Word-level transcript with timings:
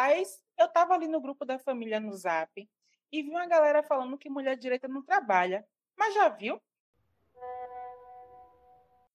Rapaz, 0.00 0.42
eu 0.58 0.64
estava 0.64 0.94
ali 0.94 1.06
no 1.06 1.20
grupo 1.20 1.44
da 1.44 1.58
família 1.58 2.00
no 2.00 2.16
Zap 2.16 2.50
e 3.12 3.22
vi 3.22 3.28
uma 3.28 3.46
galera 3.46 3.82
falando 3.82 4.16
que 4.16 4.30
mulher 4.30 4.56
direita 4.56 4.88
não 4.88 5.02
trabalha. 5.02 5.62
Mas 5.94 6.14
já 6.14 6.26
viu? 6.30 6.58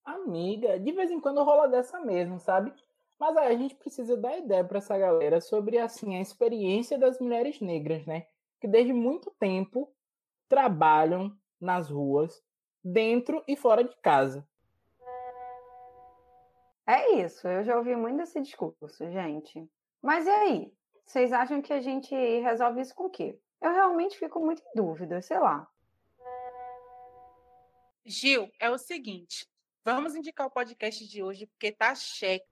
Amiga, 0.03 0.79
de 0.79 0.91
vez 0.91 1.09
em 1.09 1.19
quando 1.19 1.43
rola 1.43 1.67
dessa 1.67 1.99
mesmo, 1.99 2.39
sabe? 2.39 2.71
Mas 3.17 3.35
aí 3.35 3.55
a 3.55 3.57
gente 3.57 3.73
precisa 3.73 4.15
dar 4.15 4.37
ideia 4.37 4.63
para 4.63 4.78
essa 4.78 4.96
galera 4.96 5.42
sobre 5.42 5.79
assim 5.79 6.17
a 6.17 6.21
experiência 6.21 6.99
das 6.99 7.20
mulheres 7.20 7.60
negras, 7.60 8.06
né? 8.06 8.28
Que 8.62 8.67
desde 8.67 8.94
muito 8.94 9.31
tempo 9.40 9.92
trabalham 10.47 11.36
nas 11.60 11.90
ruas, 11.90 12.44
dentro 12.83 13.44
e 13.47 13.56
fora 13.56 13.83
de 13.83 13.96
casa. 14.04 14.47
É 16.86 17.16
isso, 17.23 17.48
eu 17.48 17.63
já 17.63 17.76
ouvi 17.76 17.95
muito 17.95 18.22
esse 18.22 18.40
discurso, 18.40 19.09
gente. 19.09 19.67
Mas 20.05 20.27
e 20.27 20.29
aí? 20.29 20.73
Vocês 21.03 21.34
acham 21.34 21.63
que 21.63 21.73
a 21.73 21.81
gente 21.81 22.13
resolve 22.13 22.79
isso 22.79 22.93
com 22.93 23.05
o 23.05 23.09
quê? 23.09 23.39
Eu 23.59 23.71
realmente 23.71 24.20
fico 24.20 24.39
muito 24.39 24.62
em 24.62 24.75
dúvida, 24.75 25.20
sei 25.20 25.39
lá. 25.39 25.67
Gil, 28.05 28.52
é 28.59 28.70
o 28.70 28.77
seguinte, 28.77 29.49
vamos 29.84 30.13
indicar 30.13 30.45
o 30.45 30.52
podcast 30.52 31.07
de 31.07 31.23
hoje 31.23 31.48
porque 31.48 31.71
tá 31.71 31.95
cheque. 31.95 32.45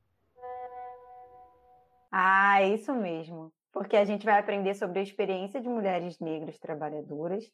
Ah, 2.11 2.59
é 2.59 2.69
isso 2.69 2.91
mesmo. 2.91 3.53
Porque 3.71 3.97
a 3.97 4.03
gente 4.03 4.25
vai 4.25 4.39
aprender 4.39 4.73
sobre 4.73 4.97
a 4.97 5.03
experiência 5.03 5.61
de 5.61 5.69
mulheres 5.69 6.17
negras 6.17 6.57
trabalhadoras 6.57 7.51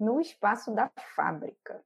no 0.00 0.18
espaço 0.18 0.74
da 0.74 0.90
fábrica. 1.14 1.84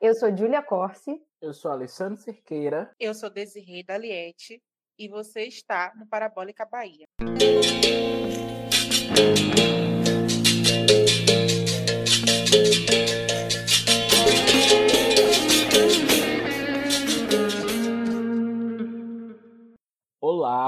Eu 0.00 0.12
sou 0.16 0.36
Júlia 0.36 0.60
Corsi. 0.60 1.24
Eu 1.40 1.54
sou 1.54 1.70
Alessandro 1.70 2.20
Cerqueira. 2.20 2.92
Eu 2.98 3.14
sou 3.14 3.30
Desirê 3.30 3.84
Daliette. 3.84 4.60
E 5.00 5.08
você 5.08 5.44
está 5.44 5.94
no 5.96 6.06
Parabólica 6.06 6.66
Bahia. 6.66 7.06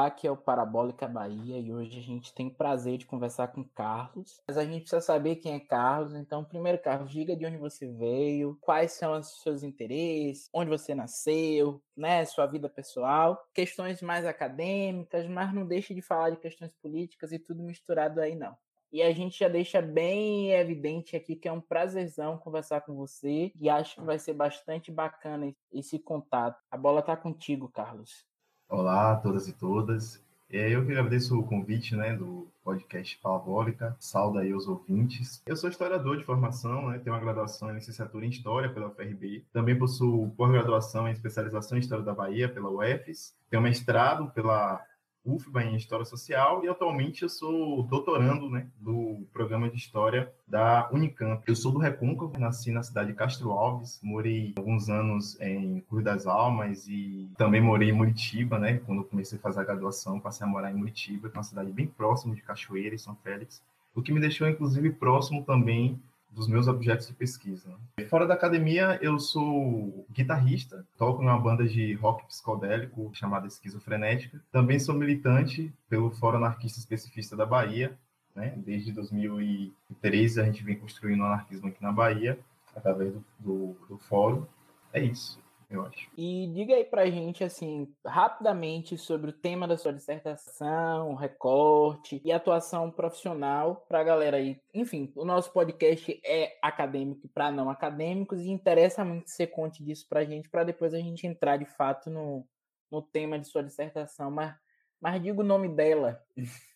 Olá, 0.03 0.08
aqui 0.08 0.27
é 0.27 0.31
o 0.33 0.36
Parabólica 0.36 1.06
Bahia 1.06 1.61
e 1.61 1.72
hoje 1.72 2.00
a 2.00 2.03
gente 2.03 2.34
tem 2.34 2.50
prazer 2.50 2.98
de 2.98 3.06
conversar 3.06 3.47
com 3.53 3.62
Carlos. 3.62 4.42
Mas 4.48 4.58
a 4.58 4.64
gente 4.64 4.81
precisa 4.81 5.00
saber 5.00 5.36
quem 5.36 5.55
é 5.55 5.61
Carlos. 5.61 6.12
Então, 6.17 6.45
primeiro, 6.45 6.77
Carlos, 6.83 7.12
diga 7.12 7.36
de 7.36 7.47
onde 7.47 7.56
você 7.56 7.86
veio, 7.86 8.58
quais 8.61 8.91
são 8.95 9.17
os 9.17 9.41
seus 9.41 9.62
interesses, 9.62 10.48
onde 10.53 10.69
você 10.69 10.92
nasceu, 10.92 11.80
né, 11.97 12.25
sua 12.25 12.47
vida 12.47 12.69
pessoal, 12.69 13.41
questões 13.55 14.03
mais 14.03 14.27
acadêmicas, 14.27 15.28
mas 15.28 15.55
não 15.55 15.64
deixe 15.64 15.95
de 15.95 16.03
falar 16.03 16.30
de 16.30 16.39
questões 16.39 16.75
políticas 16.83 17.30
e 17.30 17.39
tudo 17.39 17.62
misturado 17.62 18.20
aí 18.20 18.34
não. 18.34 18.56
E 18.92 19.03
a 19.03 19.12
gente 19.12 19.39
já 19.39 19.47
deixa 19.48 19.80
bem 19.80 20.50
evidente 20.50 21.14
aqui 21.14 21.36
que 21.36 21.47
é 21.47 21.53
um 21.53 21.61
prazerzão 21.61 22.39
conversar 22.39 22.80
com 22.80 22.97
você 22.97 23.53
e 23.55 23.70
acho 23.70 23.95
que 23.95 24.03
vai 24.03 24.19
ser 24.19 24.34
bastante 24.34 24.91
bacana 24.91 25.55
esse 25.73 25.97
contato. 26.00 26.61
A 26.69 26.77
bola 26.77 27.03
tá 27.03 27.17
contigo, 27.17 27.69
Carlos. 27.69 28.32
Olá 28.73 29.12
a 29.12 29.17
todas 29.17 29.47
e 29.48 29.53
todas. 29.53 30.19
Eu 30.48 30.87
que 30.87 30.92
agradeço 30.92 31.39
o 31.39 31.45
convite 31.45 31.95
né, 31.95 32.17
do 32.17 32.48
podcast 32.65 33.19
Parabólica, 33.23 33.95
salve 34.01 34.39
aí 34.39 34.55
os 34.55 34.67
ouvintes. 34.67 35.42
Eu 35.45 35.55
sou 35.56 35.69
historiador 35.69 36.17
de 36.17 36.25
formação, 36.25 36.89
né, 36.89 36.98
tenho 36.98 37.14
uma 37.14 37.20
graduação 37.20 37.70
em 37.70 37.75
licenciatura 37.75 38.25
em 38.25 38.31
História 38.31 38.73
pela 38.73 38.87
UFRB, 38.87 39.45
também 39.53 39.79
possuo 39.79 40.31
pós-graduação 40.31 41.06
em 41.06 41.12
especialização 41.12 41.77
em 41.77 41.83
História 41.83 42.03
da 42.03 42.14
Bahia 42.14 42.48
pela 42.48 42.70
UFES, 42.70 43.37
tenho 43.51 43.62
mestrado 43.62 44.31
pela 44.31 44.83
UFBA 45.25 45.65
em 45.65 45.77
História 45.77 46.05
Social 46.05 46.65
e 46.65 46.69
atualmente 46.69 47.23
eu 47.23 47.28
sou 47.28 47.83
doutorando 47.84 48.51
né, 48.51 48.67
do 48.81 49.25
programa 49.33 49.70
de 49.70 49.77
História 49.77 50.33
da 50.47 50.89
Unicamp. 50.92 51.42
Eu 51.47 51.55
sou 51.55 51.73
do 51.73 51.79
Recôncavo, 51.79 52.39
nasci 52.39 52.73
na 52.73 52.83
cidade 52.83 53.11
de 53.11 53.14
Castro 53.14 53.52
Alves, 53.52 54.01
morei 54.02 54.52
alguns 54.57 54.89
anos 54.89 55.41
em 55.41 55.80
Cruz 55.89 56.05
das 56.05 56.27
Almas 56.27 56.86
e 56.89 57.30
também 57.36 57.61
morei 57.61 57.91
em 57.91 57.92
Muritiba, 57.92 58.58
né? 58.58 58.79
Quando 58.85 59.05
comecei 59.05 59.39
a 59.39 59.41
fazer 59.41 59.61
a 59.61 59.64
graduação, 59.64 60.19
passei 60.19 60.47
a 60.47 60.51
morar 60.51 60.70
em 60.70 60.77
Muritiba, 60.77 61.29
que 61.29 61.36
é 61.36 61.39
uma 61.39 61.45
cidade 61.45 61.70
bem 61.70 61.86
próxima 61.86 62.35
de 62.35 62.42
Cachoeira 62.42 62.95
e 62.95 62.98
São 62.98 63.14
Félix, 63.17 63.63
o 63.95 64.02
que 64.02 64.13
me 64.13 64.20
deixou 64.20 64.48
inclusive 64.48 64.91
próximo 64.91 65.45
também 65.45 66.01
dos 66.33 66.48
meus 66.48 66.67
objetos 66.67 67.07
de 67.07 67.13
pesquisa. 67.13 67.69
Fora 68.09 68.27
da 68.27 68.35
academia, 68.35 68.98
eu 69.03 69.19
sou 69.19 70.07
guitarrista, 70.11 70.85
toco 70.97 71.23
numa 71.23 71.39
banda 71.39 71.67
de 71.67 71.95
rock 71.95 72.27
psicodélico 72.27 73.11
chamada 73.15 73.47
Esquizofrenética. 73.47 74.42
Também 74.51 74.79
sou 74.79 74.95
militante 74.95 75.73
pelo 75.89 76.11
Fórum 76.11 76.39
Anarquista 76.39 76.79
Especificista 76.79 77.37
da 77.37 77.47
Bahia. 77.47 77.97
Né? 78.35 78.55
Desde 78.57 78.92
2013 78.92 80.41
a 80.41 80.45
gente 80.45 80.65
vem 80.65 80.79
construindo 80.79 81.21
o 81.21 81.27
anarquismo 81.27 81.69
aqui 81.69 81.83
na 81.83 81.92
Bahia, 81.92 82.39
através 82.75 83.13
do, 83.13 83.25
do, 83.39 83.77
do 83.89 83.98
fórum. 83.98 84.47
É 84.92 85.03
isso 85.03 85.42
eu 85.75 85.87
acho. 85.87 86.09
E 86.17 86.47
diga 86.55 86.75
aí 86.75 86.85
pra 86.85 87.11
gente, 87.11 87.43
assim, 87.43 87.93
rapidamente 88.07 88.97
sobre 88.97 89.31
o 89.31 89.33
tema 89.33 89.67
da 89.67 89.77
sua 89.77 89.93
dissertação, 89.93 91.15
recorte 91.15 92.21
e 92.25 92.33
atuação 92.33 92.91
profissional 92.91 93.85
pra 93.89 94.05
galera 94.05 94.37
aí. 94.37 94.61
Enfim, 94.75 95.13
o 95.17 95.25
nosso 95.25 95.53
podcast 95.53 96.21
é 96.25 96.59
acadêmico 96.63 97.29
para 97.29 97.51
não 97.51 97.71
acadêmicos 97.71 98.41
e 98.41 98.51
interessa 98.51 99.05
muito 99.05 99.25
que 99.25 99.31
você 99.31 99.47
conte 99.47 99.83
disso 99.83 100.07
pra 100.09 100.25
gente, 100.25 100.49
para 100.49 100.65
depois 100.65 100.95
a 100.95 100.99
gente 100.99 101.27
entrar 101.27 101.57
de 101.57 101.67
fato 101.67 102.11
no, 102.11 102.47
no 102.91 103.03
tema 103.03 103.39
de 103.39 103.47
sua 103.47 103.63
dissertação. 103.63 104.31
Mas, 104.31 104.55
mas 105.01 105.23
diga 105.23 105.41
o 105.41 105.45
nome 105.45 105.69
dela. 105.69 106.21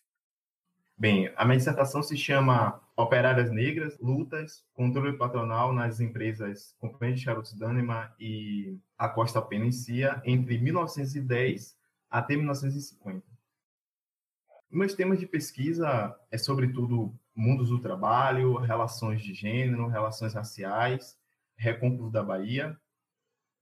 Bem, 0.99 1.31
a 1.35 1.45
minha 1.45 1.57
dissertação 1.57 2.01
se 2.01 2.17
chama 2.17 2.81
Operárias 2.95 3.51
Negras, 3.51 3.99
Lutas, 3.99 4.65
Controle 4.73 5.15
Patronal 5.15 5.71
nas 5.71 5.99
Empresas 5.99 6.75
Companhia 6.79 7.13
de 7.13 7.21
Charutos 7.21 7.53
Dânima 7.53 8.15
e 8.19 8.79
a 8.97 9.07
Costa 9.07 9.39
Penencia 9.39 10.19
entre 10.25 10.57
1910 10.57 11.77
até 12.09 12.35
1950. 12.35 13.23
Meus 14.71 14.95
temas 14.95 15.19
de 15.19 15.27
pesquisa 15.27 16.19
é 16.31 16.37
sobretudo 16.39 17.13
mundos 17.35 17.69
do 17.69 17.79
trabalho, 17.79 18.55
relações 18.55 19.21
de 19.21 19.35
gênero, 19.35 19.85
relações 19.85 20.33
raciais, 20.33 21.15
recôncavo 21.55 22.09
da 22.09 22.23
Bahia. 22.23 22.75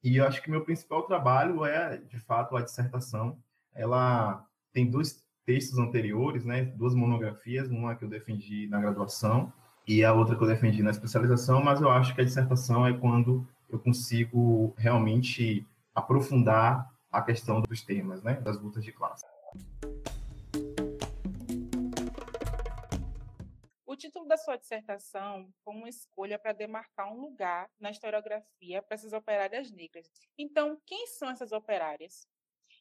E 0.01 0.15
eu 0.15 0.25
acho 0.25 0.41
que 0.41 0.49
meu 0.49 0.63
principal 0.63 1.03
trabalho 1.03 1.65
é, 1.65 1.97
de 1.97 2.17
fato, 2.17 2.55
a 2.55 2.61
dissertação. 2.61 3.37
Ela 3.73 4.47
tem 4.71 4.89
dois 4.89 5.24
textos 5.45 5.77
anteriores, 5.77 6.43
né, 6.43 6.65
duas 6.65 6.95
monografias, 6.95 7.69
uma 7.69 7.95
que 7.95 8.03
eu 8.03 8.09
defendi 8.09 8.67
na 8.67 8.79
graduação 8.79 9.53
e 9.87 10.03
a 10.03 10.11
outra 10.13 10.35
que 10.35 10.43
eu 10.43 10.47
defendi 10.47 10.81
na 10.81 10.89
especialização, 10.89 11.63
mas 11.63 11.79
eu 11.79 11.89
acho 11.89 12.15
que 12.15 12.21
a 12.21 12.23
dissertação 12.23 12.85
é 12.87 12.97
quando 12.97 13.47
eu 13.69 13.79
consigo 13.79 14.73
realmente 14.77 15.65
aprofundar 15.93 16.91
a 17.11 17.21
questão 17.21 17.61
dos 17.61 17.81
temas, 17.81 18.21
né, 18.23 18.33
das 18.41 18.59
lutas 18.59 18.83
de 18.83 18.91
classe. 18.91 19.25
O 23.85 23.95
título 23.95 24.27
da 24.27 24.35
sua 24.35 24.57
dissertação 24.57 25.47
foi 25.63 25.73
uma 25.73 25.87
escolha 25.87 26.37
para 26.37 26.51
demarcar 26.51 27.13
um 27.13 27.21
lugar 27.21 27.69
na 27.79 27.91
historiografia 27.91 28.81
para 28.81 28.95
essas 28.95 29.13
operárias 29.13 29.71
negras. 29.71 30.11
Então, 30.37 30.77
quem 30.85 31.07
são 31.07 31.29
essas 31.29 31.53
operárias? 31.53 32.27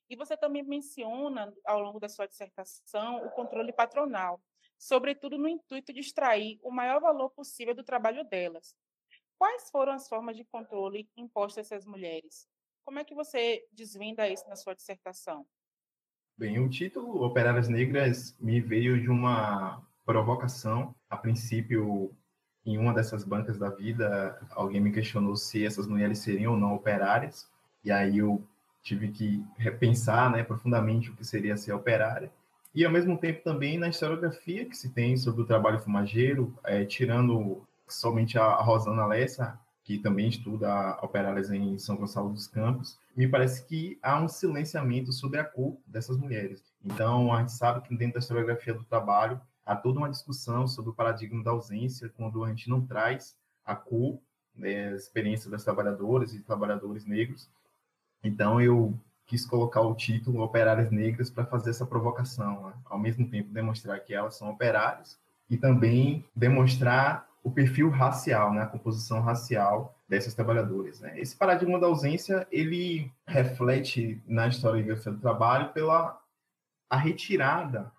E 0.09 0.17
você 0.17 0.37
também 0.37 0.63
menciona, 0.63 1.53
ao 1.65 1.81
longo 1.81 1.99
da 1.99 2.09
sua 2.09 2.27
dissertação, 2.27 3.25
o 3.25 3.31
controle 3.31 3.73
patronal, 3.73 4.41
sobretudo 4.79 5.39
no 5.39 5.49
intuito 5.49 5.93
de 5.93 6.01
extrair 6.01 6.59
o 6.63 6.71
maior 6.71 7.01
valor 7.01 7.31
possível 7.31 7.75
do 7.75 7.83
trabalho 7.83 8.25
delas. 8.25 8.77
Quais 9.39 9.71
foram 9.71 9.93
as 9.93 10.09
formas 10.09 10.37
de 10.37 10.45
controle 10.45 11.09
impostas 11.17 11.59
a 11.71 11.75
essas 11.77 11.87
mulheres? 11.87 12.47
Como 12.85 12.99
é 12.99 13.05
que 13.05 13.15
você 13.15 13.67
desvenda 13.73 14.29
isso 14.29 14.47
na 14.49 14.57
sua 14.57 14.75
dissertação? 14.75 15.47
Bem, 16.37 16.59
o 16.59 16.69
título 16.69 17.25
Operárias 17.25 17.69
Negras 17.69 18.37
me 18.41 18.61
veio 18.61 19.01
de 19.01 19.09
uma 19.09 19.87
provocação. 20.05 20.95
A 21.09 21.17
princípio, 21.17 22.15
em 22.67 22.77
uma 22.77 22.93
dessas 22.93 23.25
bancas 23.25 23.59
da 23.59 23.71
vida, 23.71 24.39
alguém 24.51 24.81
me 24.81 24.93
questionou 24.93 25.37
se 25.37 25.65
essas 25.65 25.87
mulheres 25.87 26.19
seriam 26.19 26.53
ou 26.53 26.59
não 26.59 26.75
operárias. 26.75 27.49
E 27.83 27.91
aí 27.91 28.19
eu 28.19 28.47
tive 28.85 29.09
que 29.09 29.43
repensar 29.57 30.31
né, 30.31 30.45
profundamente 30.45 31.11
o 31.11 31.17
que 31.17 31.25
seria 31.25 31.57
ser 31.57 31.73
operária. 31.73 32.31
E, 32.75 32.85
ao 32.85 32.93
mesmo 32.93 33.17
tempo, 33.17 33.43
também 33.43 33.79
na 33.79 33.89
historiografia 33.89 34.67
que 34.67 34.77
se 34.77 34.91
tem 34.91 35.17
sobre 35.17 35.43
o 35.43 35.47
trabalho 35.47 35.81
fumageiro, 35.81 36.55
é, 36.65 36.85
tirando 36.85 37.63
somente 37.89 38.39
a 38.39 38.57
Rosana 38.57 39.07
Lessa, 39.07 39.59
que 39.83 39.99
também 39.99 40.29
estuda 40.29 40.99
operárias 41.03 41.51
em 41.51 41.79
São 41.79 41.97
Gonçalo 41.97 42.31
dos 42.31 42.47
Campos, 42.47 42.99
me 43.17 43.29
parece 43.29 43.67
que 43.67 43.99
há 44.03 44.21
um 44.21 44.29
silenciamento 44.29 45.13
sobre 45.13 45.39
a 45.39 45.45
cor 45.45 45.77
dessas 45.87 46.17
mulheres. 46.17 46.63
Então, 46.85 47.33
a 47.33 47.41
gente 47.41 47.53
sabe 47.53 47.87
que 47.87 47.97
dentro 47.97 48.15
da 48.15 48.21
historiografia 48.21 48.75
do 48.75 48.85
trabalho 48.85 49.41
há 49.65 49.77
toda 49.77 49.99
uma 49.99 50.11
discussão 50.11 50.67
sobre 50.67 50.91
o 50.91 50.95
paradigma 50.95 51.43
da 51.43 51.53
ausência, 51.53 52.11
quando 52.17 52.45
a 52.45 52.49
gente 52.49 52.69
não 52.69 52.85
traz 52.85 53.37
a 53.65 53.75
cor, 53.75 54.19
né, 54.55 54.93
a 54.93 54.97
experiência 54.97 55.51
das 55.51 55.65
trabalhadoras 55.65 56.35
e 56.35 56.41
trabalhadores 56.43 57.07
negros, 57.07 57.49
então, 58.25 58.61
eu 58.61 58.99
quis 59.27 59.47
colocar 59.47 59.81
o 59.81 59.95
título 59.95 60.43
Operárias 60.43 60.91
Negras 60.91 61.31
para 61.31 61.45
fazer 61.45 61.71
essa 61.71 61.87
provocação, 61.87 62.69
né? 62.69 62.75
ao 62.87 62.99
mesmo 62.99 63.29
tempo 63.29 63.53
demonstrar 63.53 64.01
que 64.01 64.15
elas 64.15 64.37
são 64.37 64.51
operárias 64.51 65.19
e 65.49 65.57
também 65.57 66.25
demonstrar 66.35 67.27
o 67.43 67.51
perfil 67.51 67.91
racial, 67.91 68.53
né, 68.55 68.63
a 68.63 68.67
composição 68.67 69.21
racial 69.21 69.95
dessas 70.09 70.33
trabalhadoras. 70.35 71.01
Né? 71.01 71.21
Esse 71.21 71.37
paradigma 71.37 71.79
da 71.79 71.87
ausência 71.87 72.47
ele 72.51 73.13
reflete 73.27 74.23
na 74.27 74.49
história 74.49 74.83
do 74.83 75.21
trabalho 75.21 75.71
pela 75.73 76.19
a 76.89 76.97
retirada 76.97 77.93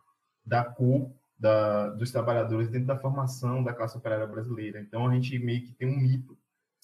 da 0.43 0.63
cor 0.63 1.11
da, 1.37 1.89
dos 1.89 2.11
trabalhadores 2.11 2.69
dentro 2.69 2.87
da 2.87 2.97
formação 2.97 3.63
da 3.63 3.73
classe 3.73 3.97
operária 3.97 4.25
brasileira. 4.25 4.79
Então 4.79 5.07
a 5.07 5.13
gente 5.13 5.37
meio 5.37 5.61
que 5.63 5.73
tem 5.73 5.87
um 5.87 5.99
mito 5.99 6.35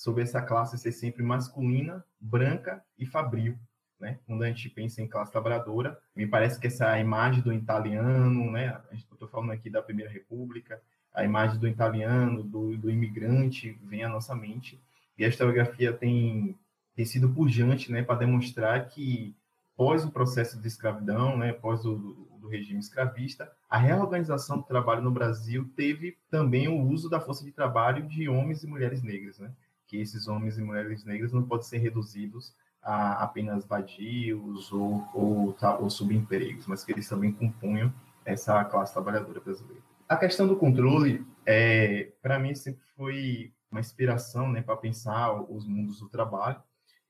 sobre 0.01 0.23
essa 0.23 0.41
classe 0.41 0.79
ser 0.79 0.91
sempre 0.91 1.21
masculina, 1.21 2.03
branca 2.19 2.83
e 2.97 3.05
fabril. 3.05 3.55
Né? 3.99 4.17
Quando 4.25 4.41
a 4.41 4.47
gente 4.47 4.67
pensa 4.67 4.99
em 4.99 5.07
classe 5.07 5.31
trabalhadora, 5.31 5.95
me 6.15 6.25
parece 6.25 6.59
que 6.59 6.65
essa 6.65 6.97
imagem 6.97 7.43
do 7.43 7.53
italiano, 7.53 8.49
né? 8.49 8.81
Estou 8.93 9.27
falando 9.27 9.51
aqui 9.51 9.69
da 9.69 9.79
Primeira 9.79 10.11
República, 10.11 10.81
a 11.13 11.23
imagem 11.23 11.59
do 11.59 11.67
italiano, 11.67 12.41
do, 12.41 12.75
do 12.75 12.89
imigrante, 12.89 13.77
vem 13.83 14.03
à 14.03 14.09
nossa 14.09 14.33
mente. 14.33 14.81
E 15.19 15.23
a 15.23 15.27
historiografia 15.27 15.93
tem, 15.93 16.57
tem 16.95 17.05
sido 17.05 17.29
pujante 17.29 17.91
né, 17.91 18.01
para 18.01 18.17
demonstrar 18.17 18.87
que, 18.87 19.35
pós 19.77 20.03
o 20.03 20.09
processo 20.09 20.59
de 20.59 20.67
escravidão, 20.67 21.37
né, 21.37 21.53
pós 21.53 21.85
o 21.85 22.27
do 22.41 22.47
regime 22.47 22.79
escravista, 22.79 23.51
a 23.69 23.77
reorganização 23.77 24.57
do 24.57 24.63
trabalho 24.63 25.03
no 25.03 25.11
Brasil 25.11 25.69
teve 25.75 26.17
também 26.27 26.67
o 26.67 26.81
uso 26.81 27.07
da 27.07 27.21
força 27.21 27.45
de 27.45 27.51
trabalho 27.51 28.07
de 28.07 28.27
homens 28.27 28.63
e 28.63 28.67
mulheres 28.67 29.03
negras, 29.03 29.37
né? 29.37 29.51
Que 29.91 29.99
esses 29.99 30.29
homens 30.29 30.57
e 30.57 30.61
mulheres 30.61 31.03
negras 31.03 31.33
não 31.33 31.43
podem 31.43 31.67
ser 31.67 31.79
reduzidos 31.79 32.55
a 32.81 33.23
apenas 33.23 33.65
vadios 33.65 34.71
ou, 34.71 35.05
ou, 35.13 35.55
ou 35.79 35.89
subempregos, 35.89 36.65
mas 36.65 36.85
que 36.85 36.93
eles 36.93 37.09
também 37.09 37.33
compunham 37.33 37.93
essa 38.23 38.63
classe 38.63 38.93
trabalhadora 38.93 39.41
brasileira. 39.41 39.83
A 40.07 40.15
questão 40.15 40.47
do 40.47 40.55
controle, 40.55 41.25
é, 41.45 42.13
para 42.21 42.39
mim, 42.39 42.55
sempre 42.55 42.81
foi 42.95 43.53
uma 43.69 43.81
inspiração 43.81 44.49
né, 44.49 44.61
para 44.61 44.77
pensar 44.77 45.33
os 45.51 45.67
mundos 45.67 45.99
do 45.99 46.07
trabalho. 46.07 46.61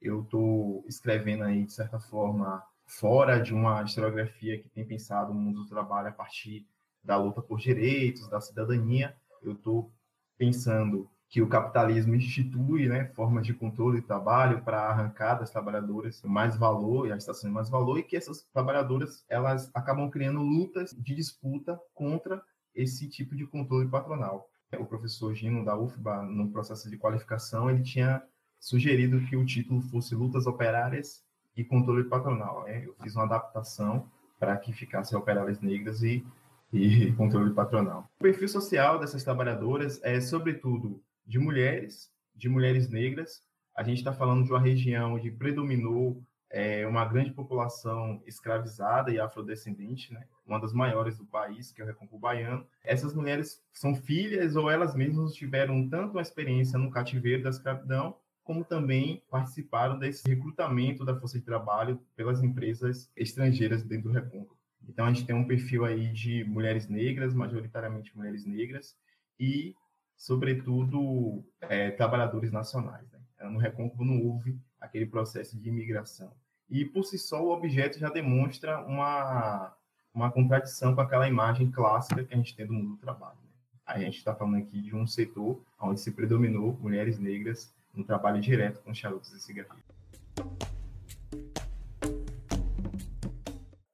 Eu 0.01 0.22
estou 0.22 0.83
escrevendo 0.88 1.44
aí, 1.44 1.63
de 1.63 1.74
certa 1.74 2.00
forma, 2.00 2.63
fora 2.83 3.39
de 3.39 3.54
uma 3.54 3.83
historiografia 3.83 4.57
que 4.57 4.69
tem 4.69 4.83
pensado 4.83 5.31
o 5.31 5.36
mundo 5.36 5.62
do 5.62 5.69
trabalho 5.69 6.07
a 6.07 6.12
partir 6.12 6.66
da 7.04 7.16
luta 7.16 7.44
por 7.44 7.60
direitos, 7.60 8.28
da 8.28 8.42
cidadania. 8.42 9.16
Eu 9.44 9.54
estou 9.54 9.92
pensando 10.36 11.07
que 11.31 11.42
o 11.42 11.48
capitalismo 11.48 12.13
institui 12.13 12.89
né, 12.89 13.06
formas 13.16 13.48
de 13.48 13.54
controle 13.54 14.01
do 14.01 14.06
trabalho 14.06 14.62
para 14.63 14.81
arrancar 14.81 15.36
das 15.36 15.50
trabalhadoras 15.50 16.22
mais 16.24 16.57
valor 16.57 17.07
e 17.07 17.13
a 17.13 17.16
estação 17.16 17.50
de 17.50 17.54
mais 17.54 17.69
valor 17.69 17.98
e 17.98 18.04
que 18.04 18.18
essas 18.18 18.45
trabalhadoras 18.54 19.24
elas 19.30 19.72
acabam 19.74 20.12
criando 20.12 20.42
lutas 20.42 20.92
de 20.92 21.16
disputa 21.16 21.80
contra 21.95 22.44
esse 22.75 23.07
tipo 23.07 23.33
de 23.33 23.48
controle 23.48 23.88
patronal. 23.88 24.50
O 24.78 24.86
professor 24.86 25.33
Gino 25.33 25.63
da 25.63 25.78
UFBA, 25.78 26.22
no 26.24 26.51
processo 26.51 26.89
de 26.89 26.98
qualificação, 26.98 27.69
ele 27.69 27.81
tinha 27.81 28.22
sugerido 28.60 29.22
que 29.22 29.38
o 29.38 29.45
título 29.45 29.81
fosse 29.83 30.13
Lutas 30.13 30.45
Operárias 30.48 31.24
e 31.56 31.63
Controle 31.63 32.04
Patronal. 32.04 32.66
Né? 32.66 32.83
Eu 32.86 32.94
fiz 33.01 33.16
uma 33.16 33.24
adaptação 33.24 34.06
para 34.38 34.57
que 34.57 34.74
ficasse 34.74 35.16
Operárias 35.16 35.62
Negras 35.62 36.04
e, 36.04 36.25
e 36.74 37.13
Controle 37.13 37.54
Patronal. 37.54 38.10
O 38.19 38.24
perfil 38.24 38.50
social 38.50 39.00
dessas 39.00 39.24
trabalhadoras 39.24 40.01
é, 40.04 40.19
sobretudo, 40.19 41.01
de 41.25 41.39
mulheres, 41.39 42.12
de 42.35 42.50
mulheres 42.50 42.89
negras. 42.89 43.44
A 43.75 43.83
gente 43.83 44.00
está 44.00 44.13
falando 44.13 44.44
de 44.44 44.51
uma 44.51 44.59
região 44.59 45.15
onde 45.15 45.31
predominou 45.31 46.21
é, 46.50 46.85
uma 46.85 47.06
grande 47.06 47.31
população 47.31 48.21
escravizada 48.25 49.12
e 49.12 49.19
afrodescendente, 49.19 50.13
né? 50.13 50.25
uma 50.45 50.59
das 50.59 50.73
maiores 50.73 51.18
do 51.18 51.25
país, 51.25 51.71
que 51.71 51.81
é 51.81 51.83
o 51.83 51.88
Recôncavo 51.88 52.19
Baiano. 52.19 52.68
Essas 52.83 53.13
mulheres 53.13 53.63
são 53.71 53.95
filhas 53.95 54.56
ou 54.56 54.69
elas 54.69 54.94
mesmas 54.94 55.33
tiveram 55.33 55.88
tanto 55.88 56.12
uma 56.12 56.21
experiência 56.21 56.77
no 56.77 56.91
cativeiro 56.91 57.44
da 57.44 57.50
escravidão, 57.50 58.18
como 58.44 58.65
também 58.65 59.23
participaram 59.29 59.97
desse 59.97 60.27
recrutamento 60.27 61.06
da 61.06 61.18
força 61.18 61.39
de 61.39 61.45
trabalho 61.45 62.01
pelas 62.15 62.44
empresas 62.44 63.09
estrangeiras 63.15 63.83
dentro 63.83 64.09
do 64.09 64.13
Recôncavo. 64.13 64.57
Então, 64.89 65.06
a 65.06 65.13
gente 65.13 65.25
tem 65.25 65.35
um 65.35 65.47
perfil 65.47 65.85
aí 65.85 66.12
de 66.12 66.44
mulheres 66.44 66.88
negras, 66.89 67.33
majoritariamente 67.33 68.15
mulheres 68.18 68.45
negras, 68.45 68.97
e, 69.39 69.75
sobretudo, 70.21 71.44
é, 71.62 71.89
trabalhadores 71.89 72.51
nacionais. 72.51 73.09
Né? 73.12 73.50
No 73.50 73.57
Recôncavo 73.57 74.06
não 74.06 74.21
houve 74.21 74.56
aquele 74.79 75.07
processo 75.07 75.59
de 75.59 75.68
imigração. 75.68 76.31
E, 76.69 76.85
por 76.85 77.03
si 77.03 77.18
só, 77.18 77.44
o 77.44 77.51
objeto 77.51 77.97
já 77.97 78.07
demonstra 78.07 78.85
uma, 78.85 79.75
uma 80.13 80.31
contradição 80.31 80.94
com 80.94 81.01
aquela 81.01 81.27
imagem 81.27 81.71
clássica 81.71 82.23
que 82.23 82.35
a 82.35 82.38
gente 82.38 82.56
tem 82.56 82.68
do 82.68 82.73
mundo 82.73 82.89
do 82.91 82.97
trabalho. 82.97 83.39
Né? 83.44 83.50
A 83.83 83.97
gente 83.97 84.18
está 84.18 84.35
falando 84.35 84.57
aqui 84.57 84.79
de 84.79 84.95
um 84.95 85.07
setor 85.07 85.59
onde 85.81 86.00
se 86.00 86.12
predominou 86.12 86.77
mulheres 86.79 87.18
negras 87.18 87.73
no 87.91 88.03
trabalho 88.03 88.39
direto 88.39 88.79
com 88.83 88.94
charutos 88.94 89.33
e 89.33 89.39
cigarrilhos. 89.39 89.83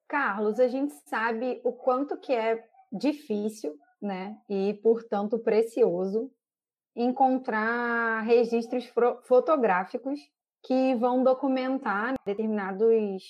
Carlos, 0.09 0.59
a 0.59 0.67
gente 0.67 0.93
sabe 1.05 1.61
o 1.63 1.71
quanto 1.71 2.17
que 2.17 2.33
é 2.33 2.67
difícil, 2.91 3.79
né, 4.01 4.37
e 4.49 4.73
portanto 4.75 5.39
precioso 5.39 6.31
encontrar 6.95 8.21
registros 8.21 8.91
fotográficos 9.23 10.19
que 10.63 10.95
vão 10.95 11.23
documentar 11.23 12.15
determinados 12.25 13.23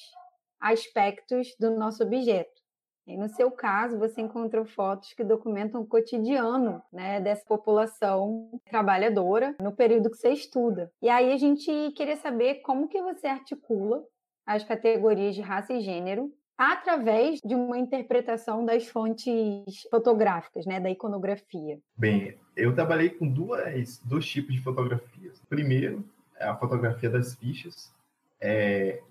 aspectos 0.60 1.54
do 1.60 1.72
nosso 1.72 2.04
objeto. 2.04 2.62
E 3.06 3.16
no 3.16 3.30
seu 3.30 3.50
caso, 3.50 3.98
você 3.98 4.22
encontrou 4.22 4.66
fotos 4.66 5.14
que 5.14 5.24
documentam 5.24 5.82
o 5.82 5.88
cotidiano 5.88 6.82
né, 6.92 7.22
dessa 7.22 7.46
população 7.46 8.60
trabalhadora 8.70 9.56
no 9.62 9.72
período 9.72 10.10
que 10.10 10.18
você 10.18 10.32
estuda. 10.32 10.92
E 11.02 11.08
aí 11.10 11.32
a 11.32 11.38
gente 11.38 11.92
queria 11.92 12.18
saber 12.18 12.56
como 12.56 12.90
que 12.90 13.02
você 13.02 13.28
articula 13.28 14.04
as 14.46 14.64
categorias 14.64 15.36
de 15.36 15.42
raça 15.42 15.74
e 15.74 15.80
gênero 15.80 16.34
através 16.58 17.40
de 17.42 17.54
uma 17.54 17.78
interpretação 17.78 18.66
das 18.66 18.88
fontes 18.88 19.84
fotográficas, 19.92 20.66
né, 20.66 20.80
da 20.80 20.90
iconografia. 20.90 21.80
Bem, 21.96 22.36
eu 22.56 22.74
trabalhei 22.74 23.10
com 23.10 23.28
duas, 23.28 24.00
dois 24.04 24.26
tipos 24.26 24.56
de 24.56 24.62
fotografias. 24.62 25.40
Primeiro, 25.48 26.04
a 26.40 26.56
fotografia 26.56 27.10
das 27.10 27.36
fichas. 27.36 27.94
É, 28.40 29.02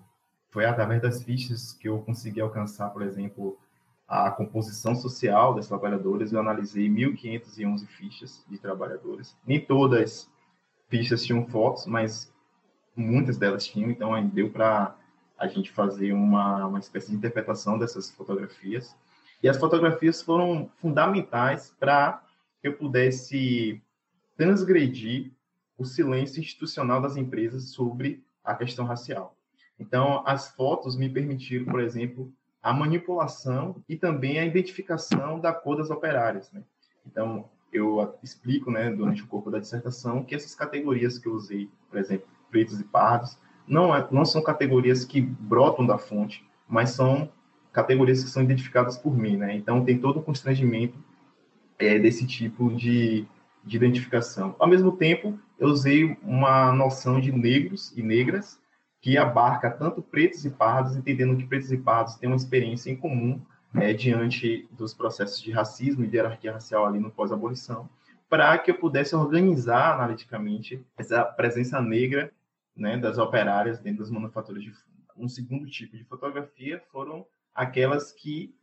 foi 0.49 0.65
através 0.65 1.01
das 1.01 1.23
fichas 1.23 1.73
que 1.73 1.87
eu 1.87 1.99
consegui 1.99 2.41
alcançar, 2.41 2.89
por 2.89 3.01
exemplo, 3.01 3.57
a 4.07 4.31
composição 4.31 4.95
social 4.95 5.53
das 5.53 5.67
trabalhadoras. 5.67 6.31
Eu 6.31 6.39
analisei 6.39 6.89
1.511 6.89 7.85
fichas 7.87 8.43
de 8.49 8.57
trabalhadores. 8.57 9.37
Nem 9.45 9.59
todas 9.59 10.29
fichas 10.89 11.23
tinham 11.23 11.45
fotos, 11.45 11.85
mas 11.85 12.33
muitas 12.95 13.37
delas 13.37 13.67
tinham, 13.67 13.91
então 13.91 14.27
deu 14.29 14.49
para 14.49 14.96
a 15.37 15.47
gente 15.47 15.71
fazer 15.71 16.13
uma, 16.13 16.65
uma 16.65 16.79
espécie 16.79 17.11
de 17.11 17.15
interpretação 17.15 17.77
dessas 17.77 18.09
fotografias. 18.09 18.95
E 19.41 19.47
as 19.47 19.57
fotografias 19.57 20.21
foram 20.21 20.69
fundamentais 20.77 21.73
para 21.79 22.23
que 22.61 22.67
eu 22.67 22.73
pudesse 22.73 23.81
transgredir 24.35 25.31
o 25.77 25.85
silêncio 25.85 26.39
institucional 26.39 27.01
das 27.01 27.15
empresas 27.15 27.69
sobre 27.69 28.23
a 28.43 28.55
questão 28.55 28.85
racial. 28.85 29.35
Então, 29.79 30.23
as 30.25 30.49
fotos 30.49 30.95
me 30.95 31.07
permitiram, 31.07 31.65
por 31.65 31.79
exemplo, 31.79 32.33
a 32.61 32.73
manipulação 32.73 33.83
e 33.87 33.95
também 33.95 34.39
a 34.39 34.45
identificação 34.45 35.39
da 35.39 35.53
cor 35.53 35.77
das 35.77 35.91
operárias. 35.91 36.51
Né? 36.51 36.63
Então, 37.05 37.47
eu 37.71 38.17
explico, 38.23 38.71
né, 38.71 38.89
durante 38.89 39.21
o 39.21 39.27
corpo 39.27 39.51
da 39.51 39.59
dissertação, 39.59 40.23
que 40.23 40.33
essas 40.33 40.55
categorias 40.55 41.19
que 41.19 41.27
eu 41.27 41.33
usei, 41.33 41.69
por 41.89 41.99
exemplo, 41.99 42.27
pretos 42.49 42.79
e 42.79 42.83
pardos, 42.83 43.37
não, 43.67 43.95
é, 43.95 44.07
não 44.11 44.25
são 44.25 44.41
categorias 44.41 45.03
que 45.03 45.21
brotam 45.21 45.85
da 45.85 45.97
fonte, 45.97 46.45
mas 46.67 46.91
são 46.91 47.29
categorias 47.71 48.23
que 48.23 48.29
são 48.29 48.43
identificadas 48.43 48.97
por 48.97 49.15
mim. 49.15 49.37
Né? 49.37 49.55
Então, 49.55 49.83
tem 49.83 49.97
todo 49.99 50.19
o 50.19 50.23
constrangimento 50.23 50.97
é, 51.77 51.99
desse 51.99 52.25
tipo 52.25 52.73
de, 52.73 53.25
de 53.63 53.75
identificação. 53.75 54.55
Ao 54.57 54.67
mesmo 54.67 54.91
tempo, 54.91 55.37
eu 55.59 55.67
usei 55.67 56.17
uma 56.23 56.71
noção 56.71 57.19
de 57.19 57.31
negros 57.31 57.93
e 57.95 58.01
negras 58.01 58.59
que 59.01 59.17
abarca 59.17 59.69
tanto 59.69 60.01
pretos 60.01 60.43
e 60.45 60.49
pardos, 60.49 60.95
entendendo 60.95 61.37
que 61.37 61.45
pretos 61.45 61.71
e 61.71 61.77
pardos 61.77 62.15
têm 62.15 62.29
uma 62.29 62.35
experiência 62.35 62.89
em 62.89 62.95
comum 62.95 63.39
é, 63.75 63.93
diante 63.93 64.67
dos 64.71 64.93
processos 64.93 65.41
de 65.41 65.51
racismo 65.51 66.03
e 66.03 66.07
de 66.07 66.17
hierarquia 66.17 66.53
racial 66.53 66.85
ali 66.85 66.99
no 66.99 67.11
pós-abolição, 67.11 67.87
para 68.29 68.57
que 68.57 68.71
eu 68.71 68.75
pudesse 68.75 69.15
organizar 69.15 69.93
analiticamente 69.93 70.83
essa 70.97 71.23
presença 71.23 71.79
negra 71.81 72.31
né, 72.77 72.97
das 72.97 73.17
operárias 73.17 73.79
dentro 73.79 73.99
das 73.99 74.11
manufaturas 74.11 74.63
de 74.63 74.71
fundo. 74.71 74.97
Um 75.17 75.27
segundo 75.27 75.65
tipo 75.67 75.97
de 75.97 76.03
fotografia 76.03 76.81
foram 76.91 77.25
aquelas 77.53 78.11
que 78.11 78.55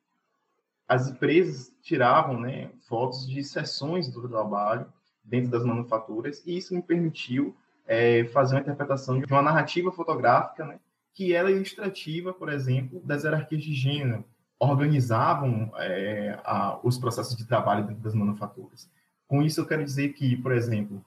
as 0.86 1.08
empresas 1.08 1.74
tiravam 1.82 2.38
né, 2.38 2.70
fotos 2.86 3.28
de 3.28 3.42
sessões 3.42 4.08
do 4.08 4.28
trabalho 4.28 4.86
dentro 5.24 5.50
das 5.50 5.64
manufaturas, 5.64 6.42
e 6.46 6.56
isso 6.56 6.74
me 6.74 6.82
permitiu 6.82 7.56
é, 7.86 8.24
fazer 8.26 8.54
uma 8.54 8.60
interpretação 8.60 9.18
de 9.18 9.32
uma 9.32 9.42
narrativa 9.42 9.90
fotográfica, 9.90 10.64
né, 10.64 10.78
que 11.12 11.32
era 11.32 11.50
ilustrativa, 11.50 12.32
por 12.32 12.50
exemplo, 12.50 13.00
das 13.04 13.24
hierarquias 13.24 13.62
de 13.62 13.72
gênero, 13.72 14.24
organizavam 14.58 15.72
é, 15.76 16.38
a, 16.44 16.78
os 16.82 16.98
processos 16.98 17.36
de 17.36 17.46
trabalho 17.46 17.86
dentro 17.86 18.02
das 18.02 18.14
manufaturas. 18.14 18.90
Com 19.26 19.42
isso, 19.42 19.60
eu 19.60 19.66
quero 19.66 19.84
dizer 19.84 20.12
que, 20.12 20.36
por 20.36 20.52
exemplo, 20.52 21.04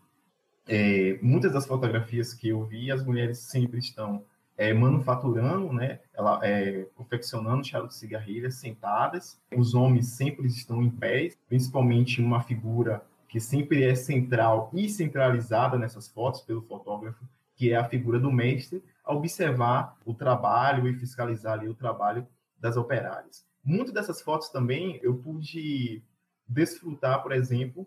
é, 0.68 1.18
muitas 1.22 1.54
das 1.54 1.66
fotografias 1.66 2.34
que 2.34 2.50
eu 2.50 2.64
vi, 2.66 2.92
as 2.92 3.04
mulheres 3.06 3.40
sempre 3.40 3.80
estão 3.80 4.24
é, 4.58 4.74
manufaturando, 4.74 5.72
né, 5.72 6.00
ela, 6.14 6.40
é, 6.44 6.88
confeccionando 6.96 7.66
charuto 7.66 7.94
de 7.94 8.00
cigarrilha 8.00 8.50
sentadas. 8.50 9.40
Os 9.56 9.76
homens 9.76 10.08
sempre 10.08 10.48
estão 10.48 10.82
em 10.82 10.90
pé, 10.90 11.32
principalmente 11.48 12.22
uma 12.22 12.42
figura 12.42 13.04
que 13.30 13.40
sempre 13.40 13.84
é 13.84 13.94
central 13.94 14.72
e 14.74 14.90
centralizada 14.90 15.78
nessas 15.78 16.08
fotos 16.08 16.42
pelo 16.42 16.62
fotógrafo, 16.62 17.24
que 17.56 17.72
é 17.72 17.76
a 17.76 17.88
figura 17.88 18.20
do 18.20 18.32
mestre, 18.32 18.84
a 19.04 19.14
observar 19.14 19.98
o 20.06 20.14
trabalho 20.14 20.88
e 20.88 20.96
fiscalizar 20.96 21.54
ali 21.54 21.68
o 21.68 21.74
trabalho 21.76 22.26
das 22.60 22.78
operárias. 22.78 23.46
Muitas 23.64 23.94
dessas 23.94 24.22
fotos 24.22 24.50
também 24.50 25.00
eu 25.04 25.16
pude 25.16 26.02
desfrutar, 26.48 27.22
por 27.22 27.32
exemplo, 27.32 27.86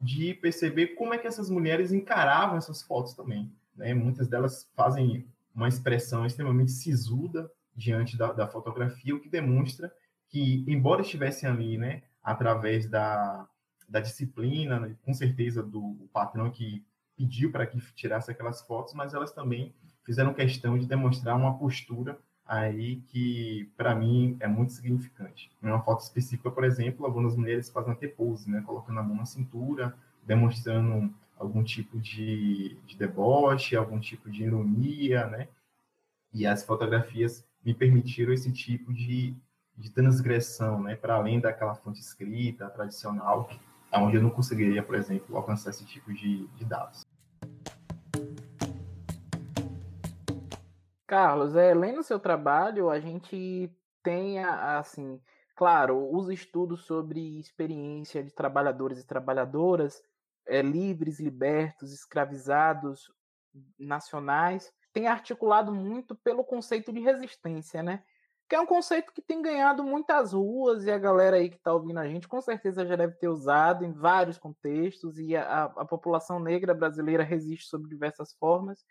de 0.00 0.34
perceber 0.34 0.88
como 0.88 1.12
é 1.12 1.18
que 1.18 1.26
essas 1.26 1.50
mulheres 1.50 1.92
encaravam 1.92 2.56
essas 2.56 2.82
fotos 2.82 3.14
também. 3.14 3.52
Né? 3.76 3.92
Muitas 3.92 4.28
delas 4.28 4.68
fazem 4.74 5.26
uma 5.54 5.68
expressão 5.68 6.24
extremamente 6.24 6.70
sisuda 6.70 7.50
diante 7.74 8.16
da, 8.16 8.32
da 8.32 8.46
fotografia, 8.46 9.14
o 9.14 9.20
que 9.20 9.28
demonstra 9.28 9.92
que, 10.28 10.64
embora 10.66 11.02
estivessem 11.02 11.48
ali, 11.48 11.76
né, 11.76 12.02
através 12.22 12.88
da, 12.88 13.46
da 13.88 14.00
disciplina, 14.00 14.78
né, 14.78 14.96
com 15.02 15.12
certeza 15.12 15.62
do 15.62 16.08
patrão 16.12 16.50
que 16.50 16.84
pediu 17.16 17.50
para 17.50 17.66
que 17.66 17.78
tirasse 17.94 18.30
aquelas 18.30 18.62
fotos, 18.62 18.94
mas 18.94 19.12
elas 19.12 19.32
também 19.32 19.74
fizeram 20.04 20.32
questão 20.32 20.78
de 20.78 20.86
demonstrar 20.86 21.36
uma 21.36 21.58
postura 21.58 22.18
aí 22.50 22.96
que, 23.06 23.70
para 23.76 23.94
mim, 23.94 24.36
é 24.40 24.48
muito 24.48 24.72
significante. 24.72 25.52
Em 25.62 25.68
uma 25.68 25.80
foto 25.80 26.00
específica, 26.00 26.50
por 26.50 26.64
exemplo, 26.64 27.06
algumas 27.06 27.36
mulheres 27.36 27.70
fazem 27.70 27.92
até 27.92 28.08
pose, 28.08 28.50
né, 28.50 28.60
colocando 28.66 28.98
a 28.98 29.02
mão 29.04 29.16
na 29.16 29.24
cintura, 29.24 29.94
demonstrando 30.26 31.14
algum 31.38 31.62
tipo 31.62 31.96
de, 32.00 32.76
de 32.84 32.96
deboche, 32.96 33.76
algum 33.76 34.00
tipo 34.00 34.28
de 34.28 34.42
ironia, 34.42 35.28
né? 35.28 35.46
E 36.34 36.44
as 36.44 36.64
fotografias 36.64 37.46
me 37.64 37.72
permitiram 37.72 38.32
esse 38.32 38.50
tipo 38.50 38.92
de, 38.92 39.32
de 39.78 39.90
transgressão, 39.90 40.82
né? 40.82 40.96
Para 40.96 41.14
além 41.14 41.38
daquela 41.38 41.76
fonte 41.76 42.00
escrita, 42.00 42.68
tradicional, 42.68 43.48
onde 43.92 44.16
eu 44.16 44.22
não 44.22 44.30
conseguiria, 44.30 44.82
por 44.82 44.96
exemplo, 44.96 45.36
alcançar 45.36 45.70
esse 45.70 45.84
tipo 45.84 46.12
de, 46.12 46.48
de 46.48 46.64
dados. 46.64 47.06
Carlos, 51.10 51.56
é, 51.56 51.74
lendo 51.74 52.04
seu 52.04 52.20
trabalho, 52.20 52.88
a 52.88 53.00
gente 53.00 53.68
tem, 54.00 54.38
assim, 54.44 55.20
claro, 55.56 56.08
os 56.14 56.28
estudos 56.28 56.84
sobre 56.84 57.40
experiência 57.40 58.22
de 58.22 58.30
trabalhadores 58.30 59.00
e 59.00 59.06
trabalhadoras, 59.08 60.00
é, 60.46 60.62
livres, 60.62 61.18
libertos, 61.18 61.92
escravizados, 61.92 63.12
nacionais, 63.76 64.72
tem 64.92 65.08
articulado 65.08 65.74
muito 65.74 66.14
pelo 66.14 66.44
conceito 66.44 66.92
de 66.92 67.00
resistência, 67.00 67.82
né? 67.82 68.04
Que 68.48 68.54
é 68.54 68.60
um 68.60 68.66
conceito 68.66 69.12
que 69.12 69.20
tem 69.20 69.42
ganhado 69.42 69.82
muitas 69.82 70.32
ruas 70.32 70.84
e 70.84 70.92
a 70.92 70.98
galera 70.98 71.38
aí 71.38 71.50
que 71.50 71.56
está 71.56 71.72
ouvindo 71.72 71.98
a 71.98 72.06
gente 72.06 72.28
com 72.28 72.40
certeza 72.40 72.86
já 72.86 72.94
deve 72.94 73.16
ter 73.16 73.28
usado 73.28 73.84
em 73.84 73.92
vários 73.92 74.38
contextos 74.38 75.18
e 75.18 75.34
a, 75.34 75.64
a 75.64 75.84
população 75.84 76.38
negra 76.38 76.72
brasileira 76.72 77.24
resiste 77.24 77.66
sob 77.68 77.88
diversas 77.88 78.32
formas. 78.34 78.84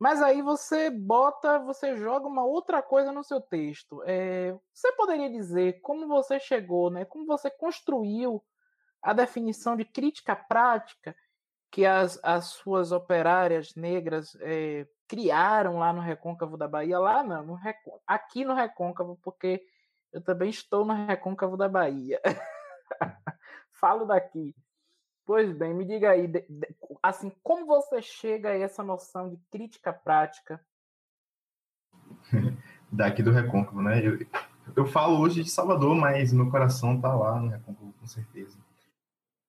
Mas 0.00 0.22
aí 0.22 0.40
você 0.40 0.88
bota, 0.88 1.58
você 1.58 1.94
joga 1.94 2.26
uma 2.26 2.42
outra 2.42 2.80
coisa 2.80 3.12
no 3.12 3.22
seu 3.22 3.38
texto. 3.38 4.02
É, 4.06 4.56
você 4.72 4.90
poderia 4.92 5.28
dizer 5.28 5.82
como 5.82 6.08
você 6.08 6.40
chegou, 6.40 6.90
né? 6.90 7.04
Como 7.04 7.26
você 7.26 7.50
construiu 7.50 8.42
a 9.02 9.12
definição 9.12 9.76
de 9.76 9.84
crítica 9.84 10.34
prática 10.34 11.14
que 11.70 11.84
as, 11.84 12.18
as 12.24 12.46
suas 12.46 12.92
operárias 12.92 13.74
negras 13.74 14.34
é, 14.40 14.88
criaram 15.06 15.78
lá 15.78 15.92
no 15.92 16.00
Recôncavo 16.00 16.56
da 16.56 16.66
Bahia, 16.66 16.98
lá 16.98 17.22
não, 17.22 17.44
no 17.44 17.58
aqui 18.06 18.42
no 18.42 18.54
Recôncavo, 18.54 19.18
porque 19.22 19.62
eu 20.12 20.22
também 20.24 20.48
estou 20.48 20.82
no 20.82 20.94
Recôncavo 20.94 21.58
da 21.58 21.68
Bahia. 21.68 22.18
Falo 23.78 24.06
daqui. 24.06 24.54
Pois 25.30 25.56
bem, 25.56 25.72
me 25.72 25.84
diga 25.84 26.10
aí, 26.10 26.26
de, 26.26 26.40
de, 26.40 26.74
assim, 27.00 27.30
como 27.40 27.64
você 27.64 28.02
chega 28.02 28.48
a 28.48 28.58
essa 28.58 28.82
noção 28.82 29.30
de 29.30 29.36
crítica 29.48 29.92
prática? 29.92 30.60
Daqui 32.90 33.22
do 33.22 33.30
Recôncavo, 33.30 33.80
né? 33.80 34.04
Eu, 34.04 34.26
eu 34.74 34.86
falo 34.86 35.20
hoje 35.20 35.44
de 35.44 35.48
Salvador, 35.48 35.94
mas 35.94 36.32
meu 36.32 36.50
coração 36.50 36.96
está 36.96 37.14
lá 37.14 37.38
no 37.38 37.46
Recôncavo, 37.46 37.92
com 37.92 38.06
certeza. 38.08 38.58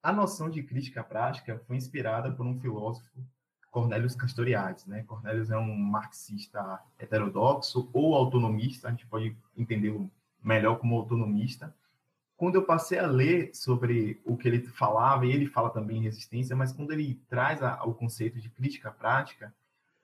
A 0.04 0.12
noção 0.12 0.52
de 0.52 0.62
crítica 0.62 1.04
prática 1.04 1.60
foi 1.66 1.78
inspirada 1.78 2.32
por 2.32 2.46
um 2.46 2.60
filósofo, 2.60 3.10
Cornelius 3.72 4.14
Castoriadis. 4.14 4.86
Né? 4.86 5.02
Cornelius 5.08 5.50
é 5.50 5.58
um 5.58 5.76
marxista 5.76 6.80
heterodoxo 7.00 7.90
ou 7.92 8.14
autonomista, 8.14 8.88
a 8.88 8.92
gente 8.92 9.08
pode 9.08 9.36
entendê-lo 9.58 10.12
melhor 10.44 10.78
como 10.78 10.96
autonomista. 10.96 11.74
Quando 12.42 12.56
eu 12.56 12.64
passei 12.64 12.98
a 12.98 13.06
ler 13.06 13.52
sobre 13.54 14.20
o 14.26 14.36
que 14.36 14.48
ele 14.48 14.66
falava, 14.66 15.28
e 15.28 15.32
ele 15.32 15.46
fala 15.46 15.70
também 15.70 16.00
em 16.00 16.02
resistência, 16.02 16.56
mas 16.56 16.72
quando 16.72 16.92
ele 16.92 17.22
traz 17.30 17.62
a, 17.62 17.84
o 17.84 17.94
conceito 17.94 18.40
de 18.40 18.50
crítica 18.50 18.90
prática, 18.90 19.54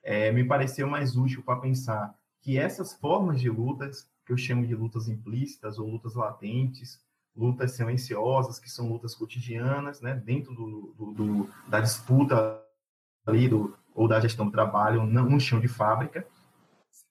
é, 0.04 0.30
me 0.30 0.44
pareceu 0.44 0.86
mais 0.86 1.16
útil 1.16 1.42
para 1.42 1.58
pensar 1.58 2.14
que 2.40 2.56
essas 2.56 2.94
formas 2.94 3.40
de 3.40 3.50
lutas, 3.50 4.08
que 4.24 4.32
eu 4.32 4.36
chamo 4.36 4.64
de 4.64 4.72
lutas 4.76 5.08
implícitas 5.08 5.80
ou 5.80 5.90
lutas 5.90 6.14
latentes, 6.14 7.04
lutas 7.36 7.72
silenciosas, 7.72 8.60
que 8.60 8.70
são 8.70 8.88
lutas 8.88 9.16
cotidianas, 9.16 10.00
né, 10.00 10.14
dentro 10.14 10.54
do, 10.54 10.94
do, 10.96 11.12
do 11.14 11.50
da 11.66 11.80
disputa 11.80 12.62
ali 13.26 13.48
do, 13.48 13.76
ou 13.92 14.06
da 14.06 14.20
gestão 14.20 14.46
do 14.46 14.52
trabalho 14.52 15.04
no 15.04 15.40
chão 15.40 15.58
de 15.58 15.66
fábrica. 15.66 16.24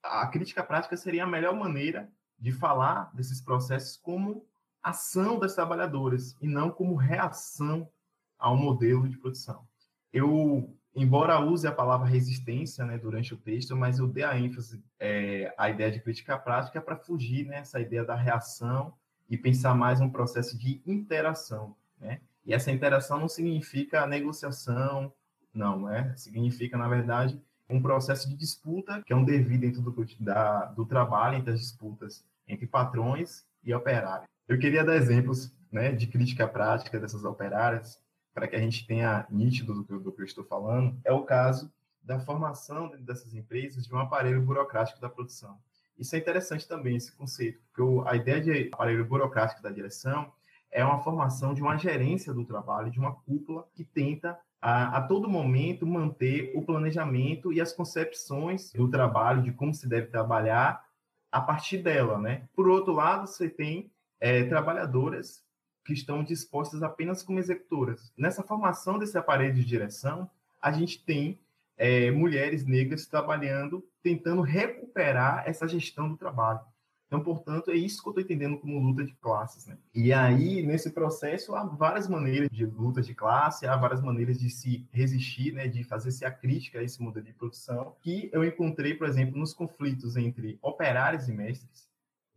A 0.01 0.25
crítica 0.27 0.63
prática 0.63 0.95
seria 0.95 1.25
a 1.25 1.27
melhor 1.27 1.53
maneira 1.53 2.09
de 2.39 2.53
falar 2.53 3.11
desses 3.13 3.41
processos 3.41 3.97
como 3.97 4.45
ação 4.89 5.39
das 5.39 5.55
trabalhadoras 5.55 6.35
e 6.41 6.47
não 6.47 6.69
como 6.69 6.95
reação 6.95 7.89
ao 8.37 8.55
modelo 8.55 9.07
de 9.07 9.17
produção. 9.17 9.67
Eu, 10.13 10.73
embora 10.95 11.39
use 11.39 11.67
a 11.67 11.71
palavra 11.71 12.07
resistência 12.07 12.85
né, 12.85 12.97
durante 12.97 13.33
o 13.33 13.37
texto, 13.37 13.75
mas 13.75 13.99
eu 13.99 14.07
dei 14.07 14.23
a 14.23 14.37
ênfase 14.37 14.83
é, 14.99 15.53
à 15.57 15.69
ideia 15.69 15.91
de 15.91 15.99
crítica 15.99 16.37
prática 16.37 16.81
para 16.81 16.95
fugir 16.95 17.45
né, 17.45 17.63
ideia 17.79 18.03
da 18.03 18.15
reação 18.15 18.93
e 19.29 19.37
pensar 19.37 19.75
mais 19.75 19.99
um 19.99 20.09
processo 20.09 20.57
de 20.57 20.81
interação, 20.85 21.75
né? 21.99 22.21
E 22.45 22.53
essa 22.53 22.71
interação 22.71 23.19
não 23.19 23.27
significa 23.27 24.07
negociação, 24.07 25.11
não, 25.53 25.89
é? 25.89 26.15
Significa, 26.15 26.77
na 26.77 26.87
verdade, 26.87 27.41
um 27.69 27.81
processo 27.81 28.29
de 28.29 28.35
disputa, 28.37 29.03
que 29.05 29.11
é 29.11 29.15
um 29.15 29.25
devido 29.25 29.59
dentro 29.59 29.81
do, 29.81 29.93
da, 30.17 30.65
do 30.67 30.85
trabalho, 30.85 31.37
entre 31.37 31.51
as 31.51 31.59
disputas 31.59 32.23
entre 32.47 32.65
patrões 32.65 33.45
e 33.63 33.73
operários. 33.73 34.27
Eu 34.47 34.57
queria 34.57 34.83
dar 34.83 34.95
exemplos 34.95 35.53
né, 35.71 35.91
de 35.91 36.07
crítica 36.07 36.47
prática 36.47 36.99
dessas 36.99 37.25
operárias, 37.25 38.01
para 38.33 38.47
que 38.47 38.55
a 38.55 38.59
gente 38.59 38.85
tenha 38.85 39.25
nítido 39.29 39.83
do, 39.83 39.99
do 39.99 40.11
que 40.11 40.21
eu 40.21 40.25
estou 40.25 40.43
falando. 40.43 40.97
É 41.03 41.11
o 41.11 41.23
caso 41.23 41.71
da 42.01 42.19
formação 42.19 42.89
dessas 42.99 43.33
empresas 43.33 43.85
de 43.85 43.93
um 43.93 43.99
aparelho 43.99 44.41
burocrático 44.41 45.01
da 45.01 45.09
produção. 45.09 45.57
Isso 45.97 46.15
é 46.15 46.19
interessante 46.19 46.67
também, 46.67 46.95
esse 46.95 47.11
conceito, 47.11 47.59
porque 47.73 48.07
a 48.07 48.15
ideia 48.15 48.39
de 48.39 48.69
aparelho 48.71 49.03
burocrático 49.03 49.61
da 49.61 49.71
direção 49.71 50.31
é 50.71 50.85
uma 50.85 50.99
formação 50.99 51.53
de 51.53 51.61
uma 51.61 51.75
gerência 51.77 52.33
do 52.33 52.45
trabalho, 52.45 52.91
de 52.91 52.99
uma 52.99 53.13
cúpula 53.13 53.67
que 53.73 53.83
tenta 53.83 54.39
a, 54.61 54.97
a, 54.97 55.01
todo 55.01 55.27
momento 55.27 55.85
manter 55.85 56.51
o 56.55 56.61
planejamento 56.61 57.51
e 57.51 57.59
as 57.59 57.73
concepções 57.73 58.71
do 58.71 58.87
trabalho, 58.89 59.41
de 59.41 59.51
como 59.51 59.73
se 59.73 59.87
deve 59.89 60.07
trabalhar 60.07 60.85
a 61.31 61.41
partir 61.41 61.79
dela, 61.79 62.17
né? 62.19 62.47
Por 62.55 62.67
outro 62.69 62.93
lado, 62.93 63.27
você 63.27 63.49
tem 63.49 63.91
é, 64.19 64.43
trabalhadoras 64.43 65.43
que 65.85 65.93
estão 65.93 66.23
dispostas 66.23 66.83
apenas 66.83 67.23
como 67.23 67.39
executoras. 67.39 68.11
Nessa 68.17 68.43
formação 68.43 68.99
desse 68.99 69.17
aparelho 69.17 69.53
de 69.53 69.63
direção, 69.63 70.29
a 70.61 70.71
gente 70.71 71.03
tem 71.03 71.39
é, 71.77 72.11
mulheres 72.11 72.65
negras 72.65 73.05
trabalhando, 73.05 73.83
tentando 74.03 74.41
recuperar 74.41 75.43
essa 75.45 75.67
gestão 75.67 76.09
do 76.09 76.17
trabalho. 76.17 76.59
Então, 77.07 77.21
portanto, 77.21 77.71
é 77.71 77.75
isso 77.75 78.01
que 78.01 78.09
eu 78.09 78.11
estou 78.11 78.23
entendendo 78.23 78.57
como 78.57 78.79
luta 78.79 79.03
de 79.03 79.13
classes. 79.13 79.65
Né? 79.65 79.77
E 79.95 80.11
aí, 80.11 80.61
nesse 80.61 80.91
processo, 80.91 81.55
há 81.55 81.63
várias 81.63 82.05
maneiras 82.07 82.49
de 82.51 82.65
luta 82.65 83.01
de 83.01 83.15
classe, 83.15 83.65
há 83.65 83.77
várias 83.77 84.01
maneiras 84.01 84.37
de 84.37 84.49
se 84.49 84.85
resistir, 84.91 85.53
né, 85.53 85.69
de 85.69 85.85
fazer-se 85.85 86.25
a 86.25 86.31
crítica 86.31 86.79
a 86.79 86.83
esse 86.83 87.01
modelo 87.01 87.25
de 87.25 87.33
produção, 87.33 87.95
que 88.01 88.29
eu 88.33 88.43
encontrei, 88.43 88.93
por 88.93 89.07
exemplo, 89.07 89.39
nos 89.39 89.53
conflitos 89.53 90.17
entre 90.17 90.59
operários 90.61 91.29
e 91.29 91.31
mestres. 91.31 91.86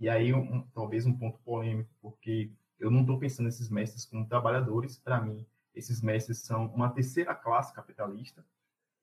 E 0.01 0.09
aí, 0.09 0.33
um, 0.33 0.63
talvez 0.75 1.05
um 1.05 1.13
ponto 1.13 1.39
polêmico, 1.41 1.91
porque 2.01 2.51
eu 2.79 2.91
não 2.91 3.03
estou 3.03 3.19
pensando 3.19 3.47
nesses 3.47 3.69
mestres 3.69 4.07
como 4.07 4.27
trabalhadores. 4.27 4.99
Para 4.99 5.21
mim, 5.21 5.47
esses 5.75 6.01
mestres 6.01 6.39
são 6.39 6.67
uma 6.69 6.89
terceira 6.89 7.35
classe 7.35 7.75
capitalista, 7.75 8.45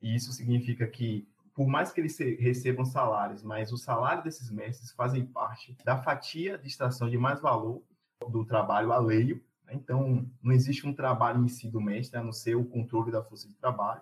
e 0.01 0.15
isso 0.15 0.33
significa 0.33 0.87
que 0.87 1.27
por 1.53 1.67
mais 1.67 1.91
que 1.91 1.99
eles 1.99 2.15
recebam 2.39 2.85
salários, 2.85 3.41
mas 3.41 3.71
o 3.71 3.77
salário 3.77 4.23
desses 4.23 4.51
mestres 4.51 4.91
fazem 4.91 5.25
parte 5.25 5.75
da 5.83 5.97
fatia 5.97 6.55
de 6.55 6.67
extração 6.67 7.09
de 7.09 7.17
mais 7.17 7.41
valor 7.41 7.81
do 8.29 8.45
trabalho 8.45 8.91
alheio. 8.91 9.43
Né? 9.65 9.73
Então, 9.73 10.29
não 10.39 10.51
existe 10.51 10.85
um 10.85 10.93
trabalho 10.93 11.43
em 11.43 11.47
si 11.47 11.67
do 11.67 11.81
mestre, 11.81 12.19
a 12.19 12.23
não 12.23 12.31
ser 12.31 12.53
o 12.53 12.63
controle 12.63 13.11
da 13.11 13.23
força 13.23 13.47
de 13.47 13.55
trabalho. 13.55 14.01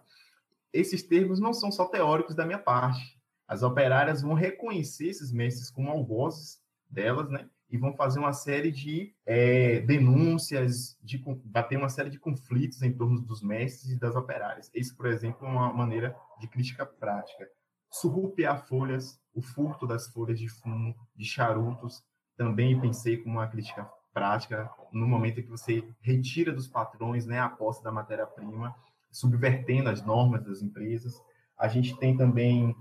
Esses 0.74 1.02
termos 1.02 1.40
não 1.40 1.54
são 1.54 1.72
só 1.72 1.86
teóricos 1.86 2.36
da 2.36 2.46
minha 2.46 2.60
parte. 2.60 3.18
As 3.48 3.64
operárias 3.64 4.22
vão 4.22 4.34
reconhecer 4.34 5.08
esses 5.08 5.32
mestres 5.32 5.72
como 5.72 5.90
algozes 5.90 6.62
delas, 6.90 7.30
né? 7.30 7.50
e 7.70 7.78
vão 7.78 7.94
fazer 7.94 8.20
uma 8.20 8.34
série 8.34 8.72
de 8.72 9.14
é, 9.26 9.82
denúncias, 9.82 10.98
de 11.02 11.22
bater 11.44 11.78
uma 11.78 11.90
série 11.90 12.10
de 12.10 12.20
conflitos 12.20 12.82
em 12.82 12.94
torno 12.94 13.20
dos 13.22 13.42
mestres 13.42 13.92
e 13.92 14.00
das 14.00 14.16
operárias. 14.16 14.70
Isso, 14.74 14.96
por 14.96 15.08
exemplo, 15.08 15.46
é 15.46 15.50
uma 15.50 15.74
maneira 15.74 16.16
de 16.40 16.48
crítica 16.48 16.86
prática. 16.86 17.48
Surrupiar 17.90 18.66
folhas, 18.68 19.20
o 19.34 19.42
furto 19.42 19.88
das 19.88 20.08
folhas 20.08 20.40
de 20.40 20.48
fumo, 20.48 20.96
de 21.16 21.26
charutos, 21.26 22.04
também 22.38 22.80
pensei 22.80 23.18
como 23.18 23.36
uma 23.38 23.48
crítica 23.48 23.90
prática, 24.14 24.70
no 24.92 25.08
momento 25.08 25.40
em 25.40 25.44
que 25.44 25.50
você 25.50 25.84
retira 26.00 26.54
dos 26.54 26.68
patrões 26.68 27.26
né, 27.26 27.40
a 27.40 27.50
posse 27.50 27.84
da 27.84 27.92
matéria-prima, 27.92 28.74
subvertendo 29.12 29.90
as 29.90 30.06
normas 30.06 30.44
das 30.44 30.62
empresas. 30.62 31.22
A 31.58 31.68
gente 31.68 31.98
tem 31.98 32.16
também 32.16 32.76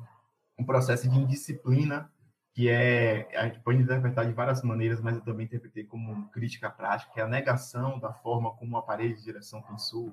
um 0.59 0.65
processo 0.65 1.09
de 1.09 1.19
indisciplina 1.19 2.11
que 2.55 2.69
é, 2.69 3.29
a 3.37 3.47
gente 3.47 3.59
pode 3.61 3.83
interpretar 3.83 4.25
de 4.25 4.33
várias 4.33 4.63
maneiras, 4.63 5.01
mas 5.01 5.17
eu 5.17 5.23
também 5.23 5.45
interpretei 5.45 5.83
como 5.83 6.29
crítica 6.29 6.71
prática, 6.71 7.13
que 7.13 7.21
é 7.21 7.25
a 7.25 7.29
negação 7.29 7.99
da 7.99 8.13
forma 8.13 8.53
como 8.53 8.77
o 8.77 8.79
aparelho 8.79 9.17
de 9.17 9.25
direção 9.25 9.61
pensou 9.61 10.13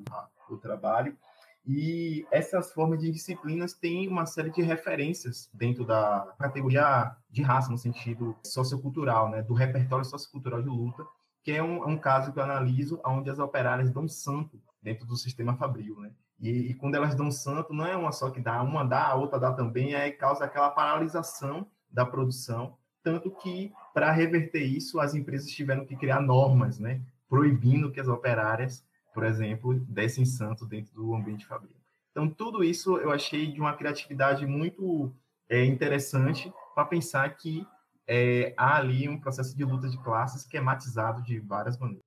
o 0.50 0.58
trabalho. 0.58 1.16
E 1.64 2.26
essas 2.32 2.74
formas 2.74 3.00
de 3.00 3.12
disciplinas 3.12 3.74
têm 3.74 4.08
uma 4.08 4.26
série 4.26 4.50
de 4.50 4.64
referências 4.64 5.52
dentro 5.54 5.86
da 5.86 6.34
categoria 6.40 7.16
de 7.30 7.44
raça, 7.44 7.70
no 7.70 7.78
sentido 7.78 8.36
sociocultural, 8.44 9.30
né, 9.30 9.44
do 9.44 9.54
repertório 9.54 10.04
sociocultural 10.04 10.64
de 10.64 10.70
luta, 10.70 11.06
que 11.44 11.52
é 11.52 11.62
um, 11.62 11.84
é 11.84 11.86
um 11.86 11.98
caso 11.98 12.34
que 12.34 12.40
eu 12.40 12.44
analiso 12.44 13.00
onde 13.06 13.30
as 13.30 13.38
operárias 13.38 13.92
dão 13.92 14.08
santo 14.08 14.60
dentro 14.82 15.06
do 15.06 15.16
sistema 15.16 15.56
fabril, 15.56 16.00
né? 16.00 16.12
E, 16.40 16.72
e, 16.72 16.74
quando 16.74 16.96
elas 16.96 17.14
dão 17.14 17.30
santo, 17.30 17.72
não 17.72 17.86
é 17.86 17.96
uma 17.96 18.12
só 18.12 18.32
que 18.32 18.40
dá, 18.40 18.64
uma 18.64 18.84
dá, 18.84 19.10
a 19.10 19.16
outra 19.16 19.40
dá 19.40 19.54
também, 19.54 19.94
aí 19.94 20.12
causa 20.12 20.44
aquela 20.44 20.72
paralisação 20.72 21.68
da 21.92 22.06
produção, 22.06 22.78
tanto 23.04 23.32
que, 23.32 23.72
para 23.94 24.12
reverter 24.12 24.64
isso, 24.64 25.00
as 25.00 25.14
empresas 25.16 25.50
tiveram 25.50 25.86
que 25.86 25.96
criar 25.96 26.22
normas, 26.22 26.80
né, 26.80 27.02
proibindo 27.28 27.92
que 27.92 28.00
as 28.00 28.08
operárias, 28.08 28.86
por 29.14 29.24
exemplo, 29.24 29.74
dessem 29.82 30.26
santo 30.26 30.66
dentro 30.66 30.94
do 30.94 31.16
ambiente 31.16 31.46
fabril. 31.46 31.76
Então, 32.12 32.30
tudo 32.30 32.64
isso 32.64 32.98
eu 32.98 33.12
achei 33.12 33.52
de 33.52 33.60
uma 33.60 33.74
criatividade 33.74 34.46
muito 34.46 35.14
é, 35.50 35.64
interessante 35.66 36.52
para 36.76 36.86
pensar 36.86 37.30
que 37.36 37.66
é, 38.08 38.54
há 38.58 38.78
ali 38.78 39.08
um 39.08 39.20
processo 39.20 39.56
de 39.56 39.64
luta 39.64 39.88
de 39.88 39.98
classes 40.04 40.42
esquematizado 40.42 41.24
de 41.24 41.40
várias 41.40 41.78
maneiras. 41.78 42.04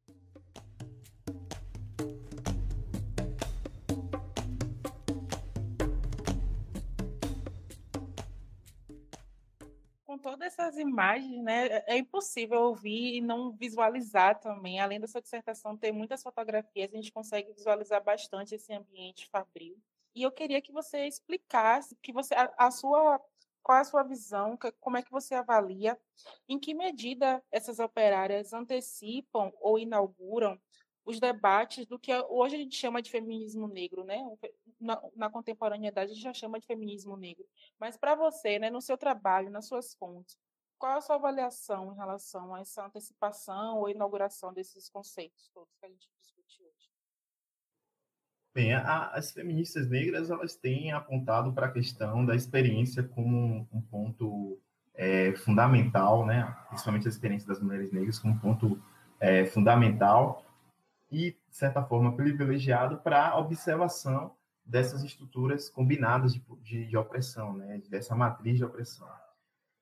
Essas 10.75 10.79
imagens, 10.79 11.43
né, 11.43 11.67
é, 11.67 11.85
é 11.95 11.99
impossível 11.99 12.63
ouvir 12.63 13.17
e 13.17 13.21
não 13.21 13.53
visualizar 13.53 14.41
também. 14.41 14.81
Além 14.81 15.01
da 15.01 15.07
sua 15.07 15.23
dissertação 15.23 15.77
ter 15.77 15.93
muitas 15.93 16.23
fotografias, 16.23 16.93
a 16.93 16.97
gente 16.97 17.13
consegue 17.13 17.53
visualizar 17.53 18.03
bastante 18.03 18.55
esse 18.55 18.73
ambiente 18.73 19.29
fabril. 19.29 19.77
E 20.15 20.23
eu 20.23 20.31
queria 20.31 20.61
que 20.61 20.73
você 20.73 21.07
explicasse 21.07 21.97
que 22.03 22.13
você 22.13 22.35
a, 22.35 22.53
a 22.59 22.71
sua 22.71 23.21
qual 23.63 23.79
é 23.79 23.81
a 23.81 23.85
sua 23.85 24.03
visão, 24.03 24.59
como 24.79 24.99
é 24.99 25.03
que 25.03 25.11
você 25.11 25.35
avalia, 25.35 25.99
em 26.47 26.59
que 26.59 26.75
medida 26.75 27.43
essas 27.51 27.79
operárias 27.79 28.53
antecipam 28.53 29.51
ou 29.59 29.79
inauguram 29.79 30.61
os 31.03 31.19
debates 31.19 31.87
do 31.87 31.99
que 31.99 32.13
hoje 32.29 32.57
a 32.57 32.59
gente 32.59 32.77
chama 32.77 33.01
de 33.01 33.11
feminismo 33.11 33.67
negro, 33.67 34.05
né? 34.05 34.23
Na, 34.79 35.03
na 35.17 35.31
contemporaneidade 35.31 36.11
a 36.11 36.15
gente 36.15 36.23
já 36.23 36.35
chama 36.35 36.61
de 36.61 36.67
feminismo 36.67 37.17
negro. 37.17 37.47
Mas 37.79 37.97
para 37.97 38.15
você, 38.15 38.59
né, 38.59 38.69
no 38.69 38.83
seu 38.83 38.99
trabalho, 38.99 39.51
nas 39.51 39.67
suas 39.67 39.95
fontes, 39.95 40.37
qual 40.85 40.93
é 40.93 40.97
a 40.99 41.01
sua 41.01 41.17
avaliação 41.17 41.95
em 41.95 41.97
relação 41.97 42.55
a 42.55 42.61
essa 42.61 42.85
antecipação 42.85 43.79
ou 43.79 43.89
inauguração 43.89 44.53
desses 44.53 44.91
conceitos 44.91 45.49
todos 45.55 45.75
que 45.81 45.87
a 45.87 45.89
gente 45.89 46.11
discute 46.21 46.63
hoje? 46.63 46.91
Bem, 48.55 48.75
a, 48.75 49.09
as 49.09 49.33
feministas 49.33 49.89
negras 49.89 50.31
elas 50.31 50.55
têm 50.55 50.93
apontado 50.93 51.55
para 51.55 51.69
a 51.69 51.73
questão 51.73 52.23
da 52.23 52.37
experiência 52.37 53.03
como 53.03 53.67
um 53.73 53.81
ponto 53.81 54.61
é, 54.93 55.33
fundamental, 55.37 56.27
né? 56.27 56.55
Principalmente 56.69 57.07
a 57.07 57.11
experiência 57.11 57.49
das 57.49 57.61
mulheres 57.61 57.91
negras 57.91 58.19
como 58.19 58.35
um 58.35 58.39
ponto 58.39 58.79
é, 59.19 59.47
fundamental 59.47 60.45
e, 61.11 61.31
de 61.31 61.57
certa 61.57 61.83
forma, 61.83 62.15
privilegiado 62.15 62.99
para 62.99 63.31
a 63.31 63.39
observação 63.39 64.37
dessas 64.63 65.03
estruturas 65.03 65.71
combinadas 65.71 66.35
de, 66.35 66.45
de, 66.63 66.87
de, 66.89 66.97
opressão, 66.99 67.55
né? 67.55 67.81
dessa 67.89 68.15
matriz 68.15 68.59
de 68.59 68.67
opressão. 68.67 69.09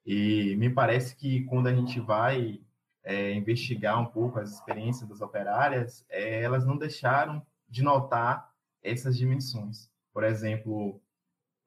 E 0.05 0.57
me 0.57 0.69
parece 0.69 1.17
que 1.17 1.45
quando 1.45 1.69
a 1.69 1.75
gente 1.75 2.01
vai 2.01 2.61
é, 3.05 3.33
investigar 3.33 4.01
um 4.01 4.07
pouco 4.07 4.39
as 4.39 4.53
experiências 4.53 5.09
das 5.09 5.21
operárias, 5.21 6.05
é, 6.09 6.43
elas 6.43 6.65
não 6.67 6.77
deixaram 6.77 7.45
de 7.69 7.83
notar 7.83 8.53
essas 8.83 9.17
dimensões. 9.17 9.91
Por 10.13 10.25
exemplo, 10.25 11.01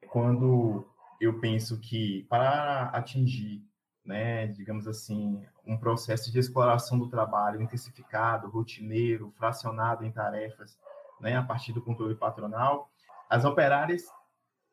quando 0.08 0.86
eu 1.20 1.40
penso 1.40 1.80
que 1.80 2.24
para 2.28 2.84
atingir, 2.90 3.64
né, 4.04 4.46
digamos 4.48 4.86
assim, 4.86 5.42
um 5.66 5.76
processo 5.76 6.30
de 6.30 6.38
exploração 6.38 6.98
do 6.98 7.08
trabalho 7.08 7.60
intensificado, 7.60 8.48
rotineiro, 8.48 9.32
fracionado 9.36 10.04
em 10.04 10.12
tarefas, 10.12 10.78
né, 11.20 11.36
a 11.36 11.42
partir 11.42 11.72
do 11.72 11.82
controle 11.82 12.14
patronal, 12.14 12.90
as 13.28 13.44
operárias, 13.44 14.04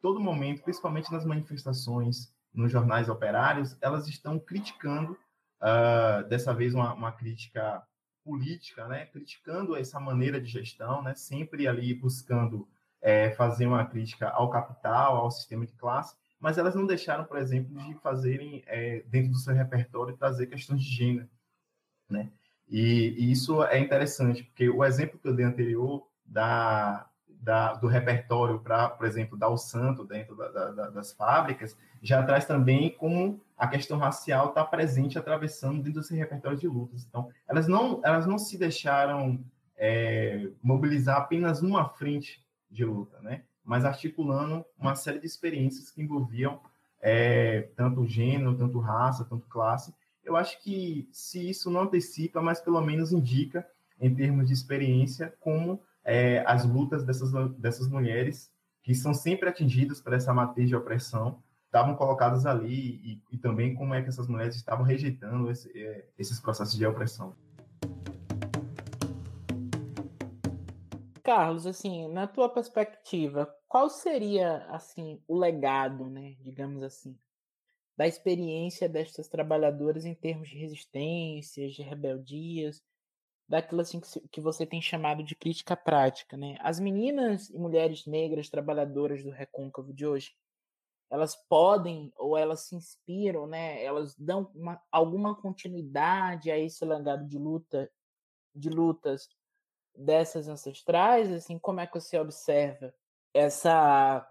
todo 0.02 0.20
momento, 0.20 0.62
principalmente 0.62 1.12
nas 1.12 1.26
manifestações, 1.26 2.33
nos 2.54 2.72
jornais 2.72 3.10
operários, 3.10 3.76
elas 3.82 4.08
estão 4.08 4.40
criticando, 4.40 5.18
uh, 5.62 6.28
dessa 6.28 6.54
vez 6.54 6.74
uma, 6.74 6.94
uma, 6.94 7.12
crítica 7.12 7.82
política, 8.24 8.88
né, 8.88 9.06
criticando 9.08 9.76
essa 9.76 10.00
maneira 10.00 10.40
de 10.40 10.48
gestão, 10.48 11.02
né, 11.02 11.16
sempre 11.16 11.68
ali 11.68 11.94
buscando 11.94 12.68
é, 13.02 13.32
fazer 13.32 13.66
uma 13.66 13.86
crítica 13.86 14.30
ao 14.30 14.50
capital, 14.50 15.18
ao 15.18 15.32
sistema 15.32 15.66
de 15.66 15.74
classe, 15.74 16.16
mas 16.40 16.58
elas 16.58 16.76
não 16.76 16.86
deixaram, 16.86 17.26
por 17.26 17.38
exemplo, 17.38 17.76
de 17.78 17.94
fazerem, 17.96 18.64
é, 18.68 19.04
dentro 19.08 19.32
do 19.32 19.38
seu 19.38 19.54
repertório, 19.54 20.16
trazer 20.16 20.48
questões 20.48 20.84
de 20.84 20.90
gênero, 20.90 21.30
né? 22.10 22.32
E, 22.70 23.16
e, 23.18 23.32
isso 23.32 23.64
é 23.64 23.80
interessante, 23.80 24.44
porque 24.44 24.70
o 24.70 24.84
exemplo 24.84 25.20
que 25.20 25.28
eu 25.28 25.36
dei 25.36 25.46
anterior 25.46 26.08
da, 26.26 27.10
da 27.44 27.74
do 27.74 27.88
repertório 27.88 28.60
para, 28.60 28.90
por 28.90 29.06
exemplo, 29.06 29.38
dar 29.38 29.50
o 29.50 29.58
santo 29.58 30.06
dentro 30.06 30.36
da, 30.36 30.48
da, 30.50 30.90
das 30.90 31.12
fábricas, 31.12 31.78
já 32.02 32.24
traz 32.24 32.46
também 32.46 32.90
como 32.90 33.42
a 33.58 33.68
questão 33.68 33.98
racial 33.98 34.50
está 34.50 34.64
presente, 34.64 35.20
atravessando 35.20 35.84
dentro 35.84 36.02
desse 36.02 36.16
repertório 36.16 36.58
de 36.58 36.68
lutas. 36.68 37.06
Então, 37.08 37.30
elas 37.48 37.68
não, 37.68 38.02
elas 38.04 38.26
não 38.26 38.38
se 38.38 38.58
deixaram 38.58 39.44
é, 39.78 40.50
mobilizar 40.62 41.18
apenas 41.18 41.62
uma 41.62 41.90
frente 41.90 42.44
de 42.72 42.86
luta, 42.86 43.20
né? 43.22 43.44
mas 43.64 43.86
articulando 43.86 44.66
uma 44.78 44.96
série 44.96 45.20
de 45.20 45.26
experiências 45.26 45.90
que 45.90 46.02
envolviam 46.02 46.60
é, 47.02 47.70
tanto 47.76 48.06
gênero, 48.06 48.56
tanto 48.56 48.80
raça, 48.80 49.26
tanto 49.26 49.48
classe. 49.48 49.94
Eu 50.24 50.36
acho 50.36 50.62
que 50.62 51.08
se 51.12 51.50
isso 51.50 51.70
não 51.70 51.82
antecipa, 51.82 52.42
mas 52.42 52.60
pelo 52.60 52.82
menos 52.82 53.12
indica, 53.12 53.68
em 54.00 54.14
termos 54.14 54.48
de 54.48 54.54
experiência, 54.54 55.34
como 55.40 55.82
é, 56.04 56.44
as 56.46 56.66
lutas 56.66 57.04
dessas, 57.04 57.32
dessas 57.58 57.88
mulheres, 57.88 58.52
que 58.82 58.94
são 58.94 59.14
sempre 59.14 59.50
atingidas 59.50 60.02
por 60.02 60.14
essa 60.14 60.34
matriz 60.34 60.68
de 60.68 60.76
opressão, 60.76 61.42
estavam 61.66 61.96
colocadas 61.96 62.46
ali 62.46 63.00
e, 63.04 63.24
e 63.32 63.38
também 63.38 63.74
como 63.74 63.94
é 63.94 64.02
que 64.02 64.10
essas 64.10 64.28
mulheres 64.28 64.56
estavam 64.56 64.86
rejeitando 64.86 65.50
esse, 65.50 65.72
é, 65.76 66.06
esses 66.18 66.40
processos 66.40 66.78
de 66.78 66.86
opressão. 66.86 67.36
Carlos, 71.24 71.66
assim, 71.66 72.08
na 72.10 72.28
tua 72.28 72.50
perspectiva, 72.50 73.50
qual 73.68 73.90
seria 73.90 74.58
assim 74.68 75.20
o 75.28 75.40
legado, 75.40 76.10
né, 76.10 76.36
digamos 76.42 76.84
assim, 76.84 77.18
da 77.96 78.06
experiência 78.06 78.90
destas 78.90 79.28
trabalhadoras 79.28 80.06
em 80.06 80.14
termos 80.14 80.50
de 80.50 80.58
resistências, 80.58 81.74
de 81.74 81.82
rebeldias, 81.82 82.84
daquilo 83.48 83.82
assim 83.82 84.00
que, 84.00 84.20
que 84.30 84.42
você 84.42 84.66
tem 84.66 84.82
chamado 84.82 85.24
de 85.24 85.36
crítica 85.36 85.76
prática, 85.76 86.38
né? 86.38 86.58
As 86.60 86.80
meninas 86.80 87.50
e 87.50 87.58
mulheres 87.58 88.06
negras 88.06 88.50
trabalhadoras 88.50 89.24
do 89.24 89.30
recôncavo 89.30 89.94
de 89.94 90.06
hoje, 90.06 90.34
elas 91.10 91.36
podem 91.48 92.12
ou 92.18 92.38
elas 92.38 92.62
se 92.62 92.76
inspiram, 92.76 93.46
né? 93.46 93.84
Elas 93.84 94.16
dão 94.16 94.50
uma, 94.56 94.82
alguma 94.92 95.36
continuidade 95.36 96.50
a 96.50 96.58
esse 96.58 96.84
legado 96.86 97.28
de 97.28 97.38
luta, 97.38 97.92
de 98.56 98.70
lutas 98.70 99.30
dessas 99.96 100.48
ancestrais, 100.48 101.32
assim, 101.32 101.60
como 101.60 101.80
é 101.80 101.88
que 101.88 102.00
você 102.00 102.18
observa 102.18 102.94
essa, 103.34 104.28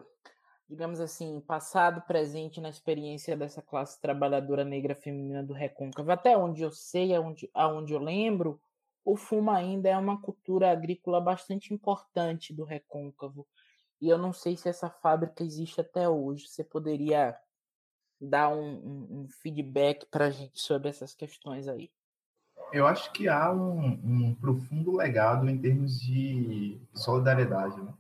digamos 0.69 1.01
assim, 1.01 1.41
passado, 1.41 2.03
presente 2.03 2.61
na 2.61 2.69
experiência 2.69 3.37
dessa 3.37 3.63
classe 3.63 4.01
trabalhadora 4.01 4.65
negra 4.65 4.95
feminina 4.95 5.43
do 5.43 5.53
Recôncavo. 5.53 6.11
Até 6.11 6.37
onde 6.37 6.63
eu 6.63 6.71
sei, 6.71 7.15
aonde, 7.15 7.49
aonde 7.55 7.93
eu 7.93 8.01
lembro, 8.01 8.61
o 9.05 9.17
fumo 9.17 9.51
ainda 9.51 9.89
é 9.89 9.97
uma 9.97 10.21
cultura 10.21 10.71
agrícola 10.71 11.21
bastante 11.21 11.75
importante 11.75 12.55
do 12.55 12.65
Recôncavo. 12.65 13.47
E 14.01 14.09
eu 14.09 14.19
não 14.19 14.33
sei 14.33 14.57
se 14.57 14.69
essa 14.69 14.91
fábrica 14.91 15.43
existe 15.43 15.81
até 15.81 16.09
hoje. 16.09 16.49
Você 16.49 16.65
poderia 16.65 17.37
dar 18.21 18.49
um, 18.49 18.75
um, 18.75 19.21
um 19.21 19.29
feedback 19.29 20.07
para 20.07 20.27
a 20.27 20.31
gente 20.31 20.61
sobre 20.61 20.89
essas 20.89 21.15
questões 21.15 21.69
aí? 21.69 21.91
Eu 22.73 22.87
acho 22.87 23.13
que 23.13 23.29
há 23.29 23.53
um, 23.53 24.01
um 24.03 24.35
profundo 24.35 24.97
legado 24.97 25.49
em 25.49 25.59
termos 25.59 26.01
de 26.01 26.81
solidariedade, 26.95 27.81
né? 27.81 27.93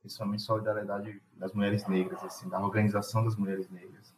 principalmente 0.00 0.42
solidariedade 0.42 1.22
das 1.34 1.52
mulheres 1.52 1.86
negras, 1.86 2.22
assim, 2.24 2.48
da 2.48 2.60
organização 2.60 3.22
das 3.22 3.36
mulheres 3.36 3.68
negras. 3.70 4.14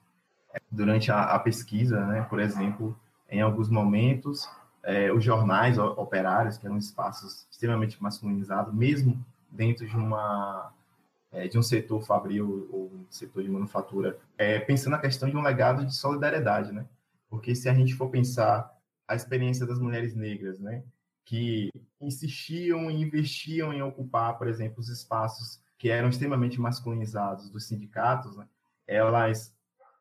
Durante 0.71 1.11
a, 1.11 1.23
a 1.25 1.39
pesquisa, 1.39 2.05
né, 2.07 2.23
por 2.23 2.39
exemplo, 2.41 2.99
em 3.29 3.41
alguns 3.41 3.69
momentos, 3.69 4.49
é, 4.83 5.13
os 5.13 5.23
jornais 5.23 5.79
operários, 5.79 6.59
que 6.59 6.67
eram 6.67 6.77
espaços 6.77 7.47
extremamente 7.51 8.03
masculinizados, 8.03 8.75
mesmo 8.75 9.25
dentro 9.51 9.87
de 9.87 9.97
uma 9.97 10.73
é, 11.31 11.49
de 11.49 11.59
um 11.59 11.63
setor 11.63 12.03
fabril 12.03 12.69
ou 12.71 12.93
um 12.93 13.07
setor 13.11 13.43
de 13.43 13.49
manufatura, 13.49 14.19
é, 14.37 14.59
pensando 14.59 14.93
na 14.93 14.99
questão 14.99 15.31
de 15.31 15.37
um 15.37 15.43
legado 15.43 15.85
de 15.85 15.95
solidariedade, 15.95 16.73
né? 16.73 16.87
Porque 17.31 17.55
se 17.55 17.69
a 17.69 17.75
gente 17.75 17.95
for 17.95 18.11
pensar 18.11 18.71
a 19.09 19.15
experiência 19.15 19.67
das 19.67 19.79
mulheres 19.79 20.15
negras, 20.15 20.61
né, 20.61 20.83
que 21.25 21.71
insistiam 22.01 22.91
e 22.91 23.01
investiam 23.03 23.73
em 23.73 23.83
ocupar, 23.83 24.37
por 24.37 24.47
exemplo, 24.47 24.81
os 24.81 24.89
espaços 24.89 25.61
que 25.79 25.89
eram 25.89 26.09
extremamente 26.09 26.61
masculinizados 26.61 27.51
dos 27.51 27.67
sindicatos, 27.67 28.37
né, 28.37 28.47
elas, 28.87 29.55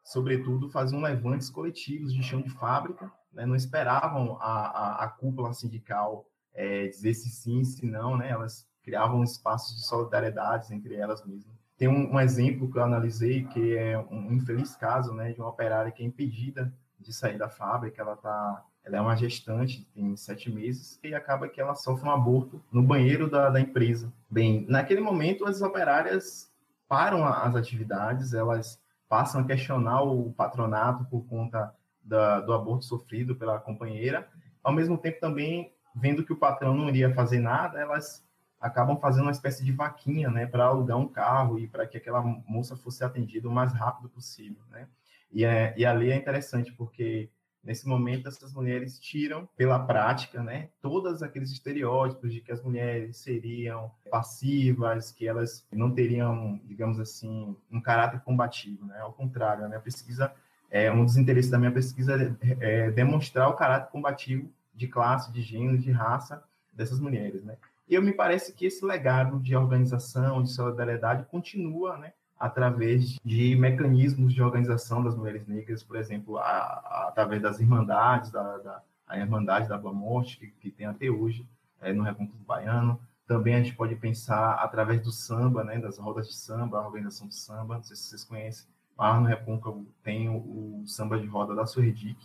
sobretudo, 0.04 0.70
faziam 0.70 1.02
levantes 1.02 1.50
coletivos 1.50 2.14
de 2.14 2.22
chão 2.22 2.42
de 2.42 2.50
fábrica, 2.50 3.12
né, 3.34 3.46
não 3.46 3.56
esperavam 3.56 4.38
a, 4.40 4.68
a, 4.68 5.04
a 5.04 5.08
cúpula 5.08 5.54
sindical 5.54 6.26
é, 6.54 6.88
dizer 6.88 7.14
se 7.14 7.30
sim, 7.30 7.64
se 7.64 7.86
não, 7.86 8.18
né, 8.18 8.30
elas 8.30 8.68
criavam 8.84 9.24
espaços 9.24 9.76
de 9.76 9.86
solidariedade 9.86 10.74
entre 10.74 10.96
elas 10.96 11.26
mesmas. 11.26 11.56
Tem 11.78 11.88
um, 11.88 12.14
um, 12.14 12.20
exemplo 12.20 12.70
que 12.72 12.78
eu 12.78 12.84
analisei, 12.84 13.46
que 13.46 13.78
é 13.78 13.98
um 13.98 14.34
infeliz 14.34 14.76
caso 14.76 15.14
né, 15.14 15.32
de 15.32 15.40
uma 15.40 15.50
operária 15.50 15.92
que 15.92 16.04
é 16.04 16.06
impedida 16.06 16.74
de 17.00 17.14
sair 17.14 17.38
da 17.38 17.50
fábrica, 17.50 18.02
ela 18.02 18.14
está 18.14 18.64
ela 18.84 18.98
é 18.98 19.02
uma 19.02 19.16
gestante, 19.16 19.88
tem 19.94 20.16
sete 20.16 20.52
meses, 20.52 21.00
e 21.04 21.14
acaba 21.14 21.48
que 21.48 21.62
ela 21.62 21.76
sofre 21.76 22.08
um 22.08 22.12
aborto 22.12 22.62
no 22.72 22.82
banheiro 22.82 23.30
da, 23.30 23.50
da 23.50 23.60
empresa. 23.60 24.12
Bem, 24.30 24.66
naquele 24.68 25.02
momento, 25.02 25.46
as 25.46 25.62
operárias 25.62 26.52
param 26.88 27.24
as 27.24 27.56
atividades, 27.56 28.34
elas 28.34 28.82
passam 29.08 29.42
a 29.42 29.44
questionar 29.44 30.02
o 30.02 30.34
patronato 30.34 31.06
por 31.06 31.26
conta 31.28 31.74
da, 32.04 32.40
do 32.40 32.54
aborto 32.54 32.86
sofrido 32.86 33.36
pela 33.36 33.60
companheira, 33.60 34.28
ao 34.64 34.74
mesmo 34.74 34.98
tempo 34.98 35.20
também 35.20 35.74
vendo 35.96 36.24
que 36.24 36.34
o 36.34 36.38
patrão 36.38 36.76
não 36.76 36.88
iria 36.88 37.14
fazer 37.14 37.40
nada, 37.40 37.80
elas 37.80 38.26
acabam 38.60 38.98
fazendo 38.98 39.24
uma 39.24 39.32
espécie 39.32 39.64
de 39.66 39.72
vaquinha, 39.72 40.30
né, 40.30 40.46
para 40.46 40.66
alugar 40.66 40.98
um 40.98 41.08
carro 41.08 41.60
e 41.60 41.68
para 41.68 41.86
que 41.86 41.98
aquela 41.98 42.22
moça 42.22 42.76
fosse 42.76 43.04
atendida 43.04 43.50
o 43.50 43.52
mais 43.52 43.74
rápido 43.74 44.08
possível, 44.08 44.64
né? 44.70 44.88
E, 45.32 45.44
é, 45.44 45.74
e 45.78 45.86
ali 45.86 46.12
é 46.12 46.16
interessante 46.16 46.72
porque 46.74 47.30
Nesse 47.64 47.88
momento, 47.88 48.28
essas 48.28 48.54
mulheres 48.54 49.00
tiram, 49.00 49.48
pela 49.56 49.78
prática, 49.78 50.42
né, 50.42 50.70
todos 50.82 51.22
aqueles 51.22 51.52
estereótipos 51.52 52.34
de 52.34 52.42
que 52.42 52.52
as 52.52 52.62
mulheres 52.62 53.18
seriam 53.18 53.92
passivas, 54.10 55.12
que 55.12 55.28
elas 55.28 55.68
não 55.72 55.94
teriam, 55.94 56.60
digamos 56.66 57.00
assim, 57.00 57.56
um 57.72 57.80
caráter 57.80 58.20
combativo. 58.22 58.86
Né? 58.88 59.00
Ao 59.00 59.14
contrário, 59.14 59.64
a 59.64 59.68
minha 59.68 59.80
pesquisa, 59.80 60.34
é, 60.72 60.90
um 60.92 61.04
dos 61.04 61.18
interesses 61.18 61.52
da 61.52 61.60
minha 61.60 61.72
pesquisa 61.72 62.36
é, 62.42 62.86
é 62.88 62.92
demonstrar 62.92 63.50
o 63.50 63.54
caráter 63.54 63.92
combativo 63.92 64.50
de 64.74 64.88
classe, 64.88 65.32
de 65.32 65.42
gênero, 65.42 65.78
de 65.78 65.92
raça 65.92 66.42
dessas 66.74 67.00
mulheres. 67.00 67.44
Né? 67.44 67.58
E 67.88 68.00
me 68.00 68.14
parece 68.14 68.54
que 68.54 68.66
esse 68.66 68.84
legado 68.86 69.38
de 69.40 69.54
organização, 69.54 70.42
de 70.42 70.50
solidariedade, 70.50 71.26
continua 71.26 71.98
né, 71.98 72.14
através 72.40 73.20
de 73.24 73.56
mecanismos 73.56 74.34
de 74.34 74.42
organização 74.42 75.04
das 75.04 75.16
mulheres 75.16 75.46
negras, 75.46 75.84
por 75.84 75.98
exemplo, 75.98 76.38
a, 76.38 76.44
a, 76.44 77.08
através 77.10 77.42
das 77.42 77.60
irmandades, 77.60 78.32
da, 78.32 78.58
da, 78.60 78.82
a 79.06 79.20
Irmandade 79.20 79.68
da 79.68 79.78
Boa 79.78 79.94
Morte, 79.94 80.38
que, 80.38 80.48
que 80.48 80.72
tem 80.72 80.86
até 80.86 81.10
hoje 81.10 81.46
é, 81.82 81.92
no 81.92 82.04
Recôncavo 82.04 82.44
Baiano. 82.48 82.98
Também 83.28 83.56
a 83.56 83.62
gente 83.62 83.76
pode 83.76 83.96
pensar 83.96 84.54
através 84.54 85.02
do 85.02 85.12
samba, 85.12 85.64
né, 85.64 85.78
das 85.78 85.98
rodas 85.98 86.28
de 86.30 86.36
samba, 86.36 86.80
a 86.80 86.86
organização 86.88 87.28
de 87.28 87.36
samba, 87.36 87.76
não 87.76 87.84
sei 87.84 87.96
se 87.96 88.04
vocês 88.04 88.24
conhecem, 88.24 88.68
lá 89.10 89.20
no 89.20 89.28
Recôncavo 89.28 89.86
tem 90.04 90.30
o, 90.30 90.82
o 90.82 90.84
samba 90.86 91.20
de 91.20 91.26
roda 91.26 91.56
da 91.56 91.66
Surdic, 91.66 92.18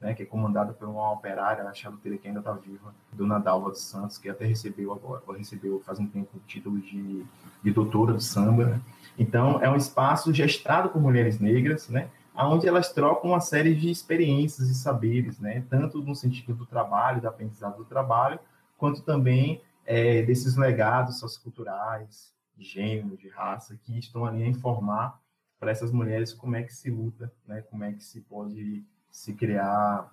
né, 0.00 0.12
que 0.14 0.22
é 0.22 0.26
comandada 0.26 0.72
por 0.72 0.88
uma 0.88 1.12
operária, 1.12 1.62
a 1.62 1.72
charuteira 1.72 2.18
que 2.18 2.26
ainda 2.26 2.40
está 2.40 2.52
viva, 2.52 2.94
Dona 3.12 3.38
Dalva 3.38 3.70
dos 3.70 3.82
Santos, 3.82 4.18
que 4.18 4.28
até 4.28 4.44
recebeu 4.44 4.92
agora, 4.92 5.22
recebeu 5.38 5.80
faz 5.80 5.98
um 5.98 6.06
tempo 6.06 6.36
o 6.36 6.40
título 6.40 6.78
de, 6.80 7.24
de 7.62 7.70
doutora 7.70 8.12
do 8.12 8.20
samba, 8.20 8.64
né? 8.66 8.80
Então, 9.18 9.62
é 9.62 9.70
um 9.70 9.76
espaço 9.76 10.34
gestado 10.34 10.88
por 10.88 11.00
mulheres 11.00 11.38
negras, 11.38 11.88
né? 11.88 12.10
onde 12.36 12.66
elas 12.66 12.92
trocam 12.92 13.30
uma 13.30 13.40
série 13.40 13.76
de 13.76 13.88
experiências 13.88 14.68
e 14.68 14.74
saberes, 14.74 15.38
né? 15.38 15.64
Tanto 15.70 16.02
no 16.02 16.16
sentido 16.16 16.52
do 16.52 16.66
trabalho, 16.66 17.20
do 17.20 17.28
aprendizado 17.28 17.76
do 17.76 17.84
trabalho, 17.84 18.40
quanto 18.76 19.02
também 19.02 19.62
é, 19.86 20.20
desses 20.22 20.56
legados 20.56 21.20
socioculturais, 21.20 22.34
de 22.56 22.64
gênero, 22.64 23.16
de 23.16 23.28
raça, 23.28 23.78
que 23.84 23.96
estão 23.96 24.26
ali 24.26 24.42
a 24.42 24.48
informar 24.48 25.22
para 25.58 25.70
essas 25.70 25.90
mulheres 25.90 26.32
como 26.32 26.56
é 26.56 26.62
que 26.62 26.72
se 26.72 26.90
luta, 26.90 27.32
né? 27.46 27.62
Como 27.62 27.84
é 27.84 27.92
que 27.92 28.02
se 28.02 28.20
pode 28.20 28.84
se 29.10 29.34
criar 29.34 30.12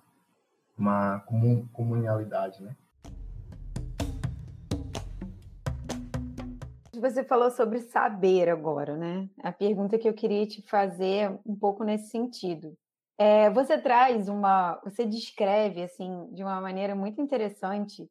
uma 0.76 1.20
comunalidade, 1.72 2.62
né? 2.62 2.76
Você 6.94 7.24
falou 7.24 7.50
sobre 7.50 7.80
saber 7.80 8.48
agora, 8.48 8.96
né? 8.96 9.28
A 9.42 9.50
pergunta 9.50 9.98
que 9.98 10.08
eu 10.08 10.14
queria 10.14 10.46
te 10.46 10.62
fazer 10.62 11.14
é 11.16 11.38
um 11.44 11.56
pouco 11.56 11.82
nesse 11.82 12.10
sentido. 12.10 12.76
É, 13.18 13.50
você 13.50 13.76
traz 13.76 14.28
uma, 14.28 14.80
você 14.84 15.04
descreve 15.04 15.82
assim 15.82 16.28
de 16.32 16.42
uma 16.42 16.60
maneira 16.60 16.94
muito 16.94 17.20
interessante 17.20 18.08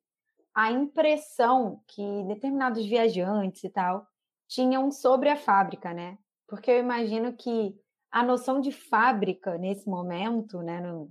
a 0.53 0.71
impressão 0.71 1.81
que 1.87 2.23
determinados 2.27 2.85
viajantes 2.85 3.63
e 3.63 3.69
tal 3.69 4.05
tinham 4.47 4.91
sobre 4.91 5.29
a 5.29 5.37
fábrica, 5.37 5.93
né? 5.93 6.17
Porque 6.51 6.69
eu 6.69 6.79
imagino 6.79 7.31
que 7.31 7.73
a 8.11 8.21
noção 8.21 8.59
de 8.59 8.73
fábrica 8.73 9.57
nesse 9.57 9.87
momento, 9.87 10.61
né, 10.61 10.81
nas 10.81 11.07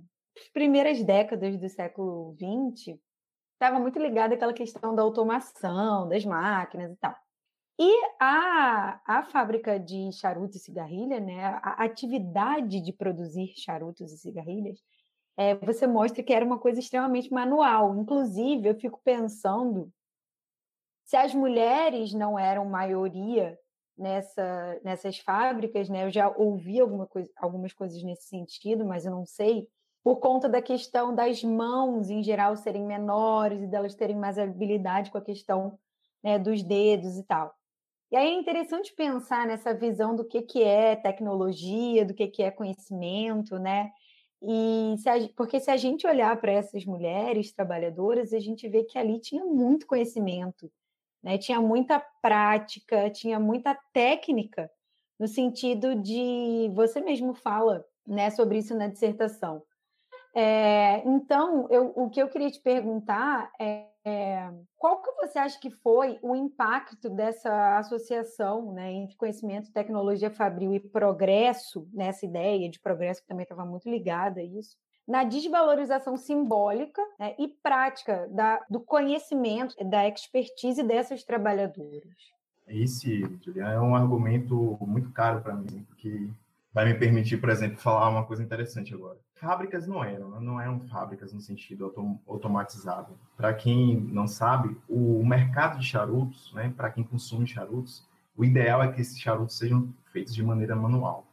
primeiras 0.53 1.03
décadas 1.03 1.57
do 1.57 1.67
século 1.67 2.35
XX, 2.35 2.99
estava 3.53 3.79
muito 3.79 3.97
ligada 3.97 4.35
àquela 4.35 4.53
questão 4.53 4.93
da 4.93 5.01
automação, 5.01 6.07
das 6.07 6.23
máquinas 6.23 6.91
e 6.91 6.95
tal. 6.97 7.15
E 7.79 7.91
a, 8.19 9.01
a 9.03 9.23
fábrica 9.23 9.79
de 9.79 10.11
charutos 10.11 10.57
e 10.57 10.59
cigarrilha, 10.59 11.19
né, 11.19 11.43
a 11.43 11.85
atividade 11.85 12.79
de 12.79 12.93
produzir 12.93 13.51
charutos 13.57 14.13
e 14.13 14.19
cigarrilhas, 14.19 14.77
é, 15.35 15.55
você 15.55 15.87
mostra 15.87 16.21
que 16.21 16.33
era 16.33 16.45
uma 16.45 16.59
coisa 16.59 16.79
extremamente 16.79 17.33
manual. 17.33 17.99
Inclusive, 17.99 18.69
eu 18.69 18.75
fico 18.75 19.01
pensando 19.03 19.91
se 21.03 21.17
as 21.17 21.33
mulheres 21.33 22.13
não 22.13 22.37
eram 22.37 22.65
maioria 22.65 23.57
nessa, 23.97 24.79
nessas 24.83 25.19
fábricas, 25.19 25.89
né? 25.89 26.05
Eu 26.05 26.11
já 26.11 26.29
ouvi 26.29 26.79
alguma 26.79 27.05
coisa, 27.07 27.29
algumas 27.37 27.73
coisas 27.73 28.01
nesse 28.03 28.27
sentido, 28.27 28.85
mas 28.85 29.05
eu 29.05 29.11
não 29.11 29.25
sei, 29.25 29.67
por 30.03 30.17
conta 30.17 30.49
da 30.49 30.61
questão 30.61 31.13
das 31.13 31.43
mãos 31.43 32.09
em 32.09 32.23
geral 32.23 32.55
serem 32.55 32.85
menores 32.85 33.61
e 33.61 33.67
delas 33.67 33.95
terem 33.95 34.15
mais 34.15 34.37
habilidade 34.37 35.11
com 35.11 35.17
a 35.17 35.21
questão 35.23 35.77
né, 36.23 36.39
dos 36.39 36.63
dedos 36.63 37.17
e 37.17 37.23
tal. 37.23 37.53
E 38.11 38.15
aí 38.17 38.27
é 38.27 38.33
interessante 38.33 38.93
pensar 38.93 39.47
nessa 39.47 39.73
visão 39.73 40.15
do 40.15 40.25
que, 40.25 40.41
que 40.41 40.63
é 40.63 40.95
tecnologia, 40.95 42.05
do 42.05 42.13
que, 42.13 42.27
que 42.27 42.43
é 42.43 42.51
conhecimento, 42.51 43.57
né? 43.57 43.91
E 44.41 44.95
se 44.97 45.07
a, 45.07 45.13
porque 45.35 45.59
se 45.59 45.69
a 45.69 45.77
gente 45.77 46.05
olhar 46.07 46.35
para 46.41 46.51
essas 46.51 46.83
mulheres 46.83 47.53
trabalhadoras, 47.53 48.33
a 48.33 48.39
gente 48.39 48.67
vê 48.67 48.83
que 48.83 48.97
ali 48.97 49.19
tinha 49.19 49.45
muito 49.45 49.85
conhecimento, 49.85 50.69
né? 51.23 51.37
tinha 51.37 51.61
muita 51.61 51.99
prática, 52.21 53.09
tinha 53.09 53.39
muita 53.39 53.77
técnica, 53.93 54.69
no 55.19 55.27
sentido 55.27 55.95
de 55.95 56.71
você 56.73 56.99
mesmo 57.01 57.33
fala 57.33 57.85
né, 58.07 58.29
sobre 58.31 58.57
isso 58.57 58.75
na 58.75 58.87
dissertação. 58.87 59.63
É, 60.33 61.07
então, 61.07 61.67
eu, 61.69 61.91
o 61.95 62.09
que 62.09 62.21
eu 62.21 62.29
queria 62.29 62.49
te 62.49 62.59
perguntar 62.59 63.51
é 63.59 63.91
é, 64.03 64.51
qual 64.77 65.01
que 65.01 65.11
você 65.11 65.37
acha 65.37 65.59
que 65.59 65.69
foi 65.69 66.17
o 66.23 66.35
impacto 66.35 67.09
dessa 67.09 67.77
associação 67.77 68.73
né, 68.73 68.91
entre 68.91 69.15
conhecimento, 69.15 69.71
tecnologia 69.71 70.31
fabril 70.31 70.73
e 70.73 70.79
progresso, 70.79 71.87
nessa 71.93 72.25
ideia 72.25 72.69
de 72.69 72.79
progresso 72.79 73.21
que 73.21 73.27
também 73.27 73.43
estava 73.43 73.63
muito 73.63 73.87
ligada 73.89 74.39
a 74.39 74.43
isso, 74.43 74.75
na 75.07 75.23
desvalorização 75.23 76.15
simbólica 76.17 77.01
né, 77.19 77.35
e 77.37 77.47
prática 77.47 78.27
da, 78.31 78.63
do 78.69 78.79
conhecimento, 78.79 79.75
da 79.83 80.07
expertise 80.07 80.83
dessas 80.83 81.23
trabalhadoras? 81.23 82.31
esse, 82.71 83.21
Julian, 83.43 83.67
é 83.69 83.79
um 83.79 83.95
argumento 83.95 84.77
muito 84.81 85.09
caro 85.09 85.41
para 85.41 85.55
mim, 85.55 85.85
porque 85.87 86.29
vai 86.73 86.85
me 86.85 86.93
permitir, 86.93 87.37
por 87.37 87.49
exemplo, 87.49 87.77
falar 87.77 88.09
uma 88.09 88.23
coisa 88.23 88.43
interessante 88.43 88.93
agora. 88.93 89.17
Fábricas 89.35 89.87
não 89.87 90.03
eram, 90.03 90.29
né? 90.29 90.39
não 90.39 90.61
eram 90.61 90.79
fábricas 90.81 91.33
no 91.33 91.41
sentido 91.41 91.85
autom 91.85 92.19
automatizado. 92.27 93.17
Para 93.35 93.53
quem 93.53 93.99
não 93.99 94.27
sabe, 94.27 94.77
o 94.87 95.25
mercado 95.25 95.79
de 95.79 95.85
charutos, 95.85 96.53
né, 96.53 96.71
para 96.75 96.91
quem 96.91 97.03
consome 97.03 97.47
charutos, 97.47 98.07
o 98.37 98.45
ideal 98.45 98.81
é 98.81 98.91
que 98.91 99.01
esses 99.01 99.19
charutos 99.19 99.57
sejam 99.57 99.89
feitos 100.11 100.33
de 100.33 100.43
maneira 100.43 100.75
manual. 100.75 101.25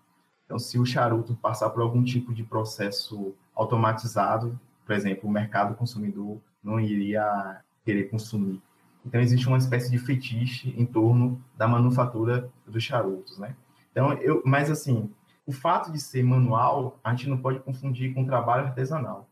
Então, 0.45 0.59
se 0.59 0.79
o 0.79 0.87
charuto 0.87 1.37
passar 1.37 1.69
por 1.71 1.83
algum 1.83 2.03
tipo 2.03 2.33
de 2.33 2.43
processo 2.43 3.35
automatizado, 3.59 4.59
por 4.87 4.95
exemplo, 4.95 5.29
o 5.29 5.33
mercado 5.33 5.75
consumidor 5.75 6.41
não 6.63 6.81
iria 6.81 7.61
querer 7.85 8.05
consumir. 8.05 8.63
Então, 9.05 9.21
existe 9.21 9.49
uma 9.49 9.59
espécie 9.59 9.91
de 9.91 9.99
fetiche 9.99 10.75
em 10.77 10.87
torno 10.87 11.43
da 11.57 11.67
manufatura 11.67 12.51
dos 12.67 12.83
charutos, 12.83 13.39
né? 13.39 13.57
Então, 13.91 14.13
eu, 14.15 14.43
mas 14.45 14.71
assim, 14.71 15.11
o 15.47 15.53
fato 15.53 15.91
de 15.91 15.99
ser 15.99 16.23
manual, 16.23 16.99
a 17.03 17.11
gente 17.11 17.29
não 17.29 17.39
pode 17.39 17.59
confundir 17.61 18.15
com 18.15 18.25
trabalho 18.25 18.67
artesanal, 18.67 19.29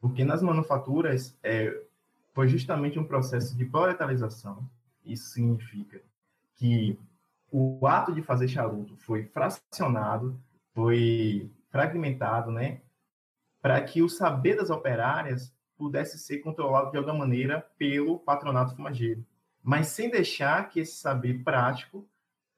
porque 0.00 0.24
nas 0.24 0.42
manufaturas 0.42 1.36
é, 1.42 1.82
foi 2.32 2.48
justamente 2.48 2.98
um 2.98 3.04
processo 3.04 3.56
de 3.56 3.64
proletarização. 3.64 4.68
Isso 5.04 5.28
significa 5.28 6.00
que 6.56 6.98
o 7.50 7.86
ato 7.86 8.12
de 8.12 8.22
fazer 8.22 8.48
charuto 8.48 8.96
foi 8.96 9.24
fracionado, 9.24 10.38
foi 10.74 11.50
fragmentado, 11.70 12.50
né, 12.50 12.80
para 13.60 13.80
que 13.80 14.02
o 14.02 14.08
saber 14.08 14.56
das 14.56 14.70
operárias 14.70 15.52
pudesse 15.76 16.18
ser 16.18 16.38
controlado 16.38 16.90
de 16.90 16.96
alguma 16.96 17.18
maneira 17.18 17.66
pelo 17.78 18.18
patronato 18.18 18.74
fumageiro, 18.74 19.24
mas 19.62 19.88
sem 19.88 20.10
deixar 20.10 20.68
que 20.68 20.80
esse 20.80 20.96
saber 20.96 21.42
prático 21.44 22.08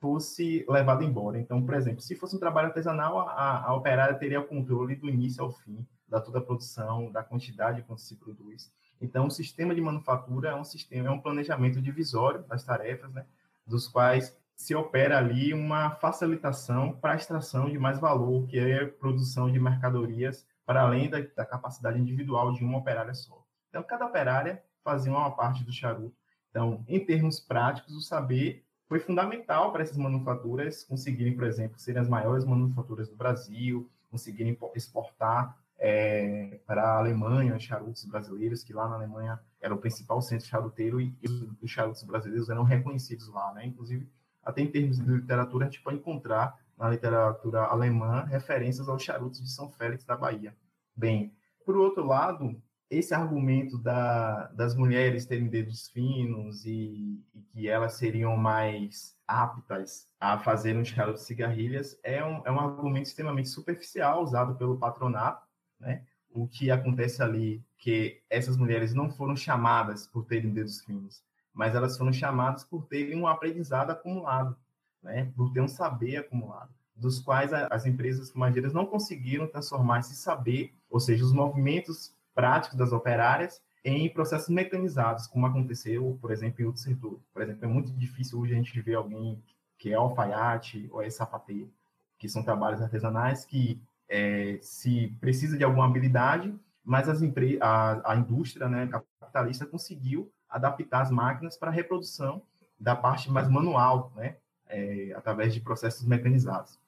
fosse 0.01 0.65
levado 0.69 1.05
embora. 1.05 1.39
Então, 1.39 1.63
por 1.65 1.75
exemplo, 1.75 2.01
se 2.01 2.17
fosse 2.17 2.35
um 2.35 2.41
trabalho 2.41 2.69
artesanal, 2.69 3.21
a, 3.21 3.67
a 3.67 3.75
operária 3.75 4.15
teria 4.15 4.41
o 4.41 4.47
controle 4.47 4.97
do 4.97 5.09
início 5.09 5.45
ao 5.45 5.51
fim 5.51 5.87
da 6.09 6.21
toda 6.21 6.39
a 6.39 6.43
produção, 6.43 7.11
da 7.13 7.23
quantidade 7.23 7.83
quanto 7.83 8.01
se 8.01 8.17
produz. 8.17 8.73
Então, 9.01 9.27
o 9.27 9.31
sistema 9.31 9.75
de 9.75 9.81
manufatura 9.81 10.51
é 10.51 10.55
um 10.55 10.65
sistema, 10.65 11.09
é 11.09 11.11
um 11.11 11.21
planejamento 11.21 11.81
divisório 11.81 12.43
das 12.43 12.65
tarefas, 12.65 13.13
né, 13.13 13.25
dos 13.67 13.87
quais 13.87 14.37
se 14.57 14.75
opera 14.75 15.17
ali 15.17 15.55
uma 15.55 15.91
facilitação 15.93 16.93
para 16.93 17.13
a 17.13 17.17
extração 17.17 17.71
de 17.71 17.79
mais 17.79 17.99
valor, 17.99 18.47
que 18.47 18.59
é 18.59 18.83
a 18.83 18.89
produção 18.89 19.51
de 19.51 19.59
mercadorias 19.59 20.47
para 20.71 20.83
além 20.83 21.11
da, 21.11 21.19
da 21.35 21.45
capacidade 21.45 21.99
individual 21.99 22.53
de 22.53 22.63
uma 22.63 22.79
operária 22.79 23.13
só. 23.13 23.45
Então, 23.69 23.83
cada 23.83 24.07
operária 24.07 24.63
fazia 24.85 25.11
uma 25.11 25.33
parte 25.33 25.65
do 25.65 25.73
charuto. 25.73 26.15
Então, 26.49 26.85
em 26.87 27.05
termos 27.05 27.41
práticos, 27.41 27.93
o 27.97 28.01
saber 28.01 28.65
foi 28.87 29.01
fundamental 29.01 29.73
para 29.73 29.83
essas 29.83 29.97
manufaturas 29.97 30.85
conseguirem, 30.85 31.35
por 31.35 31.43
exemplo, 31.43 31.77
serem 31.77 32.01
as 32.01 32.09
maiores 32.09 32.45
manufaturas 32.45 33.09
do 33.09 33.17
Brasil, 33.17 33.91
conseguirem 34.13 34.57
exportar 34.77 35.59
é, 35.77 36.61
para 36.65 36.85
a 36.85 36.99
Alemanha 36.99 37.57
os 37.57 37.65
charutos 37.65 38.05
brasileiros, 38.05 38.63
que 38.63 38.73
lá 38.73 38.89
na 38.89 38.95
Alemanha 38.95 39.41
era 39.61 39.75
o 39.75 39.79
principal 39.79 40.23
centro 40.23 40.47
charuteiro 40.47 41.01
e, 41.01 41.13
os 41.61 41.69
charutos 41.69 42.05
brasileiros 42.05 42.49
eram 42.49 42.63
reconhecidos 42.63 43.27
lá, 43.27 43.53
né? 43.55 43.67
Inclusive, 43.67 44.09
até 44.41 44.63
em 44.63 44.71
termos 44.71 45.01
de 45.01 45.05
literatura, 45.05 45.67
a 45.67 45.69
gente 45.69 45.83
pode 45.83 45.97
encontrar 45.97 46.57
na 46.79 46.89
literatura 46.89 47.65
alemã 47.65 48.25
referências 48.25 48.89
aos 48.89 49.03
charutos 49.03 49.43
de 49.43 49.51
São 49.51 49.69
Félix 49.69 50.05
da 50.05 50.17
Bahia. 50.17 50.57
Bem, 51.01 51.35
por 51.65 51.79
outro 51.79 52.05
lado, 52.05 52.63
esse 52.91 53.15
argumento 53.15 53.79
da, 53.79 54.49
das 54.49 54.77
mulheres 54.77 55.25
terem 55.25 55.49
dedos 55.49 55.89
finos 55.89 56.67
e, 56.67 57.25
e, 57.35 57.41
que 57.41 57.69
elas 57.71 57.95
seriam 57.95 58.37
mais 58.37 59.17
aptas 59.27 60.07
a 60.21 60.39
fazer 60.39 60.77
um 60.77 60.85
charuto 60.85 61.19
de 61.19 61.25
cigarrilhas 61.25 61.99
é 62.03 62.23
um, 62.23 62.43
é 62.45 62.53
um 62.53 62.61
argumento 62.61 63.07
extremamente 63.07 63.49
superficial 63.49 64.23
usado 64.23 64.57
pelo 64.57 64.77
patronato, 64.77 65.47
né? 65.79 66.05
O 66.29 66.47
que 66.47 66.71
acontece 66.71 67.23
ali 67.23 67.65
que 67.79 68.21
essas 68.29 68.59
mulheres 68.59 68.93
não 68.93 69.11
foram 69.11 69.35
chamadas 69.35 70.07
por 70.07 70.27
terem 70.27 70.53
dedos 70.53 70.83
finos, 70.83 71.25
mas 71.51 71.75
elas 71.75 71.97
foram 71.97 72.13
chamadas 72.13 72.63
por 72.63 72.85
terem 72.85 73.17
um 73.17 73.27
aprendizado 73.27 73.91
acumulado, 73.91 74.55
né? 75.03 75.33
Por 75.35 75.51
ter 75.51 75.63
um 75.63 75.69
saber 75.69 76.19
acumulado, 76.19 76.75
dos 77.01 77.19
quais 77.19 77.53
as 77.53 77.87
empresas 77.87 78.31
fumageiras 78.31 78.73
não 78.73 78.87
conseguiram 78.87 79.47
transformar 79.47 80.01
esse 80.01 80.15
saber, 80.15 80.73
ou 80.91 81.01
seja, 81.01 81.25
os 81.25 81.33
movimentos 81.33 82.15
práticos 82.35 82.77
das 82.77 82.93
operárias 82.93 83.61
em 83.85 84.09
processos 84.11 84.51
mecanizados, 84.51 85.27
como 85.27 85.47
aconteceu, 85.47 86.19
por 86.21 86.31
exemplo, 86.31 86.63
em 86.63 86.67
outros 86.67 86.85
setores. 86.85 87.25
Por 87.33 87.43
exemplo, 87.43 87.65
é 87.65 87.69
muito 87.69 87.93
difícil 87.93 88.39
hoje 88.39 88.53
a 88.53 88.57
gente 88.57 88.81
ver 88.81 88.95
alguém 88.95 89.43
que 89.79 89.91
é 89.91 89.95
alfaiate 89.95 90.89
ou 90.93 91.03
é 91.03 91.09
sapateiro, 91.09 91.71
que 92.19 92.29
são 92.29 92.43
trabalhos 92.43 92.83
artesanais 92.83 93.47
que 93.47 93.81
é, 94.09 94.59
se 94.61 95.17
precisa 95.21 95.57
de 95.57 95.65
alguma 95.65 95.87
habilidade, 95.87 96.55
mas 96.85 97.09
as 97.09 97.23
a, 97.61 98.13
a 98.13 98.17
indústria 98.17 98.69
né, 98.69 98.87
capitalista 98.87 99.65
conseguiu 99.65 100.31
adaptar 100.49 101.03
as 101.03 101.11
máquinas 101.11 101.57
para 101.57 101.71
a 101.71 101.73
reprodução 101.73 102.43
da 102.79 102.95
parte 102.95 103.31
mais 103.31 103.49
manual, 103.49 104.13
né, 104.17 104.37
é, 104.69 105.13
através 105.17 105.55
de 105.55 105.61
processos 105.61 106.07
mecanizados. 106.07 106.79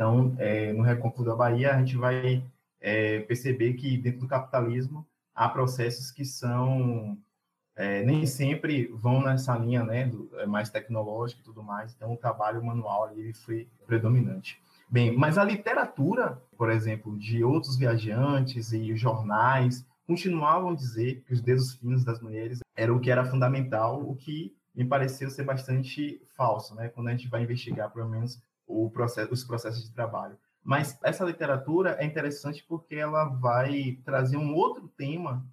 Então, 0.00 0.34
é, 0.38 0.72
no 0.72 0.82
Recôncavo 0.82 1.26
da 1.26 1.36
Bahia, 1.36 1.74
a 1.74 1.78
gente 1.78 1.94
vai 1.94 2.42
é, 2.80 3.20
perceber 3.20 3.74
que 3.74 3.98
dentro 3.98 4.20
do 4.20 4.26
capitalismo 4.26 5.06
há 5.34 5.46
processos 5.46 6.10
que 6.10 6.24
são 6.24 7.18
é, 7.76 8.02
nem 8.02 8.24
sempre 8.24 8.86
vão 8.94 9.22
nessa 9.22 9.54
linha 9.58 9.84
né, 9.84 10.06
do, 10.06 10.30
é, 10.38 10.46
mais 10.46 10.70
tecnológica 10.70 11.42
e 11.42 11.44
tudo 11.44 11.62
mais, 11.62 11.92
então 11.94 12.14
o 12.14 12.16
trabalho 12.16 12.64
manual 12.64 13.04
ali 13.04 13.34
foi 13.34 13.68
predominante. 13.86 14.58
Bem, 14.88 15.14
mas 15.14 15.36
a 15.36 15.44
literatura, 15.44 16.42
por 16.56 16.70
exemplo, 16.70 17.18
de 17.18 17.44
outros 17.44 17.76
viajantes 17.76 18.72
e 18.72 18.96
jornais 18.96 19.84
continuavam 20.06 20.70
a 20.70 20.74
dizer 20.74 21.22
que 21.26 21.34
os 21.34 21.42
dedos 21.42 21.74
finos 21.74 22.04
das 22.04 22.22
mulheres 22.22 22.60
era 22.74 22.90
o 22.90 23.00
que 23.00 23.10
era 23.10 23.26
fundamental, 23.26 24.00
o 24.00 24.16
que 24.16 24.56
me 24.74 24.86
pareceu 24.86 25.28
ser 25.28 25.44
bastante 25.44 26.22
falso, 26.34 26.74
né? 26.74 26.88
Quando 26.88 27.08
a 27.08 27.10
gente 27.10 27.28
vai 27.28 27.42
investigar, 27.42 27.90
pelo 27.90 28.08
menos, 28.08 28.42
processo, 28.92 29.32
os 29.32 29.44
processos 29.44 29.84
de 29.84 29.92
trabalho. 29.92 30.36
Mas 30.62 30.98
essa 31.02 31.24
literatura 31.24 31.96
é 31.98 32.04
interessante 32.04 32.64
porque 32.68 32.94
ela 32.94 33.24
vai 33.24 33.98
trazer 34.04 34.36
um 34.36 34.54
outro 34.54 34.88
tema 34.88 35.44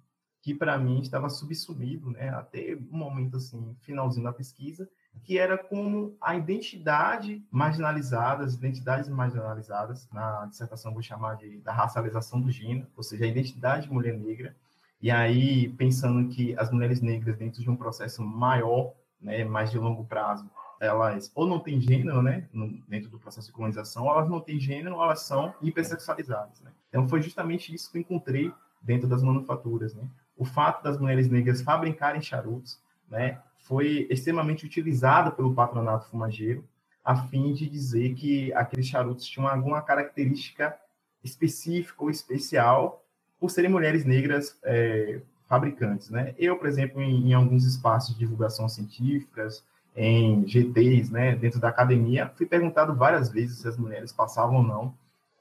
que 0.42 0.54
para 0.54 0.78
mim 0.78 1.00
estava 1.00 1.28
subsumido, 1.28 2.10
né, 2.10 2.28
até 2.30 2.78
um 2.90 2.96
momento 2.96 3.36
assim, 3.36 3.76
finalzinho 3.80 4.24
da 4.24 4.32
pesquisa, 4.32 4.88
que 5.24 5.38
era 5.38 5.58
como 5.58 6.16
a 6.20 6.36
identidade 6.36 7.44
marginalizada, 7.50 8.44
as 8.44 8.54
identidades 8.54 9.08
marginalizadas, 9.08 10.08
na 10.12 10.46
dissertação 10.46 10.92
vou 10.92 11.02
chamar 11.02 11.36
de 11.36 11.58
da 11.58 11.72
racialização 11.72 12.40
do 12.40 12.50
gênero, 12.50 12.86
ou 12.96 13.02
seja, 13.02 13.24
a 13.24 13.28
identidade 13.28 13.86
de 13.88 13.92
mulher 13.92 14.16
negra, 14.16 14.54
e 15.00 15.10
aí 15.10 15.68
pensando 15.70 16.28
que 16.28 16.56
as 16.56 16.70
mulheres 16.70 17.00
negras 17.00 17.36
dentro 17.36 17.62
de 17.62 17.68
um 17.68 17.76
processo 17.76 18.22
maior, 18.22 18.94
né, 19.20 19.44
mais 19.44 19.70
de 19.70 19.78
longo 19.78 20.04
prazo, 20.04 20.48
elas 20.80 21.30
ou 21.34 21.46
não 21.46 21.58
têm 21.58 21.80
gênero, 21.80 22.22
né, 22.22 22.48
dentro 22.88 23.10
do 23.10 23.18
processo 23.18 23.48
de 23.48 23.52
colonização, 23.52 24.04
ou 24.04 24.10
elas 24.12 24.28
não 24.28 24.40
têm 24.40 24.60
gênero, 24.60 24.96
ou 24.96 25.02
elas 25.02 25.22
são 25.22 25.54
hipersexualizadas, 25.60 26.60
né? 26.60 26.70
Então 26.88 27.08
foi 27.08 27.20
justamente 27.20 27.74
isso 27.74 27.90
que 27.90 27.98
eu 27.98 28.02
encontrei 28.02 28.52
dentro 28.80 29.08
das 29.08 29.22
manufaturas, 29.22 29.94
né? 29.94 30.04
O 30.36 30.44
fato 30.44 30.82
das 30.82 30.98
mulheres 30.98 31.28
negras 31.28 31.62
fabricarem 31.62 32.22
charutos, 32.22 32.80
né, 33.10 33.40
foi 33.58 34.06
extremamente 34.10 34.64
utilizado 34.64 35.32
pelo 35.32 35.54
patronato 35.54 36.08
fumageiro 36.08 36.64
a 37.04 37.16
fim 37.16 37.54
de 37.54 37.68
dizer 37.68 38.14
que 38.14 38.52
aqueles 38.52 38.86
charutos 38.86 39.24
tinham 39.24 39.48
alguma 39.48 39.80
característica 39.80 40.76
específica 41.24 42.02
ou 42.02 42.10
especial 42.10 43.02
por 43.40 43.50
serem 43.50 43.70
mulheres 43.70 44.04
negras 44.04 44.58
é, 44.62 45.20
fabricantes, 45.46 46.10
né? 46.10 46.34
Eu, 46.38 46.56
por 46.58 46.68
exemplo, 46.68 47.00
em, 47.00 47.30
em 47.30 47.32
alguns 47.32 47.64
espaços 47.64 48.12
de 48.12 48.18
divulgação 48.18 48.68
científicas, 48.68 49.64
em 50.00 50.46
GTs, 50.46 51.12
né, 51.12 51.34
dentro 51.34 51.58
da 51.58 51.68
academia, 51.68 52.30
fui 52.36 52.46
perguntado 52.46 52.94
várias 52.94 53.30
vezes 53.30 53.58
se 53.58 53.68
as 53.68 53.76
mulheres 53.76 54.12
passavam 54.12 54.58
ou 54.58 54.62
não 54.62 54.94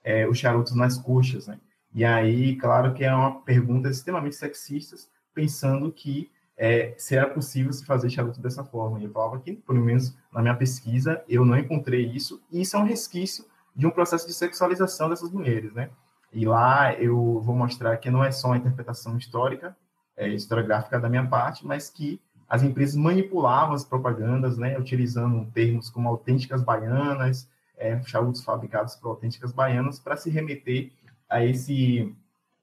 é, 0.03 0.27
os 0.27 0.37
charutos 0.37 0.73
nas 0.75 0.97
coxas, 0.97 1.47
né? 1.47 1.59
E 1.93 2.03
aí, 2.03 2.55
claro 2.55 2.93
que 2.93 3.03
é 3.03 3.13
uma 3.13 3.39
pergunta 3.41 3.89
extremamente 3.89 4.35
sexista, 4.35 4.95
pensando 5.33 5.91
que 5.91 6.31
é, 6.57 6.95
se 6.97 7.15
era 7.15 7.29
possível 7.29 7.71
se 7.71 7.85
fazer 7.85 8.09
charuto 8.09 8.41
dessa 8.41 8.63
forma. 8.63 8.99
E 8.99 9.03
eu 9.03 9.11
falava 9.11 9.39
que, 9.39 9.53
pelo 9.53 9.79
menos 9.79 10.17
na 10.33 10.41
minha 10.41 10.55
pesquisa, 10.55 11.23
eu 11.29 11.45
não 11.45 11.57
encontrei 11.57 12.05
isso, 12.07 12.41
e 12.51 12.61
isso 12.61 12.75
é 12.75 12.79
um 12.79 12.83
resquício 12.83 13.45
de 13.75 13.85
um 13.85 13.91
processo 13.91 14.25
de 14.25 14.33
sexualização 14.33 15.09
dessas 15.09 15.31
mulheres, 15.31 15.71
né? 15.73 15.89
E 16.33 16.45
lá 16.45 16.93
eu 16.95 17.39
vou 17.41 17.55
mostrar 17.55 17.95
que 17.97 18.09
não 18.09 18.23
é 18.23 18.31
só 18.31 18.47
uma 18.47 18.57
interpretação 18.57 19.17
histórica, 19.17 19.77
é, 20.15 20.27
historiográfica 20.29 20.99
da 20.99 21.09
minha 21.09 21.27
parte, 21.27 21.65
mas 21.65 21.89
que 21.89 22.19
as 22.49 22.63
empresas 22.63 22.95
manipulavam 22.95 23.75
as 23.75 23.83
propagandas, 23.83 24.57
né, 24.57 24.77
utilizando 24.77 25.45
termos 25.51 25.89
como 25.89 26.07
autênticas 26.07 26.63
baianas, 26.63 27.49
é, 27.77 28.01
charutos 28.03 28.43
fabricados 28.43 28.95
por 28.95 29.09
autênticas 29.09 29.51
baianas, 29.51 29.99
para 29.99 30.15
se 30.15 30.29
remeter 30.29 30.91
a 31.29 31.43
esse 31.43 32.15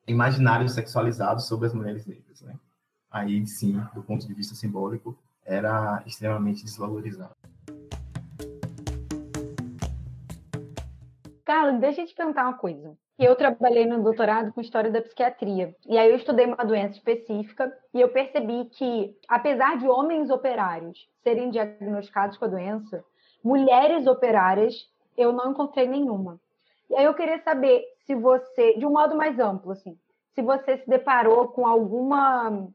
imaginário 0.07 0.69
sexualizado 0.69 1.41
sobre 1.43 1.67
as 1.67 1.75
mulheres 1.75 2.07
negras. 2.07 2.41
Né? 2.41 2.55
Aí, 3.11 3.47
sim, 3.47 3.81
do 3.95 4.03
ponto 4.03 4.27
de 4.27 4.35
vista 4.35 4.55
simbólico, 4.55 5.17
era 5.45 6.03
extremamente 6.07 6.65
desvalorizado. 6.65 7.35
Carlos, 11.55 11.81
deixa 11.81 12.01
eu 12.01 12.07
te 12.07 12.15
perguntar 12.17 12.43
uma 12.43 12.59
coisa. 12.59 12.99
Eu 13.17 13.37
trabalhei 13.37 13.87
no 13.87 14.03
doutorado 14.03 14.53
com 14.53 14.61
história 14.61 14.91
da 14.91 15.01
psiquiatria. 15.01 15.73
E 15.87 15.97
aí 15.97 16.11
eu 16.11 16.17
estudei 16.17 16.47
uma 16.47 16.65
doença 16.65 16.95
específica 16.95 17.73
e 17.95 18.01
eu 18.01 18.09
percebi 18.09 18.65
que, 18.65 19.17
apesar 19.29 19.79
de 19.79 19.87
homens 19.87 20.31
operários 20.31 21.09
serem 21.23 21.51
diagnosticados 21.51 22.37
com 22.37 22.47
a 22.47 22.49
doença, 22.49 23.05
mulheres 23.45 24.05
operárias 24.09 24.75
eu 25.17 25.33
não 25.33 25.53
encontrei 25.53 25.87
nenhuma. 25.87 26.41
E 26.91 26.97
aí 26.97 27.05
eu 27.05 27.15
queria 27.15 27.41
saber 27.45 27.85
se 28.05 28.17
você, 28.17 28.77
de 28.77 28.85
um 28.85 28.91
modo 28.91 29.15
mais 29.15 29.39
amplo, 29.39 29.71
assim, 29.71 29.97
se 30.35 30.43
você 30.43 30.79
se 30.79 30.91
deparou 30.91 31.47
com 31.47 31.69
alguma 31.69 32.67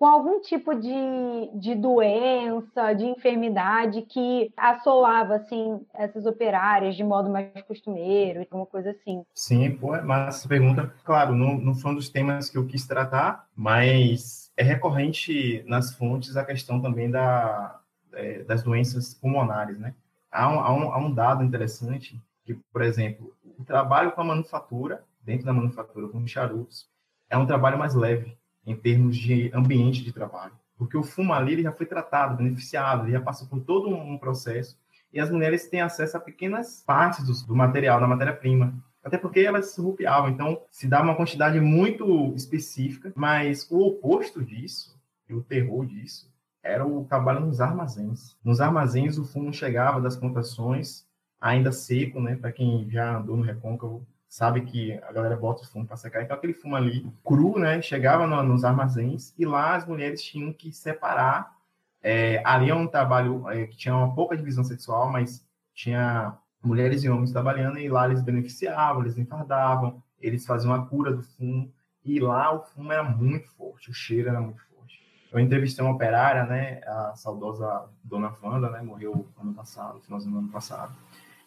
com 0.00 0.06
algum 0.06 0.40
tipo 0.40 0.74
de, 0.74 1.50
de 1.60 1.74
doença, 1.74 2.94
de 2.94 3.04
enfermidade 3.04 4.00
que 4.00 4.50
assolava 4.56 5.34
assim 5.34 5.78
essas 5.92 6.24
operárias 6.24 6.96
de 6.96 7.04
modo 7.04 7.28
mais 7.28 7.50
costumeiro, 7.68 8.40
alguma 8.40 8.64
coisa 8.64 8.92
assim. 8.92 9.22
Sim, 9.34 9.76
pô, 9.76 9.94
é 9.94 10.00
mas 10.00 10.36
essa 10.36 10.48
pergunta, 10.48 10.90
claro, 11.04 11.34
não, 11.34 11.58
não 11.58 11.74
foi 11.74 11.90
um 11.90 11.96
dos 11.96 12.08
temas 12.08 12.48
que 12.48 12.56
eu 12.56 12.66
quis 12.66 12.86
tratar, 12.86 13.46
mas 13.54 14.50
é 14.56 14.62
recorrente 14.62 15.62
nas 15.66 15.94
fontes 15.94 16.34
a 16.34 16.46
questão 16.46 16.80
também 16.80 17.10
da, 17.10 17.78
é, 18.14 18.42
das 18.44 18.62
doenças 18.62 19.12
pulmonares, 19.12 19.78
né? 19.78 19.94
Há 20.32 20.48
um, 20.48 20.60
há, 20.60 20.72
um, 20.72 20.92
há 20.94 20.98
um 20.98 21.12
dado 21.12 21.44
interessante 21.44 22.18
que, 22.46 22.54
por 22.72 22.80
exemplo, 22.80 23.34
o 23.58 23.64
trabalho 23.66 24.12
com 24.12 24.22
a 24.22 24.24
manufatura, 24.24 25.04
dentro 25.22 25.44
da 25.44 25.52
manufatura 25.52 26.08
com 26.08 26.26
charutos, 26.26 26.88
é 27.28 27.36
um 27.36 27.44
trabalho 27.44 27.78
mais 27.78 27.94
leve 27.94 28.39
em 28.70 28.76
termos 28.76 29.16
de 29.16 29.50
ambiente 29.54 30.02
de 30.02 30.12
trabalho. 30.12 30.52
Porque 30.78 30.96
o 30.96 31.02
fumo 31.02 31.32
ali 31.32 31.52
ele 31.52 31.62
já 31.62 31.72
foi 31.72 31.86
tratado, 31.86 32.36
beneficiado, 32.36 33.04
ele 33.04 33.12
já 33.12 33.20
passou 33.20 33.46
por 33.46 33.60
todo 33.60 33.88
um 33.88 34.16
processo. 34.16 34.78
E 35.12 35.20
as 35.20 35.30
mulheres 35.30 35.68
têm 35.68 35.80
acesso 35.80 36.16
a 36.16 36.20
pequenas 36.20 36.82
partes 36.86 37.24
do, 37.24 37.46
do 37.48 37.56
material, 37.56 38.00
da 38.00 38.06
matéria-prima. 38.06 38.72
Até 39.02 39.18
porque 39.18 39.40
elas 39.40 39.72
se 39.72 39.80
rupiavam, 39.80 40.30
então 40.30 40.62
se 40.70 40.86
dá 40.86 41.02
uma 41.02 41.14
quantidade 41.14 41.58
muito 41.60 42.32
específica, 42.34 43.12
mas 43.16 43.66
o 43.70 43.80
oposto 43.80 44.42
disso, 44.42 44.98
e 45.28 45.34
o 45.34 45.42
terror 45.42 45.86
disso, 45.86 46.30
era 46.62 46.86
o 46.86 47.04
trabalho 47.04 47.40
nos 47.40 47.60
armazéns. 47.60 48.36
Nos 48.44 48.60
armazéns 48.60 49.18
o 49.18 49.24
fumo 49.24 49.52
chegava 49.52 50.00
das 50.00 50.16
plantações 50.16 51.06
ainda 51.40 51.72
seco, 51.72 52.20
né? 52.20 52.36
Para 52.36 52.52
quem 52.52 52.88
já 52.90 53.16
andou 53.16 53.36
no 53.36 53.42
recôncavo, 53.42 54.06
sabe 54.30 54.60
que 54.60 54.92
a 55.02 55.12
galera 55.12 55.36
bota 55.36 55.64
o 55.64 55.66
fumo 55.66 55.84
para 55.84 55.96
secar. 55.96 56.22
Então, 56.22 56.36
aquele 56.36 56.54
fumo 56.54 56.76
ali, 56.76 57.04
cru, 57.24 57.58
né? 57.58 57.82
Chegava 57.82 58.28
no, 58.28 58.40
nos 58.44 58.64
armazéns 58.64 59.34
e 59.36 59.44
lá 59.44 59.74
as 59.74 59.84
mulheres 59.84 60.22
tinham 60.22 60.52
que 60.52 60.72
separar. 60.72 61.52
É, 62.00 62.40
ali 62.44 62.70
é 62.70 62.74
um 62.74 62.86
trabalho 62.86 63.50
é, 63.50 63.66
que 63.66 63.76
tinha 63.76 63.94
uma 63.94 64.14
pouca 64.14 64.36
divisão 64.36 64.62
sexual, 64.62 65.10
mas 65.10 65.44
tinha 65.74 66.38
mulheres 66.62 67.02
e 67.02 67.10
homens 67.10 67.32
trabalhando 67.32 67.78
e 67.78 67.88
lá 67.88 68.06
eles 68.06 68.22
beneficiavam, 68.22 69.02
eles 69.02 69.18
enfardavam, 69.18 70.00
eles 70.20 70.46
faziam 70.46 70.72
a 70.72 70.86
cura 70.86 71.12
do 71.12 71.22
fumo 71.22 71.72
e 72.04 72.20
lá 72.20 72.54
o 72.54 72.62
fumo 72.62 72.92
era 72.92 73.02
muito 73.02 73.50
forte, 73.56 73.90
o 73.90 73.94
cheiro 73.94 74.28
era 74.28 74.40
muito 74.40 74.62
forte. 74.62 75.02
Eu 75.32 75.40
entrevistei 75.40 75.84
uma 75.84 75.94
operária, 75.94 76.44
né? 76.44 76.80
A 76.86 77.16
saudosa 77.16 77.88
Dona 78.04 78.32
Wanda, 78.40 78.70
né? 78.70 78.80
Morreu 78.80 79.26
ano 79.36 79.52
passado, 79.54 80.00
finalzinho 80.00 80.34
do 80.34 80.38
ano 80.38 80.48
passado. 80.48 80.92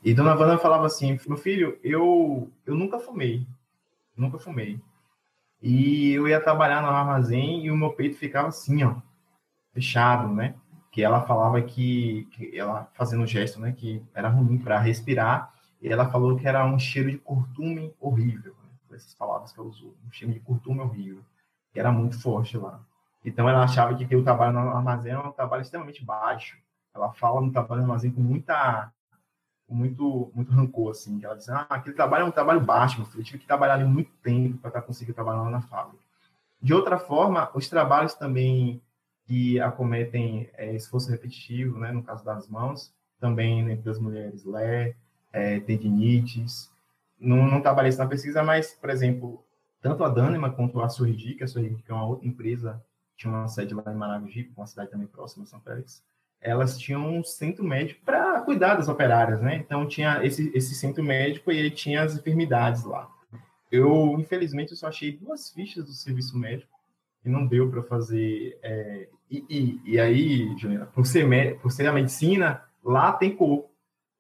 E 0.04 0.14
Dona 0.14 0.36
Wanda 0.36 0.58
falava 0.58 0.86
assim, 0.86 1.18
meu 1.28 1.38
filho, 1.38 1.80
eu, 1.82 2.52
eu 2.66 2.76
nunca 2.76 3.00
fumei, 3.00 3.48
nunca 4.18 4.38
fumei. 4.38 4.78
E 5.62 6.12
eu 6.12 6.28
ia 6.28 6.42
trabalhar 6.42 6.82
no 6.82 6.90
armazém 6.90 7.66
e 7.66 7.72
o 7.72 7.78
meu 7.78 7.94
peito 7.94 8.18
ficava 8.18 8.50
assim, 8.50 8.84
ó, 8.84 8.96
fechado, 9.74 10.28
né? 10.28 10.56
Que 10.92 11.02
ela 11.02 11.22
falava 11.22 11.62
que, 11.62 12.28
que 12.32 12.60
ela 12.60 12.90
fazendo 12.94 13.26
gesto, 13.26 13.62
né? 13.62 13.72
Que 13.72 14.04
era 14.14 14.28
ruim 14.28 14.58
para 14.58 14.78
respirar. 14.78 15.54
E 15.82 15.88
ela 15.88 16.10
falou 16.10 16.36
que 16.36 16.46
era 16.46 16.66
um 16.66 16.78
cheiro 16.78 17.10
de 17.10 17.18
curtume 17.18 17.94
horrível. 17.98 18.54
Né? 18.62 18.96
Essas 18.98 19.16
palavras 19.16 19.54
que 19.54 19.60
ela 19.60 19.70
usou, 19.70 19.96
um 20.06 20.12
cheiro 20.12 20.34
de 20.34 20.40
curtume 20.42 20.82
horrível. 20.82 21.24
Que 21.72 21.80
era 21.80 21.94
muito 21.94 22.22
forte 22.22 22.58
lá. 22.58 22.82
Então 23.24 23.48
ela 23.48 23.64
achava 23.64 23.96
que 23.96 24.16
o 24.16 24.24
trabalho 24.24 24.52
no 24.52 24.70
armazém 24.70 25.14
era 25.14 25.26
um 25.26 25.32
trabalho 25.32 25.62
extremamente 25.62 26.04
baixo. 26.04 26.58
Ela 26.94 27.12
fala 27.14 27.40
no 27.40 27.54
trabalho 27.54 27.82
no 27.82 27.88
armazém 27.88 28.12
com 28.12 28.22
muita 28.22 28.92
muito 29.70 30.32
muito 30.36 30.52
rancor, 30.52 30.92
assim, 30.92 31.20
que 31.20 31.26
ela 31.26 31.36
diz, 31.36 31.50
ah, 31.50 31.66
aquele 31.70 31.96
trabalho 31.96 32.24
é 32.24 32.26
um 32.26 32.32
trabalho 32.32 32.62
baixo, 32.62 33.08
eu 33.16 33.24
tive 33.24 33.40
que 33.40 33.48
trabalhar 33.48 33.76
ali 33.76 33.86
muito 33.86 34.12
tempo 34.22 34.58
para 34.58 34.82
conseguir 34.82 35.14
trabalhar 35.14 35.44
lá 35.44 35.50
na 35.50 35.62
fábrica. 35.62 36.04
De 36.62 36.74
outra 36.74 36.98
forma, 36.98 37.50
os 37.54 37.68
trabalhos 37.68 38.14
também 38.14 38.82
que 39.26 39.60
acometem 39.60 40.50
é, 40.54 40.76
esforço 40.76 41.10
repetitivo, 41.10 41.80
né, 41.80 41.92
no 41.92 42.04
caso 42.04 42.24
das 42.24 42.48
mãos, 42.48 42.94
também 43.20 43.72
entre 43.72 43.90
as 43.90 44.00
mulheres, 44.00 44.44
lé, 44.46 44.96
é, 45.32 45.60
tendinites, 45.62 46.72
não, 47.20 47.48
não 47.48 47.62
trabalhei 47.62 47.90
isso 47.90 48.00
na 48.00 48.08
pesquisa, 48.08 48.44
mas, 48.44 48.74
por 48.74 48.90
exemplo, 48.90 49.44
tanto 49.82 50.04
a 50.04 50.10
Dânima 50.10 50.52
quanto 50.52 50.82
a 50.82 50.90
Surdi, 50.90 51.36
que 51.36 51.44
a 51.44 51.48
Surdi 51.48 51.76
que 51.82 51.92
é 51.92 51.94
uma 51.94 52.06
outra 52.06 52.28
empresa, 52.28 52.84
tinha 53.16 53.32
uma 53.32 53.48
sede 53.48 53.74
lá 53.74 53.84
em 53.88 53.96
Maragogi, 53.96 54.52
uma 54.56 54.68
cidade 54.68 54.92
também 54.92 55.08
próxima, 55.08 55.46
São 55.46 55.60
Félix, 55.62 56.04
elas 56.44 56.78
tinham 56.78 57.18
um 57.18 57.24
centro 57.24 57.64
médico 57.64 58.02
para 58.06 58.42
cuidar 58.42 58.76
das 58.76 58.90
operárias, 58.90 59.42
né? 59.42 59.56
Então 59.56 59.88
tinha 59.88 60.24
esse, 60.26 60.52
esse 60.54 60.76
centro 60.76 61.02
médico 61.02 61.52
e 61.52 61.72
tinha 61.72 62.04
as 62.04 62.16
enfermidades 62.16 62.84
lá. 62.84 63.10
Eu, 63.72 64.20
infelizmente, 64.20 64.72
eu 64.72 64.78
só 64.78 64.88
achei 64.88 65.14
duas 65.14 65.50
fichas 65.50 65.86
do 65.86 65.94
serviço 65.94 66.38
médico 66.38 66.72
e 67.26 67.30
não 67.30 67.48
deu 67.48 67.72
para 67.72 67.82
fazer. 67.82 68.60
É, 68.62 69.08
e, 69.32 69.46
e, 69.50 69.94
e, 69.94 70.00
aí, 70.00 70.56
Juliana, 70.58 70.86
por 70.88 71.06
ser, 71.08 71.60
por 71.60 71.72
ser 71.72 71.88
a 71.88 71.94
medicina, 71.94 72.62
lá 72.84 73.14
tem 73.14 73.36
corpo. 73.36 73.72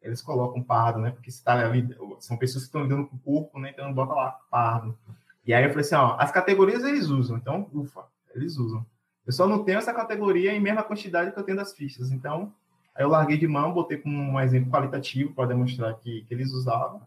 Eles 0.02 0.22
colocam 0.22 0.64
pardo, 0.64 1.00
né? 1.00 1.12
Porque 1.12 1.30
está 1.30 1.54
ali, 1.54 1.88
são 2.20 2.38
pessoas 2.38 2.64
que 2.64 2.70
estão 2.70 2.84
lidando 2.84 3.06
com 3.08 3.16
o 3.18 3.20
corpo, 3.20 3.60
né? 3.60 3.72
Então 3.72 3.94
bota 3.94 4.14
lá 4.14 4.32
pardo. 4.50 4.98
E 5.46 5.54
aí 5.54 5.64
eu 5.64 5.70
falei 5.70 5.86
assim, 5.86 5.96
ó, 5.96 6.16
as 6.18 6.32
categorias 6.32 6.84
eles 6.84 7.10
usam, 7.10 7.38
então, 7.38 7.70
ufa, 7.74 8.06
eles 8.34 8.58
usam. 8.58 8.86
Eu 9.26 9.34
só 9.34 9.48
não 9.48 9.64
tenho 9.64 9.78
essa 9.78 9.94
categoria 9.94 10.54
em 10.54 10.60
mesma 10.60 10.84
quantidade 10.84 11.32
que 11.32 11.40
eu 11.40 11.44
tenho 11.44 11.58
das 11.58 11.74
fichas. 11.74 12.12
Então, 12.12 12.54
aí 12.96 13.04
eu 13.04 13.10
larguei 13.10 13.38
de 13.38 13.48
mão, 13.48 13.74
botei 13.74 13.98
como 13.98 14.18
um 14.18 14.40
exemplo 14.40 14.72
qualitativo 14.72 15.34
para 15.34 15.48
demonstrar 15.48 15.94
que, 15.96 16.24
que 16.24 16.34
eles 16.34 16.52
usavam. 16.52 17.02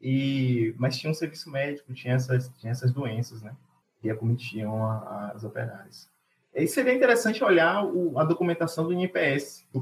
E, 0.00 0.74
mas 0.78 0.96
tinha 0.96 1.10
um 1.10 1.14
serviço 1.14 1.50
médico, 1.50 1.92
tinha 1.94 2.14
essas, 2.14 2.48
tinha 2.58 2.72
essas 2.72 2.92
doenças, 2.92 3.40
né? 3.42 3.54
E 4.02 4.10
acometiam 4.10 4.84
as 5.34 5.44
operárias. 5.44 6.10
E 6.54 6.66
seria 6.66 6.92
interessante 6.92 7.42
olhar 7.42 7.84
o, 7.84 8.18
a 8.18 8.24
documentação 8.24 8.84
do 8.84 8.92
INPS, 8.92 9.64
do 9.72 9.80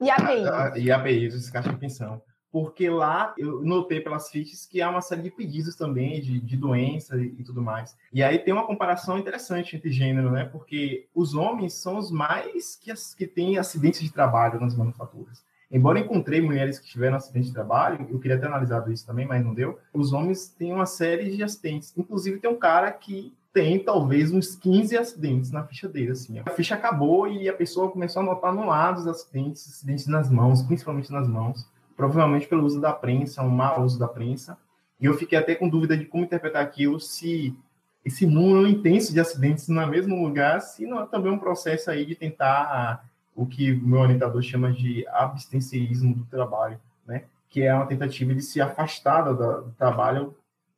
IAPI, 0.00 0.80
IAPI, 0.80 1.28
dos 1.28 1.50
caixas 1.50 1.72
de 1.72 1.78
pensão 1.78 2.22
porque 2.52 2.90
lá 2.90 3.34
eu 3.38 3.62
notei 3.62 3.98
pelas 3.98 4.30
fichas 4.30 4.66
que 4.66 4.82
há 4.82 4.90
uma 4.90 5.00
série 5.00 5.22
de 5.22 5.30
pedidos 5.30 5.74
também 5.74 6.20
de, 6.20 6.38
de 6.38 6.54
doença 6.54 7.16
e, 7.16 7.34
e, 7.38 7.42
tudo 7.42 7.62
mais. 7.62 7.96
E 8.12 8.22
aí 8.22 8.38
tem 8.38 8.52
uma 8.52 8.66
comparação 8.66 9.18
interessante 9.18 9.74
entre 9.74 9.90
gênero, 9.90 10.30
né? 10.30 10.44
Porque 10.44 11.06
os 11.14 11.34
homens 11.34 11.72
são 11.72 11.96
os 11.96 12.10
mais 12.10 12.76
que, 12.76 12.92
que 13.16 13.26
têm 13.26 13.56
acidentes 13.56 14.02
de 14.02 14.12
trabalho 14.12 14.60
nas 14.60 14.76
manufaturas. 14.76 15.42
Embora 15.70 15.98
encontrei 15.98 16.42
mulheres 16.42 16.78
que 16.78 16.86
tiveram 16.86 17.16
acidente 17.16 17.46
de 17.46 17.54
trabalho, 17.54 18.06
eu 18.10 18.18
queria 18.18 18.38
ter 18.38 18.46
analisado 18.46 18.92
isso 18.92 19.06
também, 19.06 19.26
mas 19.26 19.42
não 19.42 19.54
deu. 19.54 19.78
Os 19.94 20.12
homens 20.12 20.46
têm 20.46 20.74
uma 20.74 20.84
série 20.84 21.34
de 21.34 21.42
acidentes. 21.42 21.94
Inclusive, 21.96 22.38
tem 22.38 22.50
um 22.50 22.58
cara 22.58 22.92
que 22.92 23.32
tem 23.54 23.82
talvez 23.82 24.30
uns 24.30 24.54
15 24.54 24.98
acidentes 24.98 25.50
na 25.50 25.64
ficha 25.64 25.88
dele, 25.88 26.12
assim. 26.12 26.38
A 26.44 26.50
ficha 26.50 26.74
acabou 26.74 27.26
e 27.26 27.48
a 27.48 27.54
pessoa 27.54 27.90
começou 27.90 28.20
a 28.20 28.24
notar 28.24 28.54
no 28.54 28.66
lado 28.66 28.98
os 28.98 29.06
acidentes, 29.06 29.66
acidentes 29.66 30.06
nas 30.06 30.30
mãos, 30.30 30.60
principalmente 30.62 31.10
nas 31.10 31.26
mãos 31.26 31.66
provavelmente 31.96 32.46
pelo 32.46 32.64
uso 32.64 32.80
da 32.80 32.92
prensa, 32.92 33.42
um 33.42 33.48
mau 33.48 33.82
uso 33.82 33.98
da 33.98 34.08
prensa. 34.08 34.58
E 35.00 35.06
eu 35.06 35.14
fiquei 35.14 35.38
até 35.38 35.54
com 35.54 35.68
dúvida 35.68 35.96
de 35.96 36.04
como 36.04 36.24
interpretar 36.24 36.62
aquilo, 36.62 37.00
se 37.00 37.56
esse 38.04 38.26
número 38.26 38.66
intenso 38.66 39.12
de 39.12 39.20
acidentes 39.20 39.68
no 39.68 39.86
mesmo 39.86 40.20
lugar, 40.22 40.60
se 40.60 40.86
não 40.86 41.02
é 41.02 41.06
também 41.06 41.32
um 41.32 41.38
processo 41.38 41.90
aí 41.90 42.04
de 42.04 42.14
tentar 42.14 43.04
o 43.34 43.46
que 43.46 43.72
o 43.72 43.86
meu 43.86 44.00
orientador 44.00 44.42
chama 44.42 44.72
de 44.72 45.06
abstencionismo 45.08 46.14
do 46.14 46.24
trabalho, 46.26 46.80
né? 47.06 47.24
Que 47.48 47.62
é 47.62 47.74
uma 47.74 47.86
tentativa 47.86 48.34
de 48.34 48.42
se 48.42 48.60
afastar 48.60 49.22
do, 49.22 49.62
do 49.62 49.72
trabalho, 49.72 50.36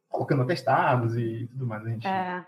colocando 0.08 0.42
atestados 0.42 1.16
e 1.16 1.48
tudo 1.50 1.66
mais. 1.66 1.84
A 1.84 1.88
gente... 1.88 2.06
É. 2.06 2.46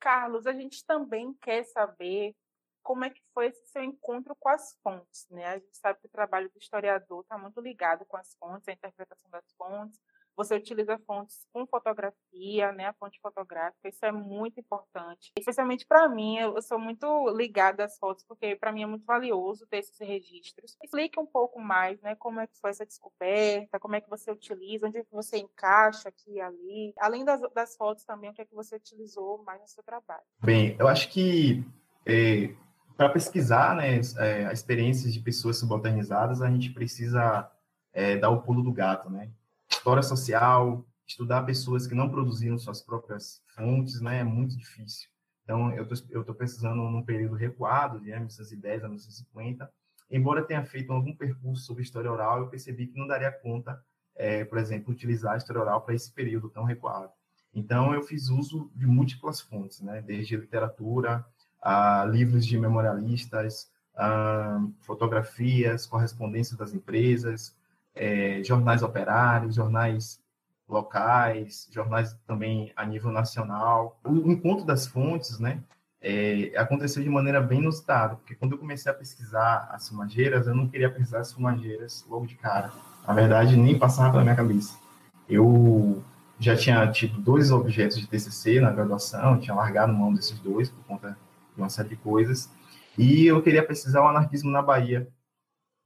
Carlos, 0.00 0.46
a 0.46 0.52
gente 0.52 0.84
também 0.84 1.34
quer 1.40 1.64
saber 1.64 2.34
como 2.84 3.04
é 3.04 3.10
que 3.10 3.22
foi 3.32 3.46
esse 3.46 3.66
seu 3.68 3.82
encontro 3.82 4.36
com 4.38 4.48
as 4.50 4.78
fontes, 4.82 5.26
né? 5.30 5.46
A 5.46 5.58
gente 5.58 5.76
sabe 5.76 5.98
que 5.98 6.06
o 6.06 6.10
trabalho 6.10 6.50
do 6.50 6.58
historiador 6.58 7.22
está 7.22 7.38
muito 7.38 7.58
ligado 7.60 8.04
com 8.04 8.16
as 8.16 8.34
fontes, 8.34 8.68
a 8.68 8.72
interpretação 8.72 9.28
das 9.30 9.50
fontes. 9.56 9.98
Você 10.36 10.56
utiliza 10.56 10.98
fontes 11.06 11.46
com 11.52 11.64
fotografia, 11.66 12.72
né? 12.72 12.86
A 12.86 12.92
fonte 12.92 13.20
fotográfica, 13.20 13.88
isso 13.88 14.04
é 14.04 14.12
muito 14.12 14.60
importante. 14.60 15.32
Especialmente 15.38 15.86
para 15.86 16.08
mim, 16.08 16.38
eu 16.38 16.60
sou 16.60 16.78
muito 16.78 17.28
ligada 17.30 17.84
às 17.84 17.96
fotos, 17.96 18.24
porque 18.24 18.56
para 18.56 18.72
mim 18.72 18.82
é 18.82 18.86
muito 18.86 19.06
valioso 19.06 19.66
ter 19.66 19.78
esses 19.78 19.98
registros. 19.98 20.76
Explique 20.82 21.18
um 21.18 21.26
pouco 21.26 21.60
mais, 21.60 22.00
né? 22.02 22.16
Como 22.16 22.40
é 22.40 22.46
que 22.46 22.58
foi 22.60 22.70
essa 22.70 22.84
descoberta, 22.84 23.80
como 23.80 23.94
é 23.94 24.00
que 24.00 24.10
você 24.10 24.30
utiliza, 24.30 24.88
onde 24.88 24.98
é 24.98 25.04
que 25.04 25.12
você 25.12 25.38
encaixa 25.38 26.08
aqui 26.08 26.32
e 26.32 26.40
ali. 26.40 26.92
Além 26.98 27.24
das, 27.24 27.40
das 27.52 27.76
fotos 27.76 28.04
também, 28.04 28.30
o 28.30 28.34
que 28.34 28.42
é 28.42 28.44
que 28.44 28.54
você 28.54 28.76
utilizou 28.76 29.42
mais 29.44 29.60
no 29.60 29.68
seu 29.68 29.84
trabalho? 29.84 30.24
Bem, 30.42 30.76
eu 30.78 30.88
acho 30.88 31.08
que 31.10 31.64
é 32.04 32.52
para 32.96 33.08
pesquisar 33.08 33.74
né, 33.76 34.00
é, 34.18 34.52
experiências 34.52 35.12
de 35.12 35.20
pessoas 35.20 35.58
subalternizadas, 35.58 36.40
a 36.40 36.50
gente 36.50 36.70
precisa 36.70 37.50
é, 37.92 38.16
dar 38.16 38.30
o 38.30 38.42
pulo 38.42 38.62
do 38.62 38.72
gato, 38.72 39.10
né? 39.10 39.30
História 39.70 40.02
social, 40.02 40.84
estudar 41.06 41.42
pessoas 41.42 41.86
que 41.86 41.94
não 41.94 42.08
produziram 42.08 42.58
suas 42.58 42.80
próprias 42.82 43.42
fontes, 43.54 44.00
né? 44.00 44.20
É 44.20 44.24
muito 44.24 44.56
difícil. 44.56 45.08
Então, 45.42 45.72
eu 45.72 45.86
tô, 45.86 45.94
eu 46.10 46.24
tô 46.24 46.34
precisando 46.34 46.76
num 46.76 47.02
período 47.02 47.34
recuado, 47.34 47.98
de 47.98 48.06
1910 48.06 48.84
a 48.84 48.88
1950. 48.88 49.70
Embora 50.10 50.44
tenha 50.44 50.64
feito 50.64 50.92
algum 50.92 51.14
percurso 51.14 51.64
sobre 51.64 51.82
história 51.82 52.10
oral, 52.10 52.40
eu 52.40 52.48
percebi 52.48 52.86
que 52.86 52.98
não 52.98 53.06
daria 53.06 53.30
conta, 53.30 53.82
é, 54.14 54.44
por 54.44 54.58
exemplo, 54.58 54.92
utilizar 54.92 55.34
a 55.34 55.36
história 55.36 55.60
oral 55.60 55.82
para 55.82 55.94
esse 55.94 56.12
período 56.12 56.48
tão 56.48 56.64
recuado. 56.64 57.12
Então, 57.52 57.94
eu 57.94 58.02
fiz 58.02 58.28
uso 58.28 58.70
de 58.74 58.86
múltiplas 58.86 59.40
fontes, 59.40 59.80
né? 59.80 60.02
Desde 60.02 60.36
literatura, 60.36 61.24
livros 62.10 62.46
de 62.46 62.58
memorialistas, 62.58 63.70
fotografias, 64.82 65.86
correspondência 65.86 66.56
das 66.56 66.74
empresas, 66.74 67.54
é, 67.94 68.42
jornais 68.42 68.82
operários, 68.82 69.54
jornais 69.54 70.20
locais, 70.68 71.68
jornais 71.70 72.16
também 72.26 72.72
a 72.74 72.84
nível 72.84 73.12
nacional. 73.12 73.98
O 74.04 74.30
encontro 74.30 74.64
das 74.64 74.86
fontes, 74.86 75.38
né, 75.38 75.60
é, 76.00 76.52
aconteceu 76.56 77.02
de 77.02 77.08
maneira 77.08 77.40
bem 77.40 77.60
inusitada, 77.60 78.16
porque 78.16 78.34
quando 78.34 78.52
eu 78.52 78.58
comecei 78.58 78.90
a 78.90 78.94
pesquisar 78.94 79.68
as 79.70 79.88
fumageiras, 79.88 80.46
eu 80.46 80.54
não 80.54 80.68
queria 80.68 80.90
pesquisar 80.90 81.20
as 81.20 81.32
fumageiras 81.32 82.04
logo 82.08 82.26
de 82.26 82.34
cara. 82.34 82.70
Na 83.06 83.14
verdade, 83.14 83.56
nem 83.56 83.78
passava 83.78 84.10
pela 84.10 84.22
minha 84.22 84.34
cabeça. 84.34 84.76
Eu 85.28 86.02
já 86.38 86.56
tinha 86.56 86.86
tido 86.90 87.18
dois 87.20 87.50
objetos 87.50 87.98
de 87.98 88.06
TCC 88.06 88.60
na 88.60 88.70
graduação, 88.70 89.38
tinha 89.38 89.54
largado 89.54 89.92
mão 89.92 90.12
desses 90.12 90.38
dois 90.40 90.68
por 90.68 90.84
conta 90.84 91.16
uma 91.60 91.68
série 91.68 91.90
de 91.90 91.96
coisas, 91.96 92.50
e 92.96 93.26
eu 93.26 93.42
queria 93.42 93.66
pesquisar 93.66 94.02
o 94.02 94.08
anarquismo 94.08 94.50
na 94.50 94.62
Bahia. 94.62 95.08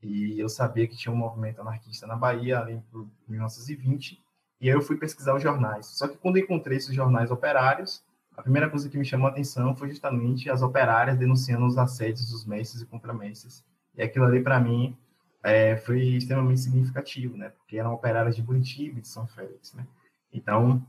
E 0.02 0.38
eu 0.38 0.48
sabia 0.48 0.86
que 0.86 0.96
tinha 0.96 1.12
um 1.12 1.16
movimento 1.16 1.60
anarquista 1.60 2.06
na 2.06 2.14
Bahia, 2.14 2.60
ali 2.60 2.74
em 2.74 2.82
1920, 3.28 4.22
e 4.60 4.68
aí 4.68 4.74
eu 4.74 4.82
fui 4.82 4.96
pesquisar 4.96 5.34
os 5.34 5.42
jornais. 5.42 5.86
Só 5.86 6.06
que 6.06 6.16
quando 6.16 6.38
encontrei 6.38 6.78
esses 6.78 6.94
jornais 6.94 7.30
operários, 7.30 8.02
a 8.36 8.42
primeira 8.42 8.70
coisa 8.70 8.88
que 8.88 8.96
me 8.96 9.04
chamou 9.04 9.26
a 9.26 9.30
atenção 9.30 9.74
foi 9.74 9.88
justamente 9.88 10.48
as 10.48 10.62
operárias 10.62 11.16
denunciando 11.16 11.66
os 11.66 11.76
assédios 11.76 12.30
dos 12.30 12.44
mestres 12.44 12.82
e 12.82 12.86
contramestres. 12.86 13.64
E 13.96 14.02
aquilo 14.02 14.26
ali, 14.26 14.40
para 14.40 14.60
mim, 14.60 14.96
é, 15.42 15.76
foi 15.76 16.00
extremamente 16.00 16.60
significativo, 16.60 17.36
né? 17.36 17.48
Porque 17.50 17.78
eram 17.78 17.92
operárias 17.92 18.36
de 18.36 18.42
Buritiba 18.42 18.98
e 18.98 19.02
de 19.02 19.08
São 19.08 19.26
Félix, 19.26 19.74
né? 19.74 19.86
Então, 20.32 20.86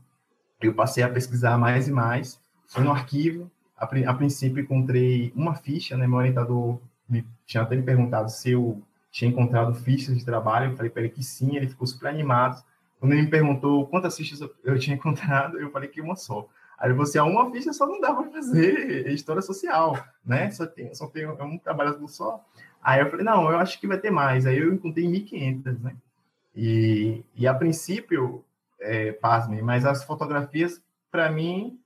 eu 0.60 0.74
passei 0.74 1.02
a 1.02 1.08
pesquisar 1.08 1.56
mais 1.58 1.88
e 1.88 1.92
mais. 1.92 2.40
Fui 2.68 2.84
no 2.84 2.92
arquivo, 2.92 3.50
a, 3.80 4.10
a 4.10 4.14
princípio 4.14 4.62
encontrei 4.62 5.32
uma 5.34 5.54
ficha, 5.54 5.96
né? 5.96 6.06
Meu 6.06 6.18
orientador 6.18 6.78
me, 7.08 7.26
tinha 7.46 7.62
até 7.62 7.74
me 7.74 7.82
perguntado 7.82 8.30
se 8.30 8.50
eu 8.50 8.82
tinha 9.10 9.30
encontrado 9.30 9.74
fichas 9.74 10.16
de 10.16 10.24
trabalho. 10.24 10.70
Eu 10.70 10.76
falei 10.76 10.90
para 10.90 11.02
ele 11.02 11.10
que 11.10 11.22
sim, 11.22 11.56
ele 11.56 11.68
ficou 11.68 11.86
super 11.86 12.08
animado. 12.08 12.62
Quando 13.00 13.12
ele 13.12 13.22
me 13.22 13.30
perguntou 13.30 13.86
quantas 13.86 14.16
fichas 14.16 14.40
eu 14.62 14.78
tinha 14.78 14.94
encontrado, 14.96 15.58
eu 15.58 15.70
falei 15.70 15.88
que 15.88 16.00
uma 16.00 16.14
só. 16.14 16.46
Aí 16.78 16.92
você, 16.92 17.18
assim, 17.18 17.30
uma 17.30 17.50
ficha 17.50 17.72
só 17.72 17.86
não 17.86 18.00
dá 18.00 18.12
para 18.14 18.30
fazer 18.30 19.10
história 19.12 19.42
social, 19.42 19.98
né? 20.24 20.50
Só 20.50 20.66
tem, 20.66 20.94
só 20.94 21.06
tem 21.06 21.26
um 21.26 21.58
trabalho 21.58 22.06
só. 22.08 22.44
Aí 22.82 23.00
eu 23.00 23.10
falei, 23.10 23.24
não, 23.24 23.50
eu 23.50 23.58
acho 23.58 23.80
que 23.80 23.86
vai 23.86 23.98
ter 23.98 24.10
mais. 24.10 24.46
Aí 24.46 24.58
eu 24.58 24.72
encontrei 24.72 25.04
1.500, 25.06 25.80
né? 25.80 25.96
E, 26.54 27.22
e 27.34 27.46
a 27.46 27.54
princípio, 27.54 28.44
é, 28.80 29.12
pasmem, 29.12 29.62
mas 29.62 29.84
as 29.84 30.04
fotografias, 30.04 30.82
para 31.10 31.30
mim, 31.30 31.78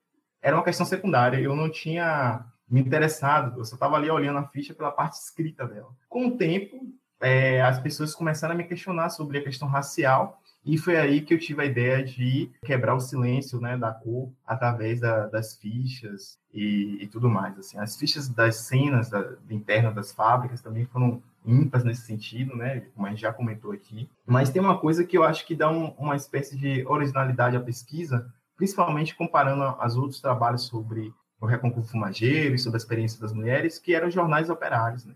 era 0.45 0.55
uma 0.55 0.63
questão 0.63 0.85
secundária. 0.85 1.41
Eu 1.41 1.57
não 1.57 1.71
tinha 1.71 2.45
me 2.71 2.81
interessado, 2.81 3.59
eu 3.59 3.65
só 3.65 3.77
estava 3.77 3.97
ali 3.97 4.11
olhando 4.11 4.39
a 4.39 4.49
ficha 4.49 4.75
pela 4.75 4.93
parte 4.93 5.15
escrita 5.15 5.67
dela. 5.67 5.89
Com 6.07 6.27
o 6.27 6.37
tempo, 6.37 6.77
é, 7.21 7.63
as 7.63 7.81
pessoas 7.81 8.15
começaram 8.15 8.55
a 8.55 8.57
me 8.57 8.65
questionar 8.65 9.09
sobre 9.09 9.39
a 9.39 9.43
questão 9.43 9.67
racial, 9.67 10.39
e 10.67 10.79
foi 10.79 10.97
aí 10.97 11.21
que 11.21 11.33
eu 11.35 11.39
tive 11.39 11.63
a 11.63 11.67
ideia 11.67 12.03
de 12.03 12.51
quebrar 12.65 12.95
o 12.95 13.01
silêncio 13.01 13.61
né, 13.61 13.77
da 13.77 13.93
cor 13.93 14.33
através 14.47 15.01
da, 15.01 15.27
das 15.27 15.57
fichas 15.57 16.39
e, 16.53 16.99
e, 17.03 17.07
tudo 17.07 17.29
mais. 17.29 17.59
Assim. 17.59 17.79
As 17.79 17.97
fichas 17.97 18.29
das 18.29 18.57
cenas 18.57 19.11
da, 19.11 19.37
internas 19.51 19.95
das 19.95 20.13
fábricas 20.13 20.63
também 20.63 20.87
foram 20.87 21.23
ímpares 21.45 21.85
nesse 21.85 22.07
sentido, 22.07 22.57
né, 22.57 22.81
como 22.95 23.07
a 23.07 23.11
gente 23.11 23.21
já 23.21 23.33
comentou 23.33 23.73
aqui. 23.73 24.09
Mas 24.27 24.49
tem 24.49 24.61
uma 24.61 24.79
coisa 24.79 25.05
que 25.05 25.17
eu 25.17 25.23
acho 25.23 25.47
que 25.47 25.55
dá 25.55 25.71
um, 25.71 25.89
uma 25.99 26.17
espécie 26.17 26.57
de 26.57 26.83
originalidade 26.87 27.57
à 27.57 27.61
pesquisa, 27.61 28.33
principalmente 28.57 29.15
comparando 29.15 29.63
as 29.81 29.97
outros 29.97 30.21
trabalhos 30.21 30.63
sobre 30.63 31.13
o 31.41 31.47
Reconcurso 31.47 31.91
Fumageiro 31.91 32.55
e 32.55 32.59
sobre 32.59 32.77
a 32.77 32.79
experiência 32.79 33.21
das 33.21 33.33
mulheres, 33.33 33.79
que 33.79 33.95
eram 33.95 34.11
jornais 34.11 34.49
operários. 34.49 35.05
Né? 35.05 35.15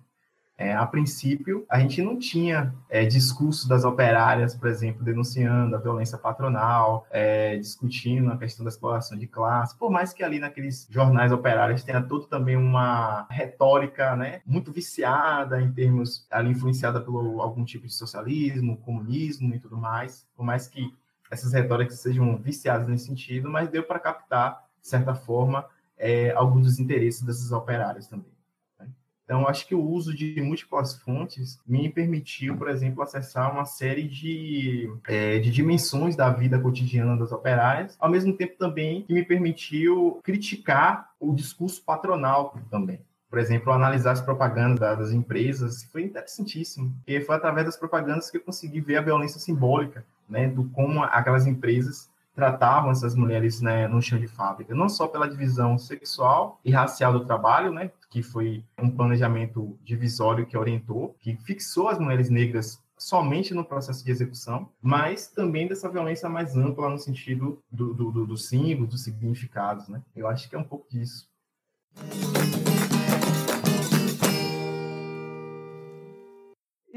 É, 0.61 0.75
a 0.75 0.85
princípio, 0.85 1.65
a 1.71 1.79
gente 1.79 2.03
não 2.03 2.19
tinha 2.19 2.75
é, 2.91 3.05
discurso 3.05 3.69
das 3.69 3.85
operárias, 3.85 4.57
por 4.57 4.69
exemplo, 4.69 5.05
denunciando 5.05 5.77
a 5.77 5.79
violência 5.79 6.19
patronal, 6.19 7.07
é, 7.13 7.57
discutindo 7.57 8.33
a 8.33 8.37
questão 8.37 8.65
da 8.65 8.69
exploração 8.69 9.17
de 9.17 9.29
classe, 9.29 9.79
por 9.79 9.89
mais 9.89 10.13
que 10.13 10.25
ali 10.25 10.41
naqueles 10.41 10.89
jornais 10.91 11.31
operários 11.31 11.85
tenha 11.85 12.03
todo 12.03 12.27
também 12.27 12.57
uma 12.57 13.25
retórica 13.31 14.17
né, 14.17 14.41
muito 14.45 14.73
viciada 14.73 15.63
em 15.63 15.71
termos, 15.71 16.27
ali 16.29 16.51
influenciada 16.51 17.01
por 17.01 17.41
algum 17.41 17.65
tipo 17.65 17.87
de 17.87 17.95
socialismo, 17.95 18.79
comunismo 18.79 19.55
e 19.55 19.61
tudo 19.61 19.77
mais, 19.77 20.27
por 20.37 20.45
mais 20.45 20.67
que 20.67 20.93
essas 21.31 21.53
retóricas 21.53 22.01
sejam 22.01 22.37
viciadas 22.37 22.89
nesse 22.89 23.07
sentido, 23.07 23.51
mas 23.51 23.69
deu 23.69 23.83
para 23.83 23.99
captar, 23.99 24.65
de 24.81 24.89
certa 24.89 25.15
forma, 25.15 25.65
é, 25.97 26.31
alguns 26.33 26.65
dos 26.65 26.79
interesses 26.79 27.23
dessas 27.23 27.53
operárias 27.53 28.07
também. 28.07 28.33
Né? 28.79 28.89
Então, 29.25 29.47
acho 29.47 29.67
que 29.67 29.75
o 29.75 29.83
uso 29.83 30.15
de 30.15 30.41
múltiplas 30.41 30.95
fontes 30.95 31.61
me 31.67 31.89
permitiu, 31.89 32.57
por 32.57 32.69
exemplo, 32.69 33.03
acessar 33.03 33.53
uma 33.53 33.65
série 33.65 34.07
de, 34.07 34.91
é, 35.07 35.39
de 35.39 35.51
dimensões 35.51 36.17
da 36.17 36.31
vida 36.31 36.59
cotidiana 36.59 37.17
das 37.17 37.33
operárias, 37.33 37.97
ao 37.99 38.11
mesmo 38.11 38.33
tempo 38.33 38.57
também 38.59 39.03
que 39.03 39.13
me 39.13 39.25
permitiu 39.25 40.21
criticar 40.23 41.11
o 41.19 41.35
discurso 41.35 41.83
patronal 41.85 42.57
também 42.71 43.01
por 43.31 43.39
exemplo, 43.39 43.73
analisar 43.73 44.13
as 44.13 44.21
propagandas 44.21 44.79
das 44.99 45.13
empresas, 45.13 45.85
foi 45.85 46.03
interessantíssimo. 46.05 46.95
E 47.07 47.21
foi 47.21 47.37
através 47.37 47.67
das 47.67 47.77
propagandas 47.77 48.31
que 48.31 48.39
eu 48.39 48.43
consegui 48.43 48.81
ver 48.81 48.97
a 48.97 49.03
violência 49.03 49.39
simbólica, 49.39 50.05
né, 50.29 50.49
do 50.49 50.65
como 50.71 51.03
aquelas 51.03 51.47
empresas 51.47 52.11
tratavam 52.35 52.93
essas 52.93 53.17
mulheres 53.17 53.61
né, 53.61 53.89
no 53.89 54.01
chão 54.01 54.17
de 54.17 54.29
fábrica, 54.29 54.73
não 54.73 54.89
só 54.89 55.09
pela 55.09 55.29
divisão 55.29 55.77
sexual 55.77 56.61
e 56.65 56.71
racial 56.71 57.13
do 57.13 57.25
trabalho, 57.25 57.73
né, 57.73 57.91
que 58.09 58.23
foi 58.23 58.65
um 58.79 58.89
planejamento 58.89 59.77
divisório 59.83 60.47
que 60.47 60.57
orientou, 60.57 61.17
que 61.19 61.37
fixou 61.39 61.89
as 61.89 61.99
mulheres 61.99 62.31
negras 62.31 62.81
somente 62.97 63.53
no 63.55 63.65
processo 63.65 64.05
de 64.05 64.11
execução, 64.13 64.69
mas 64.81 65.27
também 65.27 65.67
dessa 65.67 65.89
violência 65.89 66.29
mais 66.29 66.57
ampla 66.57 66.89
no 66.89 66.99
sentido 66.99 67.61
do, 67.71 67.93
do, 67.93 68.11
do, 68.13 68.27
do 68.27 68.37
símbolo, 68.37 68.87
dos 68.87 69.03
significados. 69.03 69.89
Né? 69.89 70.01
Eu 70.15 70.29
acho 70.29 70.49
que 70.49 70.55
é 70.55 70.59
um 70.59 70.65
pouco 70.65 70.87
disso. 70.89 71.29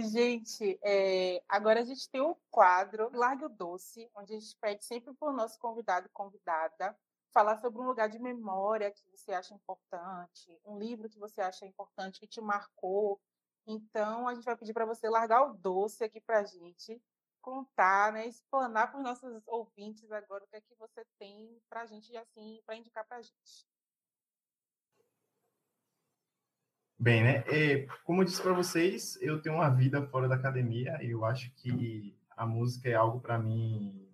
Gente, 0.02 0.80
é, 0.84 1.43
agora 1.47 1.82
a 1.82 1.84
gente 1.84 2.10
tem 2.10 2.22
o 2.22 2.36
quadro 2.49 3.10
Largue 3.14 3.45
o 3.45 3.49
Doce, 3.49 4.10
onde 4.16 4.34
a 4.34 4.39
gente 4.39 4.56
pede 4.60 4.84
sempre 4.84 5.14
para 5.14 5.30
o 5.30 5.34
nosso 5.34 5.60
convidado 5.60 6.08
e 6.08 6.10
convidada 6.10 6.97
falar 7.32 7.58
sobre 7.58 7.82
um 7.82 7.86
lugar 7.86 8.10
de 8.10 8.20
memória 8.20 8.91
que 8.91 9.04
você 9.10 9.32
acha 9.34 9.54
importante, 9.54 10.60
um 10.66 10.78
livro 10.78 11.10
que 11.10 11.18
você 11.18 11.41
acha 11.41 11.66
importante, 11.66 12.20
que 12.20 12.28
te 12.28 12.41
marcou. 12.41 13.20
Então, 13.66 14.28
a 14.28 14.34
gente 14.34 14.43
vai 14.43 14.58
pedir 14.58 14.74
para 14.74 14.86
você 14.86 15.10
largar 15.10 15.43
o 15.43 15.54
doce 15.54 16.04
aqui 16.04 16.20
para 16.20 16.39
a 16.39 16.43
gente, 16.43 17.02
contar, 17.41 18.12
né, 18.12 18.28
explanar 18.28 18.91
para 18.91 18.97
os 18.97 19.04
nossos 19.04 19.47
ouvintes 19.47 20.12
agora 20.12 20.43
o 20.43 20.47
que 20.47 20.58
é 20.58 20.62
que 20.62 20.76
você 20.76 21.06
tem 21.18 21.62
para 21.70 21.82
a 21.82 21.86
gente, 21.86 22.16
assim, 22.18 22.62
para 22.66 22.76
indicar 22.76 23.06
para 23.06 23.18
a 23.18 23.22
gente. 23.22 23.71
Bem, 27.02 27.24
né? 27.24 27.43
É, 27.47 27.88
como 28.04 28.22
eu 28.22 28.26
disse 28.26 28.39
para 28.39 28.54
vocês, 28.54 29.18
eu 29.24 29.41
tenho 29.41 29.56
uma 29.56 29.70
vida 29.70 30.06
fora 30.10 30.28
da 30.28 30.36
academia 30.36 30.99
e 31.02 31.10
eu 31.10 31.26
acho 31.26 31.49
que 31.56 32.16
a 32.38 32.45
música 32.45 32.88
é 32.88 32.93
algo 32.93 33.20
para 33.20 33.39
mim 33.39 34.08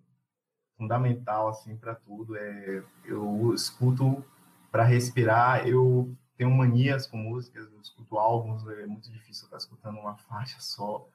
fundamental 0.74 1.48
assim 1.48 1.76
para 1.76 1.94
tudo. 1.94 2.34
É, 2.34 2.82
eu 3.04 3.52
escuto 3.52 4.24
para 4.72 4.84
respirar, 4.84 5.68
eu 5.68 6.16
tenho 6.34 6.50
manias 6.50 7.06
com 7.06 7.18
músicas, 7.18 7.70
eu 7.70 7.78
escuto 7.78 8.16
álbuns, 8.16 8.66
é 8.66 8.86
muito 8.86 9.12
difícil 9.12 9.44
estar 9.44 9.58
escutando 9.58 9.98
uma 9.98 10.16
faixa 10.16 10.58
só. 10.58 11.06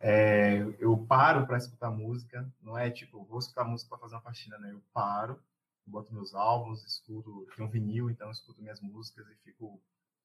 É, 0.00 0.66
eu 0.78 0.96
paro 0.96 1.46
para 1.46 1.58
escutar 1.58 1.90
música, 1.90 2.50
não 2.62 2.78
é 2.78 2.90
tipo, 2.90 3.22
vou 3.26 3.38
escutar 3.38 3.64
música 3.64 3.90
para 3.90 3.98
fazer 3.98 4.14
uma 4.14 4.22
faxina, 4.22 4.56
né? 4.56 4.72
Eu 4.72 4.80
paro, 4.94 5.38
boto 5.86 6.10
meus 6.14 6.34
álbuns, 6.34 6.82
escuto, 6.86 7.46
tenho 7.54 7.68
um 7.68 7.70
vinil, 7.70 8.08
então 8.08 8.30
escuto 8.30 8.62
minhas 8.62 8.80
músicas 8.80 9.26
e 9.28 9.34
fico 9.44 9.78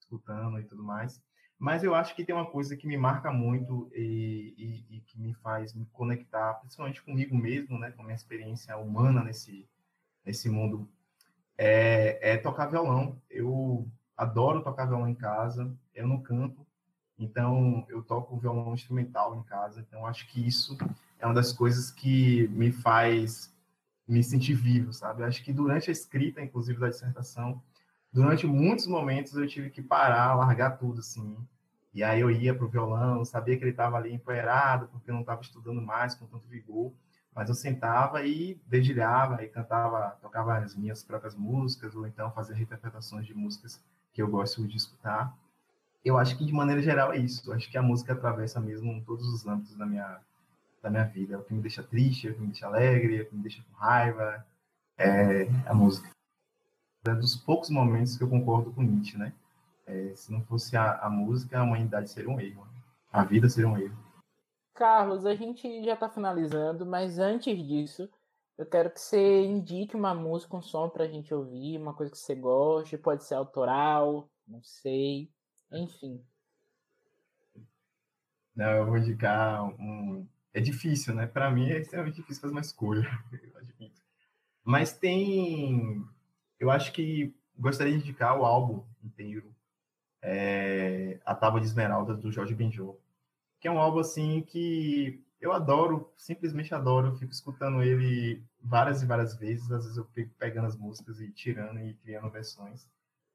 escutando 0.04 0.60
e 0.60 0.64
tudo 0.64 0.84
mais. 0.84 1.22
Mas 1.58 1.84
eu 1.84 1.96
acho 1.96 2.16
que 2.16 2.26
tem 2.26 2.36
uma 2.36 2.50
coisa 2.50 2.76
que 2.76 2.86
me 2.86 2.98
marca 2.98 3.32
muito 3.32 3.90
e, 3.94 4.54
e, 4.58 4.98
e, 4.98 5.02
que 5.02 5.20
me 5.20 5.34
faz 5.36 5.74
me 5.74 5.86
conectar, 5.94 6.56
principalmente 6.56 7.02
comigo 7.02 7.36
mesmo, 7.36 7.80
né, 7.80 7.92
com 7.92 8.02
a 8.02 8.06
minha 8.06 8.16
experiência 8.16 8.76
humana 8.78 9.24
nesse, 9.24 9.66
nesse 10.26 10.50
mundo, 10.50 10.90
é, 11.58 12.34
é 12.34 12.38
tocar 12.38 12.66
violão. 12.68 13.22
Eu 13.30 13.88
adoro 14.18 14.62
tocar 14.62 14.86
violão 14.86 15.08
em 15.08 15.16
casa, 15.16 15.74
eu 15.96 16.08
não 16.08 16.20
canto, 16.22 16.66
Então, 17.18 17.86
eu 17.88 18.02
toco 18.04 18.38
violão 18.38 18.74
instrumental 18.74 19.36
em 19.38 19.44
casa. 19.44 19.80
Então, 19.80 20.06
acho 20.06 20.28
que 20.28 20.46
isso 20.46 20.78
é 21.20 21.26
uma 21.26 21.36
das 21.36 21.54
coisas 21.54 21.92
que 21.92 22.48
me 22.50 22.72
faz 22.72 23.54
me 24.06 24.22
sentir 24.22 24.56
vivo, 24.56 24.92
sabe? 24.92 25.24
Acho 25.24 25.44
que 25.44 25.54
durante 25.54 25.90
a 25.90 25.94
escrita, 25.94 26.42
inclusive, 26.42 26.80
da 26.80 26.90
dissertação, 26.90 27.62
durante 28.14 28.46
muitos 28.46 28.86
momentos 28.86 29.36
eu 29.36 29.48
tive 29.48 29.70
que 29.70 29.82
parar, 29.82 30.36
largar 30.36 30.78
tudo, 30.78 31.00
assim. 31.00 31.36
E 31.94 32.04
aí 32.04 32.22
eu 32.22 32.30
ia 32.30 32.54
pro 32.54 32.70
violão, 32.70 33.26
sabia 33.26 33.58
que 33.58 33.64
ele 33.64 33.72
estava 33.72 33.98
ali 33.98 34.14
empoeirado, 34.14 34.88
porque 34.88 35.10
eu 35.10 35.14
não 35.14 35.22
estava 35.22 35.42
estudando 35.42 35.82
mais 35.82 36.16
com 36.16 36.26
tanto 36.28 36.48
vigor. 36.48 36.94
Mas 37.36 37.50
eu 37.50 37.56
sentava 37.56 38.24
e 38.24 38.62
dedilhava 38.68 39.44
e 39.44 39.50
cantava, 39.50 40.18
tocava 40.22 40.58
as 40.60 40.76
minhas 40.76 41.04
próprias 41.04 41.36
músicas, 41.36 41.96
ou 41.96 42.06
então 42.06 42.32
fazia 42.32 42.56
reinterpretações 42.56 43.26
de 43.26 43.34
músicas 43.34 43.82
que 44.14 44.22
eu 44.22 44.28
gosto 44.28 44.68
de 44.68 44.78
escutar. 44.78 45.36
Eu 46.06 46.18
acho 46.18 46.38
que, 46.38 46.46
de 46.46 46.54
maneira 46.54 46.82
geral, 46.82 47.12
é 47.12 47.18
isso. 47.18 47.50
Eu 47.50 47.56
acho 47.56 47.70
que 47.72 47.78
a 47.78 47.82
música 47.82 48.14
atravessa 48.14 48.60
mesmo 48.60 49.02
todos 49.04 49.28
os 49.28 49.48
âmbitos 49.48 49.76
da 49.76 49.86
minha, 49.86 50.20
da 50.82 50.90
minha 50.92 51.06
vida. 51.06 51.34
É 51.34 51.38
o 51.38 51.44
que 51.44 51.54
me 51.54 51.62
deixa 51.62 51.82
triste, 51.82 52.28
é 52.28 52.32
o 52.32 52.36
que 52.36 52.42
me 52.42 52.48
deixa 52.48 52.68
alegre, 52.68 53.18
é 53.18 53.22
o 53.24 53.26
que 53.26 53.36
me 53.36 53.42
deixa 53.42 53.64
com 53.64 53.76
raiva. 53.78 54.46
É 54.96 55.48
a 55.66 55.74
música. 55.74 56.08
É 57.06 57.14
dos 57.14 57.36
poucos 57.36 57.70
momentos 57.70 58.18
que 58.18 58.24
eu 58.24 58.30
concordo 58.30 58.72
com 58.72 58.82
Nietzsche, 58.82 59.18
né? 59.18 59.34
É, 59.86 60.14
se 60.16 60.32
não 60.32 60.42
fosse 60.44 60.78
a, 60.78 61.00
a 61.00 61.10
música, 61.10 61.60
a 61.60 61.64
humanidade 61.64 62.10
seria 62.10 62.30
um 62.30 62.40
erro. 62.40 62.66
A 63.12 63.24
vida 63.24 63.50
seria 63.50 63.70
um 63.70 63.78
erro. 63.78 63.98
Carlos, 64.74 65.26
a 65.26 65.36
gente 65.36 65.84
já 65.84 65.94
está 65.94 66.10
finalizando, 66.10 66.86
mas 66.86 67.20
antes 67.20 67.56
disso, 67.68 68.10
eu 68.58 68.66
quero 68.66 68.90
que 68.90 69.00
você 69.00 69.44
indique 69.44 69.96
uma 69.96 70.16
música, 70.16 70.56
um 70.56 70.62
som 70.62 70.90
para 70.90 71.04
a 71.04 71.08
gente 71.08 71.34
ouvir, 71.34 71.78
uma 71.78 71.94
coisa 71.94 72.12
que 72.12 72.18
você 72.18 72.34
goste, 72.34 72.98
pode 72.98 73.24
ser 73.24 73.36
autoral, 73.36 74.30
não 74.48 74.64
sei, 74.64 75.30
enfim. 75.72 76.24
Não, 78.56 78.70
eu 78.70 78.86
vou 78.86 78.98
indicar 78.98 79.64
um. 79.64 80.28
É 80.54 80.62
difícil, 80.62 81.16
né? 81.16 81.26
Para 81.26 81.50
mim 81.50 81.70
é 81.70 81.80
extremamente 81.80 82.16
difícil 82.16 82.42
fazer 82.42 82.54
uma 82.54 82.62
escolha, 82.62 83.08
eu 83.34 83.58
admito. 83.58 84.02
Mas 84.64 84.94
tem. 84.94 86.06
Eu 86.64 86.72
acho 86.72 86.92
que 86.94 87.36
gostaria 87.58 87.94
de 87.94 88.00
indicar 88.00 88.40
o 88.40 88.46
álbum 88.46 88.84
inteiro, 89.04 89.54
é... 90.22 91.20
A 91.26 91.36
Tábua 91.36 91.60
de 91.60 91.68
Esmeralda, 91.68 92.14
do 92.16 92.32
Jorge 92.32 92.56
Benjol 92.56 93.00
que 93.64 93.68
é 93.70 93.72
um 93.72 93.80
álbum 93.80 94.00
assim 94.00 94.42
que 94.42 95.24
eu 95.40 95.54
adoro, 95.54 96.12
simplesmente 96.18 96.76
adoro, 96.76 97.08
eu 97.08 97.16
fico 97.16 97.32
escutando 97.32 97.82
ele 97.82 98.44
várias 98.62 99.02
e 99.02 99.06
várias 99.06 99.38
vezes, 99.38 99.72
às 99.72 99.84
vezes 99.86 99.98
eu 99.98 100.04
fico 100.08 100.36
pegando 100.38 100.68
as 100.68 100.76
músicas 100.76 101.22
e 101.22 101.32
tirando 101.32 101.80
e 101.80 101.94
criando 101.94 102.30
versões. 102.30 102.86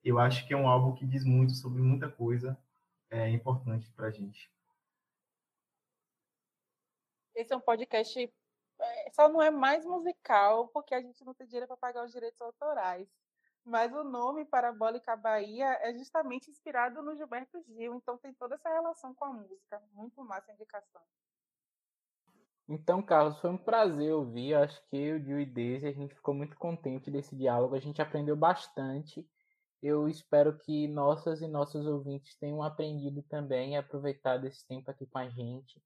Eu 0.05 0.19
acho 0.19 0.47
que 0.47 0.53
é 0.53 0.57
um 0.57 0.69
álbum 0.69 0.95
que 0.95 1.07
diz 1.07 1.25
muito 1.25 1.55
sobre 1.55 1.81
muita 1.81 2.11
coisa 2.11 2.59
é 3.09 3.31
importante 3.31 3.91
para 3.93 4.09
a 4.09 4.11
gente. 4.11 4.51
Esse 7.35 7.55
é 7.55 7.57
um 7.57 7.61
podcast, 7.61 8.31
só 9.13 9.29
não 9.29 9.43
é 9.43 9.51
mais 9.51 9.85
musical 9.85 10.69
porque 10.69 10.95
a 10.95 11.01
gente 11.01 11.25
não 11.25 11.35
tem 11.35 11.47
dinheiro 11.47 11.67
para 11.67 11.77
pagar 11.77 12.05
os 12.05 12.13
direitos 12.13 12.41
autorais. 12.41 13.09
Mas 13.65 13.93
o 13.93 14.03
nome 14.03 14.47
Parabólica 14.47 15.15
Bahia 15.15 15.79
é 15.83 15.93
justamente 15.93 16.51
inspirado 16.51 17.03
no 17.03 17.15
Gilberto 17.15 17.61
Gil, 17.65 17.95
então 17.97 18.17
tem 18.17 18.33
toda 18.33 18.55
essa 18.55 18.71
relação 18.71 19.15
com 19.15 19.27
a 19.27 19.33
música. 19.33 19.83
Muito 19.93 20.25
massa 20.25 20.51
a 20.51 20.55
indicação. 20.55 21.03
Então, 22.67 23.03
Carlos, 23.03 23.39
foi 23.41 23.51
um 23.51 23.59
prazer 23.59 24.13
ouvir. 24.13 24.55
Acho 24.55 24.81
que 24.89 24.97
eu, 24.97 25.21
Gil 25.23 25.41
e 25.41 25.47
Daisy, 25.47 25.87
a 25.87 25.93
gente 25.93 26.15
ficou 26.15 26.35
muito 26.35 26.57
contente 26.57 27.11
desse 27.11 27.35
diálogo. 27.35 27.75
A 27.75 27.81
gente 27.81 28.01
aprendeu 28.01 28.37
bastante. 28.37 29.27
Eu 29.83 30.09
espero 30.09 30.59
que 30.59 30.87
nossas 30.89 31.41
e 31.41 31.47
nossos 31.47 31.87
ouvintes 31.87 32.37
tenham 32.37 32.63
aprendido 32.63 33.23
também 33.23 33.73
e 33.73 33.77
aproveitado 33.77 34.47
esse 34.47 34.67
tempo 34.67 34.91
aqui 34.91 35.07
com 35.07 35.19
a 35.19 35.29
gente. 35.29 35.83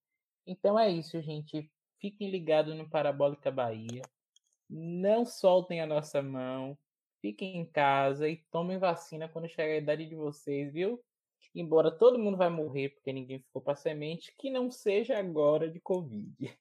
Então 0.47 0.78
é 0.78 0.90
isso, 0.90 1.20
gente. 1.20 1.70
Fiquem 2.03 2.31
ligados 2.31 2.77
no 2.77 2.87
Parabólica 2.87 3.51
Bahia. 3.51 4.03
Não 4.69 5.25
soltem 5.25 5.81
a 5.81 5.87
nossa 5.87 6.21
mão 6.21 6.77
fiquem 7.23 7.57
em 7.57 7.65
casa 7.65 8.29
e 8.29 8.39
tomem 8.51 8.79
vacina 8.79 9.29
quando 9.29 9.49
chegar 9.49 9.73
a 9.73 9.77
idade 9.77 10.05
de 10.07 10.17
vocês, 10.17 10.73
viu? 10.73 11.01
Embora 11.55 11.91
todo 11.91 12.19
mundo 12.19 12.37
vai 12.37 12.51
morrer 12.51 12.91
porque 12.91 13.13
ninguém 13.13 13.39
ficou 13.39 13.63
para 13.63 13.77
semente, 13.77 14.35
que 14.37 14.51
não 14.51 14.71
seja 14.71 15.17
agora 15.17 15.71
de 15.71 15.79
Covid. 15.81 16.59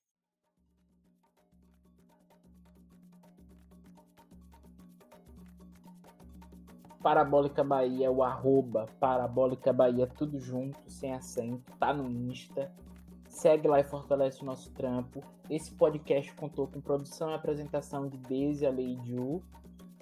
Parabólica 7.01 7.63
Bahia, 7.63 8.11
o 8.11 8.21
arroba 8.21 8.85
Parabólica 8.99 9.73
Bahia, 9.73 10.05
tudo 10.05 10.39
junto, 10.39 10.79
sem 10.87 11.11
acento, 11.13 11.71
tá 11.79 11.91
no 11.91 12.07
Insta. 12.07 12.71
Segue 13.41 13.67
lá 13.67 13.79
e 13.79 13.83
fortalece 13.83 14.43
o 14.43 14.45
nosso 14.45 14.69
trampo. 14.69 15.23
Esse 15.49 15.71
podcast 15.73 16.31
contou 16.35 16.67
com 16.67 16.79
produção 16.79 17.31
e 17.31 17.33
apresentação 17.33 18.07
de 18.07 18.15
Deise 18.15 18.67
Aleiju 18.67 19.41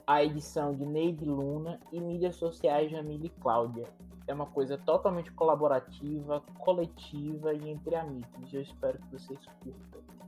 a 0.05 0.21
edição 0.21 0.75
de 0.75 0.85
Neide 0.85 1.23
Luna 1.23 1.79
e 1.89 2.01
mídias 2.01 2.35
sociais 2.35 2.89
de 2.89 2.97
Amília 2.97 3.27
e 3.27 3.41
Cláudia. 3.41 3.85
É 4.27 4.33
uma 4.33 4.45
coisa 4.45 4.77
totalmente 4.77 5.31
colaborativa, 5.31 6.43
coletiva 6.57 7.53
e 7.53 7.69
entre 7.69 7.95
amigos. 7.95 8.53
Eu 8.53 8.59
espero 8.59 8.99
que 8.99 9.07
vocês 9.13 9.39
curtam. 9.63 10.18